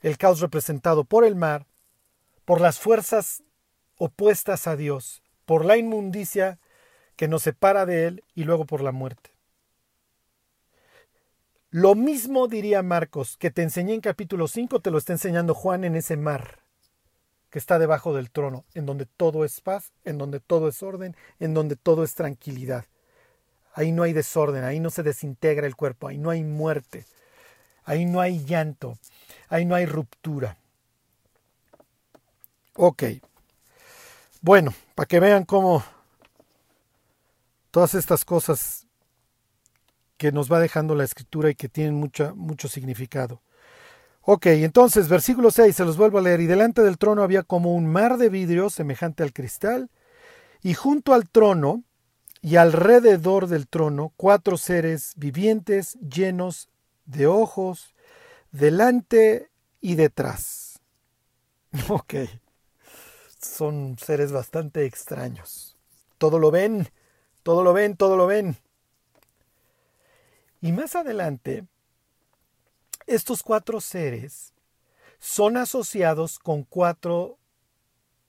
el 0.00 0.16
caos 0.16 0.40
representado 0.40 1.04
por 1.04 1.26
el 1.26 1.34
mar, 1.34 1.66
por 2.46 2.62
las 2.62 2.78
fuerzas 2.78 3.42
opuestas 3.98 4.66
a 4.66 4.76
Dios, 4.76 5.22
por 5.44 5.64
la 5.64 5.76
inmundicia 5.76 6.58
que 7.16 7.28
nos 7.28 7.42
separa 7.42 7.86
de 7.86 8.06
Él 8.06 8.24
y 8.34 8.44
luego 8.44 8.66
por 8.66 8.82
la 8.82 8.92
muerte. 8.92 9.30
Lo 11.70 11.94
mismo 11.94 12.48
diría 12.48 12.82
Marcos, 12.82 13.36
que 13.36 13.50
te 13.50 13.62
enseñé 13.62 13.94
en 13.94 14.00
capítulo 14.00 14.48
5, 14.48 14.80
te 14.80 14.90
lo 14.90 14.98
está 14.98 15.12
enseñando 15.12 15.54
Juan 15.54 15.84
en 15.84 15.96
ese 15.96 16.16
mar 16.16 16.60
que 17.50 17.58
está 17.58 17.78
debajo 17.78 18.14
del 18.14 18.30
trono, 18.30 18.64
en 18.74 18.86
donde 18.86 19.06
todo 19.06 19.44
es 19.44 19.60
paz, 19.60 19.92
en 20.04 20.18
donde 20.18 20.40
todo 20.40 20.68
es 20.68 20.82
orden, 20.82 21.16
en 21.38 21.54
donde 21.54 21.76
todo 21.76 22.04
es 22.04 22.14
tranquilidad. 22.14 22.84
Ahí 23.72 23.92
no 23.92 24.02
hay 24.02 24.12
desorden, 24.12 24.64
ahí 24.64 24.80
no 24.80 24.90
se 24.90 25.02
desintegra 25.02 25.66
el 25.66 25.76
cuerpo, 25.76 26.08
ahí 26.08 26.18
no 26.18 26.30
hay 26.30 26.42
muerte, 26.44 27.04
ahí 27.84 28.04
no 28.04 28.20
hay 28.20 28.44
llanto, 28.44 28.98
ahí 29.48 29.64
no 29.64 29.74
hay 29.74 29.86
ruptura. 29.86 30.58
Ok. 32.74 33.04
Bueno, 34.46 34.72
para 34.94 35.08
que 35.08 35.18
vean 35.18 35.44
cómo 35.44 35.82
todas 37.72 37.94
estas 37.94 38.24
cosas 38.24 38.86
que 40.16 40.30
nos 40.30 40.52
va 40.52 40.60
dejando 40.60 40.94
la 40.94 41.02
escritura 41.02 41.50
y 41.50 41.56
que 41.56 41.68
tienen 41.68 41.96
mucha, 41.96 42.32
mucho 42.32 42.68
significado. 42.68 43.42
Ok, 44.20 44.46
entonces 44.46 45.08
versículo 45.08 45.50
6, 45.50 45.74
se 45.74 45.84
los 45.84 45.96
vuelvo 45.96 46.18
a 46.18 46.22
leer, 46.22 46.40
y 46.40 46.46
delante 46.46 46.82
del 46.82 46.96
trono 46.96 47.24
había 47.24 47.42
como 47.42 47.74
un 47.74 47.88
mar 47.88 48.18
de 48.18 48.28
vidrio 48.28 48.70
semejante 48.70 49.24
al 49.24 49.32
cristal, 49.32 49.90
y 50.62 50.74
junto 50.74 51.12
al 51.12 51.28
trono 51.28 51.82
y 52.40 52.54
alrededor 52.54 53.48
del 53.48 53.66
trono 53.66 54.12
cuatro 54.16 54.58
seres 54.58 55.14
vivientes 55.16 55.94
llenos 55.94 56.68
de 57.04 57.26
ojos, 57.26 57.96
delante 58.52 59.50
y 59.80 59.96
detrás. 59.96 60.78
Ok, 61.88 62.14
son 63.46 63.96
seres 63.98 64.32
bastante 64.32 64.84
extraños. 64.84 65.76
Todo 66.18 66.38
lo 66.38 66.50
ven, 66.50 66.88
todo 67.42 67.62
lo 67.62 67.72
ven, 67.72 67.96
todo 67.96 68.16
lo 68.16 68.26
ven. 68.26 68.56
Y 70.60 70.72
más 70.72 70.96
adelante 70.96 71.64
estos 73.06 73.42
cuatro 73.42 73.80
seres 73.80 74.52
son 75.18 75.56
asociados 75.56 76.38
con 76.38 76.64
cuatro 76.64 77.38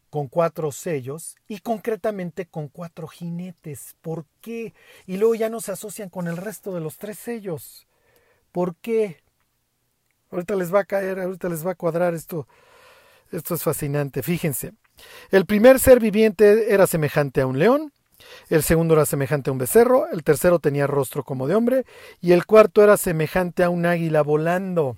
con 0.10 0.28
cuatro 0.28 0.72
sellos 0.72 1.36
y 1.48 1.60
concretamente 1.60 2.46
con 2.46 2.70
cuatro 2.70 3.08
jinetes. 3.08 3.96
¿Por 4.02 4.26
qué? 4.42 4.74
Y 5.06 5.18
luego 5.18 5.36
ya 5.36 5.50
no 5.50 5.60
se 5.60 5.74
asocian 5.74 6.10
con 6.10 6.28
el 6.28 6.38
resto 6.38 6.74
de 6.74 6.80
los 6.80 6.98
tres 6.98 7.20
sellos. 7.20 7.88
¿Por 8.52 8.76
qué? 8.78 9.22
Ahorita 10.32 10.56
les 10.56 10.74
va 10.74 10.82
a 10.82 10.86
caer, 10.86 11.20
ahorita 11.20 11.50
les 11.50 11.66
va 11.66 11.72
a 11.72 11.76
cuadrar 11.76 12.14
esto. 12.14 12.48
Esto 13.32 13.56
es 13.56 13.64
fascinante. 13.64 14.24
Fíjense. 14.24 14.74
El 15.30 15.46
primer 15.46 15.80
ser 15.80 16.00
viviente 16.00 16.74
era 16.74 16.88
semejante 16.88 17.42
a 17.42 17.48
un 17.48 17.60
león, 17.60 17.92
el 18.50 18.64
segundo 18.64 18.94
era 18.94 19.06
semejante 19.06 19.50
a 19.50 19.54
un 19.54 19.60
becerro, 19.60 20.08
el 20.10 20.24
tercero 20.24 20.60
tenía 20.60 20.88
rostro 20.88 21.24
como 21.24 21.48
de 21.48 21.56
hombre, 21.56 21.86
y 22.22 22.32
el 22.32 22.46
cuarto 22.46 22.84
era 22.84 22.98
semejante 22.98 23.64
a 23.64 23.70
un 23.70 23.86
águila 23.86 24.22
volando. 24.22 24.98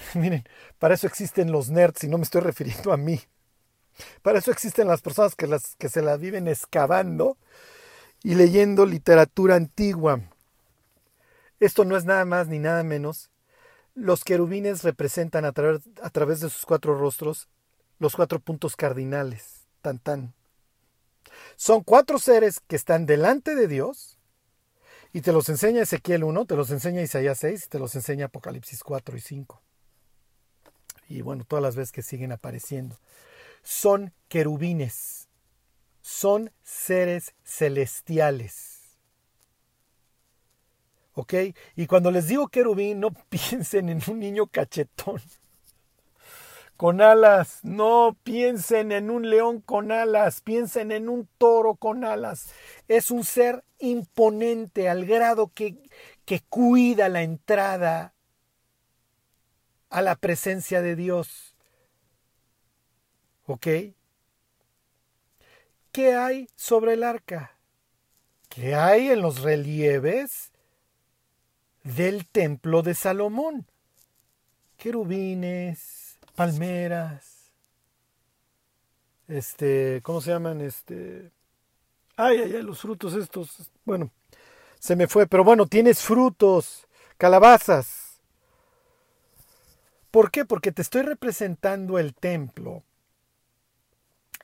Miren, 0.14 0.44
para 0.78 0.94
eso 0.94 1.06
existen 1.06 1.52
los 1.52 1.70
nerds 1.70 2.04
y 2.04 2.08
no 2.08 2.18
me 2.18 2.24
estoy 2.24 2.40
refiriendo 2.40 2.92
a 2.92 2.96
mí. 2.96 3.20
Para 4.22 4.38
eso 4.38 4.50
existen 4.50 4.88
las 4.88 5.02
personas 5.02 5.34
que, 5.34 5.46
las, 5.46 5.76
que 5.76 5.88
se 5.88 6.02
la 6.02 6.16
viven 6.16 6.48
excavando 6.48 7.36
y 8.22 8.34
leyendo 8.34 8.86
literatura 8.86 9.56
antigua. 9.56 10.20
Esto 11.58 11.84
no 11.84 11.96
es 11.96 12.04
nada 12.04 12.24
más 12.24 12.48
ni 12.48 12.58
nada 12.58 12.82
menos. 12.82 13.30
Los 13.94 14.24
querubines 14.24 14.82
representan 14.84 15.44
a 15.44 15.48
a 15.48 16.10
través 16.10 16.40
de 16.40 16.48
sus 16.48 16.64
cuatro 16.64 16.96
rostros 16.96 17.48
los 18.00 18.16
cuatro 18.16 18.40
puntos 18.40 18.74
cardinales. 18.74 19.66
Tan 19.82 20.00
tan. 20.00 20.34
Son 21.54 21.84
cuatro 21.84 22.18
seres 22.18 22.60
que 22.66 22.74
están 22.74 23.06
delante 23.06 23.54
de 23.54 23.68
Dios 23.68 24.18
y 25.12 25.20
te 25.20 25.32
los 25.32 25.48
enseña 25.48 25.82
Ezequiel 25.82 26.24
1, 26.24 26.46
te 26.46 26.56
los 26.56 26.70
enseña 26.70 27.02
Isaías 27.02 27.38
6 27.38 27.66
y 27.66 27.68
te 27.68 27.78
los 27.78 27.94
enseña 27.94 28.26
Apocalipsis 28.26 28.82
4 28.82 29.16
y 29.16 29.20
5. 29.20 29.62
Y 31.08 31.22
bueno, 31.22 31.44
todas 31.44 31.62
las 31.62 31.76
veces 31.76 31.92
que 31.92 32.02
siguen 32.02 32.32
apareciendo. 32.32 32.98
Son 33.62 34.12
querubines, 34.28 35.28
son 36.00 36.50
seres 36.62 37.34
celestiales. 37.44 38.96
¿Ok? 41.12 41.34
Y 41.76 41.86
cuando 41.86 42.10
les 42.10 42.28
digo 42.28 42.48
querubín, 42.48 43.00
no 43.00 43.10
piensen 43.28 43.90
en 43.90 44.00
un 44.08 44.20
niño 44.20 44.46
cachetón 44.46 45.20
con 46.80 47.02
alas. 47.02 47.58
No 47.62 48.16
piensen 48.22 48.90
en 48.90 49.10
un 49.10 49.28
león 49.28 49.60
con 49.60 49.92
alas, 49.92 50.40
piensen 50.40 50.92
en 50.92 51.10
un 51.10 51.28
toro 51.36 51.74
con 51.74 52.04
alas. 52.04 52.54
Es 52.88 53.10
un 53.10 53.22
ser 53.22 53.64
imponente 53.78 54.88
al 54.88 55.04
grado 55.04 55.52
que, 55.52 55.76
que 56.24 56.40
cuida 56.40 57.10
la 57.10 57.20
entrada 57.20 58.14
a 59.90 60.00
la 60.00 60.16
presencia 60.16 60.80
de 60.80 60.96
Dios. 60.96 61.54
¿Ok? 63.44 63.66
¿Qué 65.92 66.14
hay 66.14 66.48
sobre 66.56 66.94
el 66.94 67.04
arca? 67.04 67.58
¿Qué 68.48 68.74
hay 68.74 69.10
en 69.10 69.20
los 69.20 69.42
relieves 69.42 70.50
del 71.84 72.26
templo 72.26 72.80
de 72.80 72.94
Salomón? 72.94 73.66
Querubines, 74.78 75.99
palmeras, 76.40 77.52
este, 79.28 80.00
¿cómo 80.02 80.22
se 80.22 80.30
llaman? 80.30 80.62
Este, 80.62 81.30
ay, 82.16 82.38
ay, 82.38 82.52
ay, 82.56 82.62
los 82.62 82.80
frutos 82.80 83.12
estos, 83.12 83.70
bueno, 83.84 84.10
se 84.78 84.96
me 84.96 85.06
fue, 85.06 85.26
pero 85.26 85.44
bueno, 85.44 85.66
tienes 85.66 86.00
frutos, 86.00 86.88
calabazas. 87.18 88.22
¿Por 90.10 90.30
qué? 90.30 90.46
Porque 90.46 90.72
te 90.72 90.80
estoy 90.80 91.02
representando 91.02 91.98
el 91.98 92.14
templo 92.14 92.84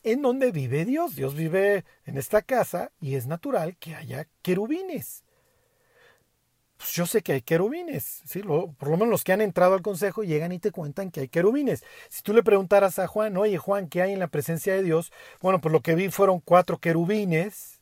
en 0.03 0.21
donde 0.21 0.53
vive 0.53 0.85
Dios. 0.85 1.17
Dios 1.17 1.35
vive 1.35 1.87
en 2.05 2.19
esta 2.19 2.43
casa 2.43 2.93
y 3.01 3.15
es 3.15 3.27
natural 3.27 3.75
que 3.79 3.95
haya 3.95 4.29
querubines 4.43 5.25
pues 6.77 6.93
yo 6.93 7.07
sé 7.07 7.23
que 7.23 7.33
hay 7.33 7.43
querubines, 7.43 8.23
¿sí? 8.27 8.43
por 8.43 8.89
lo 8.89 8.97
menos 8.97 9.09
los 9.09 9.25
que 9.25 9.33
han 9.33 9.41
entrado 9.41 9.75
al 9.75 9.83
consejo 9.83 10.23
llegan 10.25 10.53
y 10.53 10.59
te 10.59 10.71
cuentan 10.71 11.11
que 11.11 11.21
hay 11.21 11.29
querubines. 11.29 11.85
Si 12.09 12.23
tú 12.23 12.35
le 12.35 12.43
preguntaras 12.43 12.99
a 12.99 13.07
Juan, 13.07 13.37
oye 13.37 13.57
Juan, 13.57 13.89
¿qué 13.89 14.03
hay 14.03 14.13
en 14.13 14.19
la 14.19 14.29
presencia 14.29 14.75
de 14.75 14.83
Dios? 14.83 15.13
Bueno, 15.41 15.61
pues 15.61 15.73
lo 15.73 15.81
que 15.81 15.95
vi 15.95 16.11
fueron 16.11 16.41
cuatro 16.41 16.79
querubines, 16.79 17.81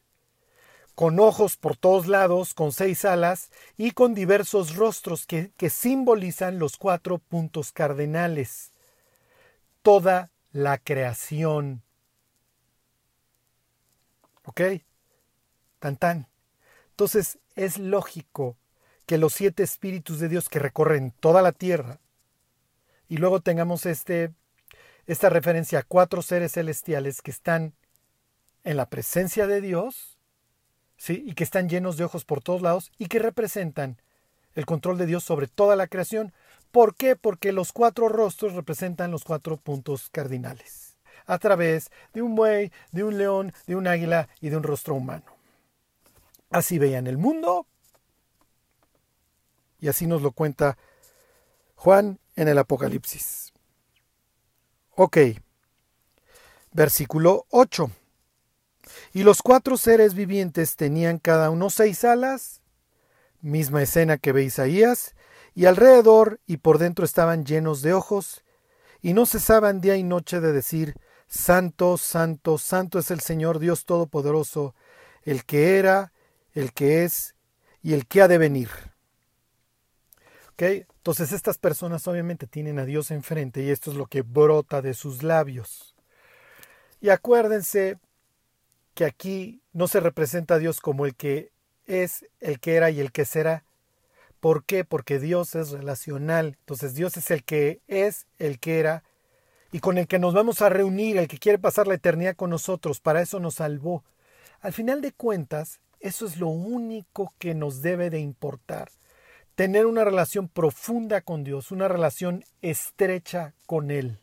con 0.94 1.18
ojos 1.18 1.56
por 1.56 1.76
todos 1.76 2.06
lados, 2.06 2.54
con 2.54 2.70
seis 2.70 3.04
alas 3.04 3.50
y 3.76 3.90
con 3.90 4.14
diversos 4.14 4.76
rostros 4.76 5.26
que, 5.26 5.50
que 5.56 5.70
simbolizan 5.70 6.60
los 6.60 6.76
cuatro 6.76 7.18
puntos 7.18 7.72
cardenales. 7.72 8.72
Toda 9.82 10.30
la 10.52 10.78
creación. 10.78 11.82
¿Ok? 14.44 14.60
Tan 15.80 15.96
tan. 15.96 16.28
Entonces 16.90 17.38
es 17.56 17.78
lógico 17.78 18.56
que 19.06 19.18
los 19.18 19.34
siete 19.34 19.62
espíritus 19.62 20.18
de 20.18 20.28
Dios 20.28 20.48
que 20.48 20.58
recorren 20.58 21.12
toda 21.20 21.42
la 21.42 21.52
tierra, 21.52 22.00
y 23.08 23.18
luego 23.18 23.40
tengamos 23.40 23.86
este, 23.86 24.32
esta 25.06 25.28
referencia 25.28 25.80
a 25.80 25.82
cuatro 25.82 26.22
seres 26.22 26.52
celestiales 26.52 27.22
que 27.22 27.30
están 27.30 27.74
en 28.64 28.76
la 28.76 28.88
presencia 28.88 29.46
de 29.46 29.60
Dios, 29.60 30.18
¿sí? 30.96 31.22
y 31.26 31.34
que 31.34 31.44
están 31.44 31.68
llenos 31.68 31.96
de 31.96 32.04
ojos 32.04 32.24
por 32.24 32.42
todos 32.42 32.62
lados, 32.62 32.90
y 32.98 33.06
que 33.06 33.18
representan 33.18 34.00
el 34.54 34.66
control 34.66 34.98
de 34.98 35.06
Dios 35.06 35.24
sobre 35.24 35.48
toda 35.48 35.76
la 35.76 35.86
creación. 35.86 36.32
¿Por 36.70 36.94
qué? 36.94 37.14
Porque 37.14 37.52
los 37.52 37.72
cuatro 37.72 38.08
rostros 38.08 38.54
representan 38.54 39.10
los 39.10 39.24
cuatro 39.24 39.58
puntos 39.58 40.08
cardinales, 40.10 40.96
a 41.26 41.38
través 41.38 41.90
de 42.14 42.22
un 42.22 42.34
buey, 42.34 42.72
de 42.90 43.04
un 43.04 43.18
león, 43.18 43.52
de 43.66 43.76
un 43.76 43.86
águila 43.86 44.28
y 44.40 44.48
de 44.48 44.56
un 44.56 44.62
rostro 44.62 44.94
humano. 44.94 45.24
Así 46.50 46.78
veían 46.78 47.06
el 47.06 47.18
mundo, 47.18 47.66
y 49.84 49.88
así 49.88 50.06
nos 50.06 50.22
lo 50.22 50.32
cuenta 50.32 50.78
Juan 51.74 52.18
en 52.36 52.48
el 52.48 52.56
Apocalipsis. 52.56 53.52
Ok. 54.96 55.18
Versículo 56.72 57.44
8. 57.50 57.90
Y 59.12 59.24
los 59.24 59.42
cuatro 59.42 59.76
seres 59.76 60.14
vivientes 60.14 60.76
tenían 60.76 61.18
cada 61.18 61.50
uno 61.50 61.68
seis 61.68 62.02
alas, 62.02 62.62
misma 63.42 63.82
escena 63.82 64.16
que 64.16 64.32
ve 64.32 64.44
Isaías, 64.44 65.14
y 65.54 65.66
alrededor 65.66 66.40
y 66.46 66.56
por 66.56 66.78
dentro 66.78 67.04
estaban 67.04 67.44
llenos 67.44 67.82
de 67.82 67.92
ojos, 67.92 68.42
y 69.02 69.12
no 69.12 69.26
cesaban 69.26 69.82
día 69.82 69.96
y 69.96 70.02
noche 70.02 70.40
de 70.40 70.52
decir, 70.54 70.94
Santo, 71.28 71.98
Santo, 71.98 72.56
Santo 72.56 72.98
es 72.98 73.10
el 73.10 73.20
Señor 73.20 73.58
Dios 73.58 73.84
Todopoderoso, 73.84 74.74
el 75.24 75.44
que 75.44 75.78
era, 75.78 76.14
el 76.54 76.72
que 76.72 77.04
es 77.04 77.34
y 77.82 77.92
el 77.92 78.06
que 78.06 78.22
ha 78.22 78.28
de 78.28 78.38
venir. 78.38 78.93
Entonces 80.58 81.32
estas 81.32 81.58
personas 81.58 82.06
obviamente 82.06 82.46
tienen 82.46 82.78
a 82.78 82.84
Dios 82.84 83.10
enfrente 83.10 83.62
y 83.62 83.70
esto 83.70 83.90
es 83.90 83.96
lo 83.96 84.06
que 84.06 84.22
brota 84.22 84.82
de 84.82 84.94
sus 84.94 85.22
labios. 85.22 85.94
Y 87.00 87.10
acuérdense 87.10 87.98
que 88.94 89.04
aquí 89.04 89.60
no 89.72 89.88
se 89.88 90.00
representa 90.00 90.54
a 90.54 90.58
Dios 90.58 90.80
como 90.80 91.06
el 91.06 91.16
que 91.16 91.50
es, 91.86 92.24
el 92.40 92.60
que 92.60 92.76
era 92.76 92.90
y 92.90 93.00
el 93.00 93.12
que 93.12 93.24
será. 93.24 93.64
¿Por 94.40 94.64
qué? 94.64 94.84
Porque 94.84 95.18
Dios 95.18 95.54
es 95.54 95.70
relacional. 95.70 96.56
Entonces 96.60 96.94
Dios 96.94 97.16
es 97.16 97.30
el 97.30 97.42
que 97.44 97.80
es, 97.88 98.26
el 98.38 98.60
que 98.60 98.78
era 98.78 99.02
y 99.72 99.80
con 99.80 99.98
el 99.98 100.06
que 100.06 100.20
nos 100.20 100.34
vamos 100.34 100.62
a 100.62 100.68
reunir, 100.68 101.16
el 101.16 101.26
que 101.26 101.38
quiere 101.38 101.58
pasar 101.58 101.88
la 101.88 101.94
eternidad 101.94 102.36
con 102.36 102.50
nosotros. 102.50 103.00
Para 103.00 103.20
eso 103.20 103.40
nos 103.40 103.56
salvó. 103.56 104.04
Al 104.60 104.72
final 104.72 105.00
de 105.00 105.10
cuentas, 105.10 105.80
eso 105.98 106.26
es 106.26 106.36
lo 106.36 106.46
único 106.46 107.34
que 107.38 107.54
nos 107.54 107.82
debe 107.82 108.08
de 108.08 108.20
importar. 108.20 108.92
Tener 109.54 109.86
una 109.86 110.04
relación 110.04 110.48
profunda 110.48 111.20
con 111.20 111.44
Dios, 111.44 111.70
una 111.70 111.88
relación 111.88 112.44
estrecha 112.60 113.54
con 113.66 113.90
Él. 113.90 114.18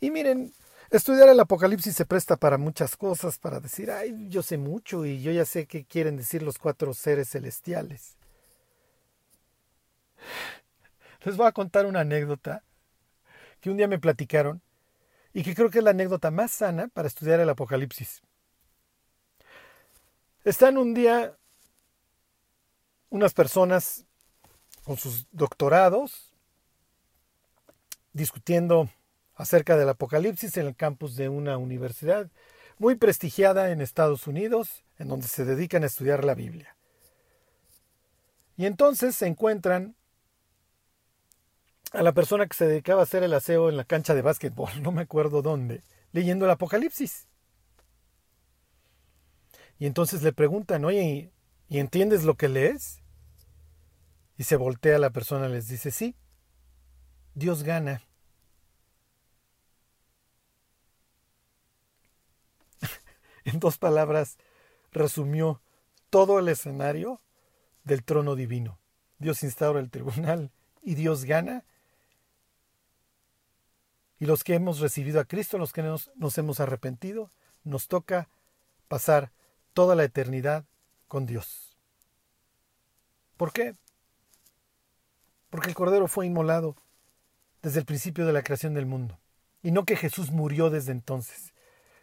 Y 0.00 0.10
miren, 0.10 0.52
Estudiar 0.90 1.28
el 1.28 1.40
Apocalipsis 1.40 1.96
se 1.96 2.06
presta 2.06 2.36
para 2.36 2.58
muchas 2.58 2.96
cosas, 2.96 3.38
para 3.38 3.58
decir, 3.58 3.90
ay, 3.90 4.28
yo 4.28 4.42
sé 4.42 4.56
mucho 4.56 5.04
y 5.04 5.20
yo 5.20 5.32
ya 5.32 5.44
sé 5.44 5.66
qué 5.66 5.84
quieren 5.84 6.16
decir 6.16 6.42
los 6.42 6.58
cuatro 6.58 6.94
seres 6.94 7.28
celestiales. 7.28 8.16
Les 11.24 11.36
voy 11.36 11.48
a 11.48 11.52
contar 11.52 11.86
una 11.86 12.00
anécdota 12.00 12.62
que 13.60 13.70
un 13.70 13.76
día 13.76 13.88
me 13.88 13.98
platicaron 13.98 14.62
y 15.32 15.42
que 15.42 15.56
creo 15.56 15.70
que 15.70 15.78
es 15.78 15.84
la 15.84 15.90
anécdota 15.90 16.30
más 16.30 16.52
sana 16.52 16.86
para 16.86 17.08
estudiar 17.08 17.40
el 17.40 17.48
Apocalipsis. 17.48 18.22
Están 20.44 20.78
un 20.78 20.94
día 20.94 21.36
unas 23.10 23.34
personas 23.34 24.04
con 24.84 24.96
sus 24.96 25.26
doctorados 25.32 26.32
discutiendo 28.12 28.88
acerca 29.34 29.76
del 29.76 29.88
Apocalipsis 29.88 30.56
en 30.56 30.66
el 30.66 30.76
campus 30.76 31.16
de 31.16 31.28
una 31.28 31.58
universidad 31.58 32.30
muy 32.78 32.94
prestigiada 32.94 33.70
en 33.70 33.80
Estados 33.80 34.26
Unidos, 34.26 34.84
en 34.98 35.08
donde 35.08 35.28
se 35.28 35.44
dedican 35.44 35.82
a 35.82 35.86
estudiar 35.86 36.24
la 36.24 36.34
Biblia. 36.34 36.76
Y 38.56 38.66
entonces 38.66 39.14
se 39.16 39.26
encuentran 39.26 39.94
a 41.92 42.02
la 42.02 42.12
persona 42.12 42.46
que 42.46 42.56
se 42.56 42.66
dedicaba 42.66 43.00
a 43.00 43.04
hacer 43.04 43.22
el 43.22 43.34
aseo 43.34 43.68
en 43.68 43.76
la 43.76 43.84
cancha 43.84 44.14
de 44.14 44.22
básquetbol, 44.22 44.70
no 44.82 44.92
me 44.92 45.02
acuerdo 45.02 45.42
dónde, 45.42 45.82
leyendo 46.12 46.46
el 46.46 46.50
Apocalipsis. 46.50 47.28
Y 49.78 49.86
entonces 49.86 50.22
le 50.22 50.32
preguntan, 50.32 50.84
oye, 50.86 51.30
¿y 51.68 51.78
entiendes 51.78 52.24
lo 52.24 52.36
que 52.36 52.48
lees? 52.48 53.02
Y 54.38 54.44
se 54.44 54.56
voltea 54.56 54.98
la 54.98 55.10
persona 55.10 55.48
y 55.48 55.52
les 55.52 55.68
dice, 55.68 55.90
sí, 55.90 56.14
Dios 57.34 57.62
gana. 57.62 58.02
en 63.44 63.58
dos 63.60 63.78
palabras, 63.78 64.38
resumió 64.92 65.60
todo 66.10 66.38
el 66.38 66.48
escenario 66.48 67.20
del 67.84 68.04
trono 68.04 68.36
divino. 68.36 68.78
Dios 69.18 69.42
instaura 69.42 69.80
el 69.80 69.90
tribunal 69.90 70.50
y 70.82 70.94
Dios 70.94 71.24
gana. 71.24 71.64
Y 74.18 74.26
los 74.26 74.44
que 74.44 74.54
hemos 74.54 74.80
recibido 74.80 75.20
a 75.20 75.24
Cristo, 75.24 75.58
los 75.58 75.72
que 75.72 75.82
nos, 75.82 76.10
nos 76.16 76.36
hemos 76.38 76.60
arrepentido, 76.60 77.30
nos 77.64 77.88
toca 77.88 78.28
pasar 78.88 79.32
toda 79.74 79.94
la 79.94 80.04
eternidad 80.04 80.64
con 81.08 81.26
Dios. 81.26 81.76
¿Por 83.36 83.52
qué? 83.52 83.74
Porque 85.50 85.68
el 85.68 85.74
Cordero 85.74 86.08
fue 86.08 86.26
inmolado 86.26 86.76
desde 87.62 87.80
el 87.80 87.86
principio 87.86 88.26
de 88.26 88.32
la 88.32 88.42
creación 88.42 88.74
del 88.74 88.86
mundo. 88.86 89.18
Y 89.62 89.70
no 89.70 89.84
que 89.84 89.96
Jesús 89.96 90.30
murió 90.30 90.70
desde 90.70 90.92
entonces. 90.92 91.52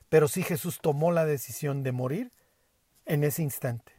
Pero 0.09 0.27
sí 0.27 0.43
Jesús 0.43 0.79
tomó 0.81 1.11
la 1.11 1.25
decisión 1.25 1.83
de 1.83 1.91
morir 1.91 2.31
en 3.05 3.23
ese 3.23 3.41
instante. 3.41 3.93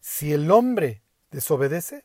Si 0.00 0.32
el 0.32 0.50
hombre 0.50 1.02
desobedece, 1.30 2.04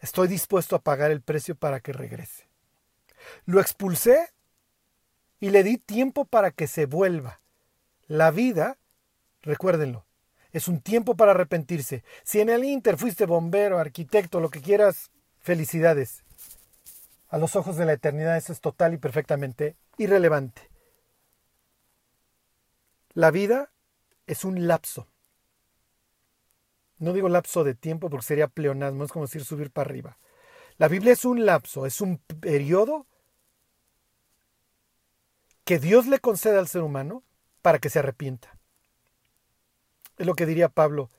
estoy 0.00 0.28
dispuesto 0.28 0.76
a 0.76 0.82
pagar 0.82 1.10
el 1.10 1.22
precio 1.22 1.54
para 1.54 1.80
que 1.80 1.92
regrese. 1.92 2.48
Lo 3.44 3.60
expulsé 3.60 4.32
y 5.40 5.50
le 5.50 5.62
di 5.62 5.78
tiempo 5.78 6.24
para 6.24 6.50
que 6.50 6.66
se 6.66 6.86
vuelva. 6.86 7.40
La 8.06 8.30
vida, 8.30 8.78
recuérdenlo, 9.42 10.06
es 10.52 10.68
un 10.68 10.80
tiempo 10.80 11.16
para 11.16 11.32
arrepentirse. 11.32 12.04
Si 12.24 12.40
en 12.40 12.50
el 12.50 12.64
Inter 12.64 12.96
fuiste 12.96 13.26
bombero, 13.26 13.78
arquitecto, 13.78 14.40
lo 14.40 14.50
que 14.50 14.60
quieras, 14.60 15.10
felicidades. 15.40 16.22
A 17.28 17.38
los 17.38 17.56
ojos 17.56 17.76
de 17.76 17.86
la 17.86 17.94
eternidad 17.94 18.36
eso 18.36 18.52
es 18.52 18.60
total 18.60 18.94
y 18.94 18.98
perfectamente 18.98 19.76
irrelevante. 19.96 20.68
La 23.14 23.30
vida 23.30 23.70
es 24.26 24.44
un 24.44 24.66
lapso. 24.66 25.08
No 26.98 27.12
digo 27.12 27.28
lapso 27.28 27.64
de 27.64 27.74
tiempo 27.74 28.10
porque 28.10 28.26
sería 28.26 28.48
pleonasmo, 28.48 29.04
es 29.04 29.12
como 29.12 29.26
decir 29.26 29.44
subir 29.44 29.70
para 29.70 29.90
arriba. 29.90 30.18
La 30.78 30.88
Biblia 30.88 31.12
es 31.12 31.24
un 31.24 31.44
lapso, 31.44 31.86
es 31.86 32.00
un 32.00 32.18
periodo 32.18 33.06
que 35.64 35.78
Dios 35.78 36.06
le 36.06 36.20
concede 36.20 36.58
al 36.58 36.68
ser 36.68 36.82
humano 36.82 37.22
para 37.60 37.78
que 37.78 37.90
se 37.90 37.98
arrepienta. 37.98 38.58
Es 40.22 40.26
lo 40.26 40.36
que 40.36 40.46
diría 40.46 40.68
Pablo 40.68 41.10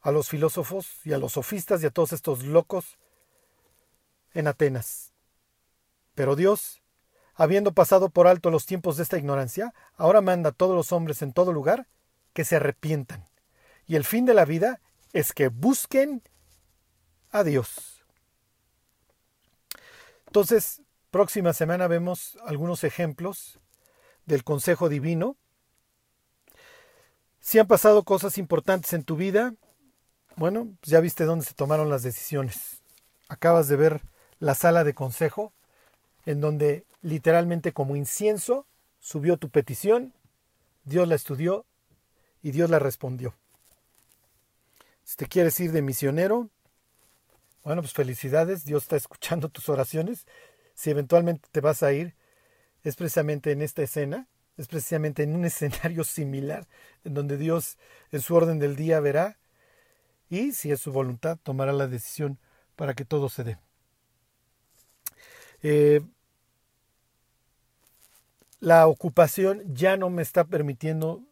a 0.00 0.12
los 0.12 0.28
filósofos 0.28 1.04
y 1.04 1.12
a 1.12 1.18
los 1.18 1.32
sofistas 1.32 1.82
y 1.82 1.86
a 1.86 1.90
todos 1.90 2.12
estos 2.12 2.44
locos 2.44 2.98
en 4.32 4.46
Atenas. 4.46 5.12
Pero 6.14 6.36
Dios 6.36 6.84
habiendo 7.34 7.72
pasado 7.72 8.10
por 8.10 8.28
alto 8.28 8.52
los 8.52 8.64
tiempos 8.64 8.96
de 8.96 9.02
esta 9.02 9.18
ignorancia, 9.18 9.74
ahora 9.96 10.20
manda 10.20 10.50
a 10.50 10.52
todos 10.52 10.76
los 10.76 10.92
hombres 10.92 11.20
en 11.20 11.32
todo 11.32 11.52
lugar 11.52 11.88
que 12.32 12.44
se 12.44 12.54
arrepientan. 12.54 13.28
Y 13.88 13.96
el 13.96 14.04
fin 14.04 14.24
de 14.24 14.34
la 14.34 14.44
vida 14.44 14.80
es 15.12 15.32
que 15.32 15.48
busquen 15.48 16.22
a 17.32 17.42
Dios. 17.42 18.04
Entonces, 20.28 20.80
próxima 21.10 21.52
semana 21.52 21.88
vemos 21.88 22.38
algunos 22.46 22.84
ejemplos 22.84 23.58
del 24.26 24.44
consejo 24.44 24.88
divino. 24.88 25.36
Si 27.44 27.58
han 27.58 27.66
pasado 27.66 28.04
cosas 28.04 28.38
importantes 28.38 28.94
en 28.94 29.04
tu 29.04 29.16
vida, 29.16 29.52
bueno, 30.34 30.74
pues 30.80 30.90
ya 30.90 31.00
viste 31.00 31.24
dónde 31.24 31.44
se 31.44 31.52
tomaron 31.52 31.90
las 31.90 32.02
decisiones. 32.02 32.80
Acabas 33.28 33.68
de 33.68 33.76
ver 33.76 34.00
la 34.38 34.54
sala 34.54 34.82
de 34.82 34.94
consejo 34.94 35.52
en 36.24 36.40
donde 36.40 36.86
literalmente 37.02 37.74
como 37.74 37.96
incienso 37.96 38.66
subió 38.98 39.36
tu 39.36 39.50
petición, 39.50 40.14
Dios 40.84 41.06
la 41.06 41.16
estudió 41.16 41.66
y 42.42 42.52
Dios 42.52 42.70
la 42.70 42.78
respondió. 42.78 43.34
Si 45.04 45.16
te 45.16 45.26
quieres 45.26 45.60
ir 45.60 45.70
de 45.72 45.82
misionero, 45.82 46.48
bueno, 47.62 47.82
pues 47.82 47.92
felicidades, 47.92 48.64
Dios 48.64 48.84
está 48.84 48.96
escuchando 48.96 49.50
tus 49.50 49.68
oraciones. 49.68 50.26
Si 50.72 50.88
eventualmente 50.88 51.46
te 51.52 51.60
vas 51.60 51.82
a 51.82 51.92
ir, 51.92 52.14
es 52.84 52.96
precisamente 52.96 53.52
en 53.52 53.60
esta 53.60 53.82
escena, 53.82 54.28
es 54.56 54.68
precisamente 54.68 55.22
en 55.22 55.34
un 55.34 55.44
escenario 55.44 56.04
similar, 56.04 56.66
en 57.04 57.14
donde 57.14 57.36
Dios 57.36 57.78
en 58.12 58.20
su 58.20 58.34
orden 58.34 58.58
del 58.58 58.76
día 58.76 59.00
verá 59.00 59.38
y, 60.28 60.52
si 60.52 60.70
es 60.72 60.80
su 60.80 60.92
voluntad, 60.92 61.38
tomará 61.42 61.72
la 61.72 61.86
decisión 61.86 62.38
para 62.76 62.94
que 62.94 63.04
todo 63.04 63.28
se 63.28 63.44
dé. 63.44 63.58
Eh, 65.62 66.00
la 68.60 68.86
ocupación 68.86 69.62
ya 69.74 69.96
no 69.96 70.10
me 70.10 70.22
está 70.22 70.44
permitiendo 70.44 71.22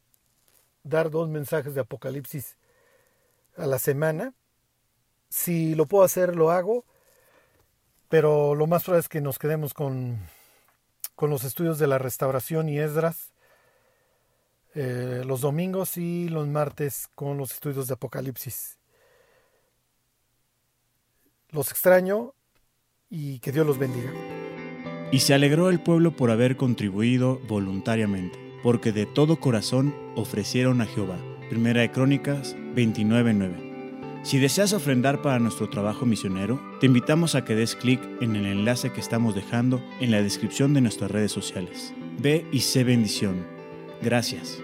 dar 0.85 1.11
dos 1.11 1.29
mensajes 1.29 1.75
de 1.75 1.81
Apocalipsis 1.81 2.57
a 3.57 3.67
la 3.67 3.79
semana. 3.79 4.35
Si 5.29 5.75
lo 5.75 5.87
puedo 5.87 6.05
hacer, 6.05 6.37
lo 6.37 6.51
hago, 6.51 6.85
pero 8.09 8.55
lo 8.55 8.67
más 8.67 8.85
probable 8.85 9.01
es 9.01 9.09
que 9.09 9.21
nos 9.21 9.39
quedemos 9.39 9.73
con, 9.73 10.19
con 11.23 11.31
los 11.31 11.45
estudios 11.45 11.79
de 11.79 11.87
la 11.87 11.99
restauración 11.99 12.69
y 12.69 12.81
Esdras 12.81 13.31
eh, 14.75 15.23
los 15.25 15.41
domingos 15.41 15.97
y 15.97 16.29
los 16.29 16.49
martes 16.49 17.09
con 17.15 17.39
los 17.39 17.53
estudios 17.53 17.87
de 17.87 17.95
Apocalipsis. 17.95 18.77
Los 21.51 21.71
extraño 21.71 22.35
y 23.09 23.39
que 23.39 23.53
Dios 23.53 23.65
los 23.65 23.79
bendiga. 23.79 24.11
Y 25.13 25.21
se 25.21 25.33
alegró 25.33 25.71
el 25.71 25.81
pueblo 25.81 26.17
por 26.17 26.33
haber 26.33 26.57
contribuido 26.57 27.39
voluntariamente, 27.47 28.37
porque 28.65 28.91
de 28.91 29.07
todo 29.07 29.39
corazón 29.39 29.95
ofrecieron 30.17 30.81
a 30.81 30.87
Jehová. 30.87 31.21
Primera 31.49 31.83
de 31.83 31.93
Crónicas 31.93 32.57
29:9. 32.75 33.72
Si 34.23 34.39
deseas 34.39 34.73
ofrendar 34.73 35.21
para 35.21 35.41
nuestro 35.41 35.69
trabajo 35.69 36.07
misionero, 36.07 36.61
te 36.79 36.87
invitamos 36.87 37.35
a 37.35 37.45
que 37.45 37.57
des 37.57 37.75
clic 37.75 38.01
en 38.21 38.37
el 38.37 38.47
enlace 38.47 38.93
que 38.93 39.01
estamos 39.01 39.35
dejando 39.35 39.83
en 40.01 40.13
la 40.13 40.23
descripción 40.23 40.75
de 40.75 40.81
nuestras 40.81 41.11
redes 41.11 41.33
sociales. 41.33 41.93
Ve 42.21 42.47
y 42.53 42.61
sé 42.61 42.85
bendición. 42.85 43.45
Gracias. 44.01 44.63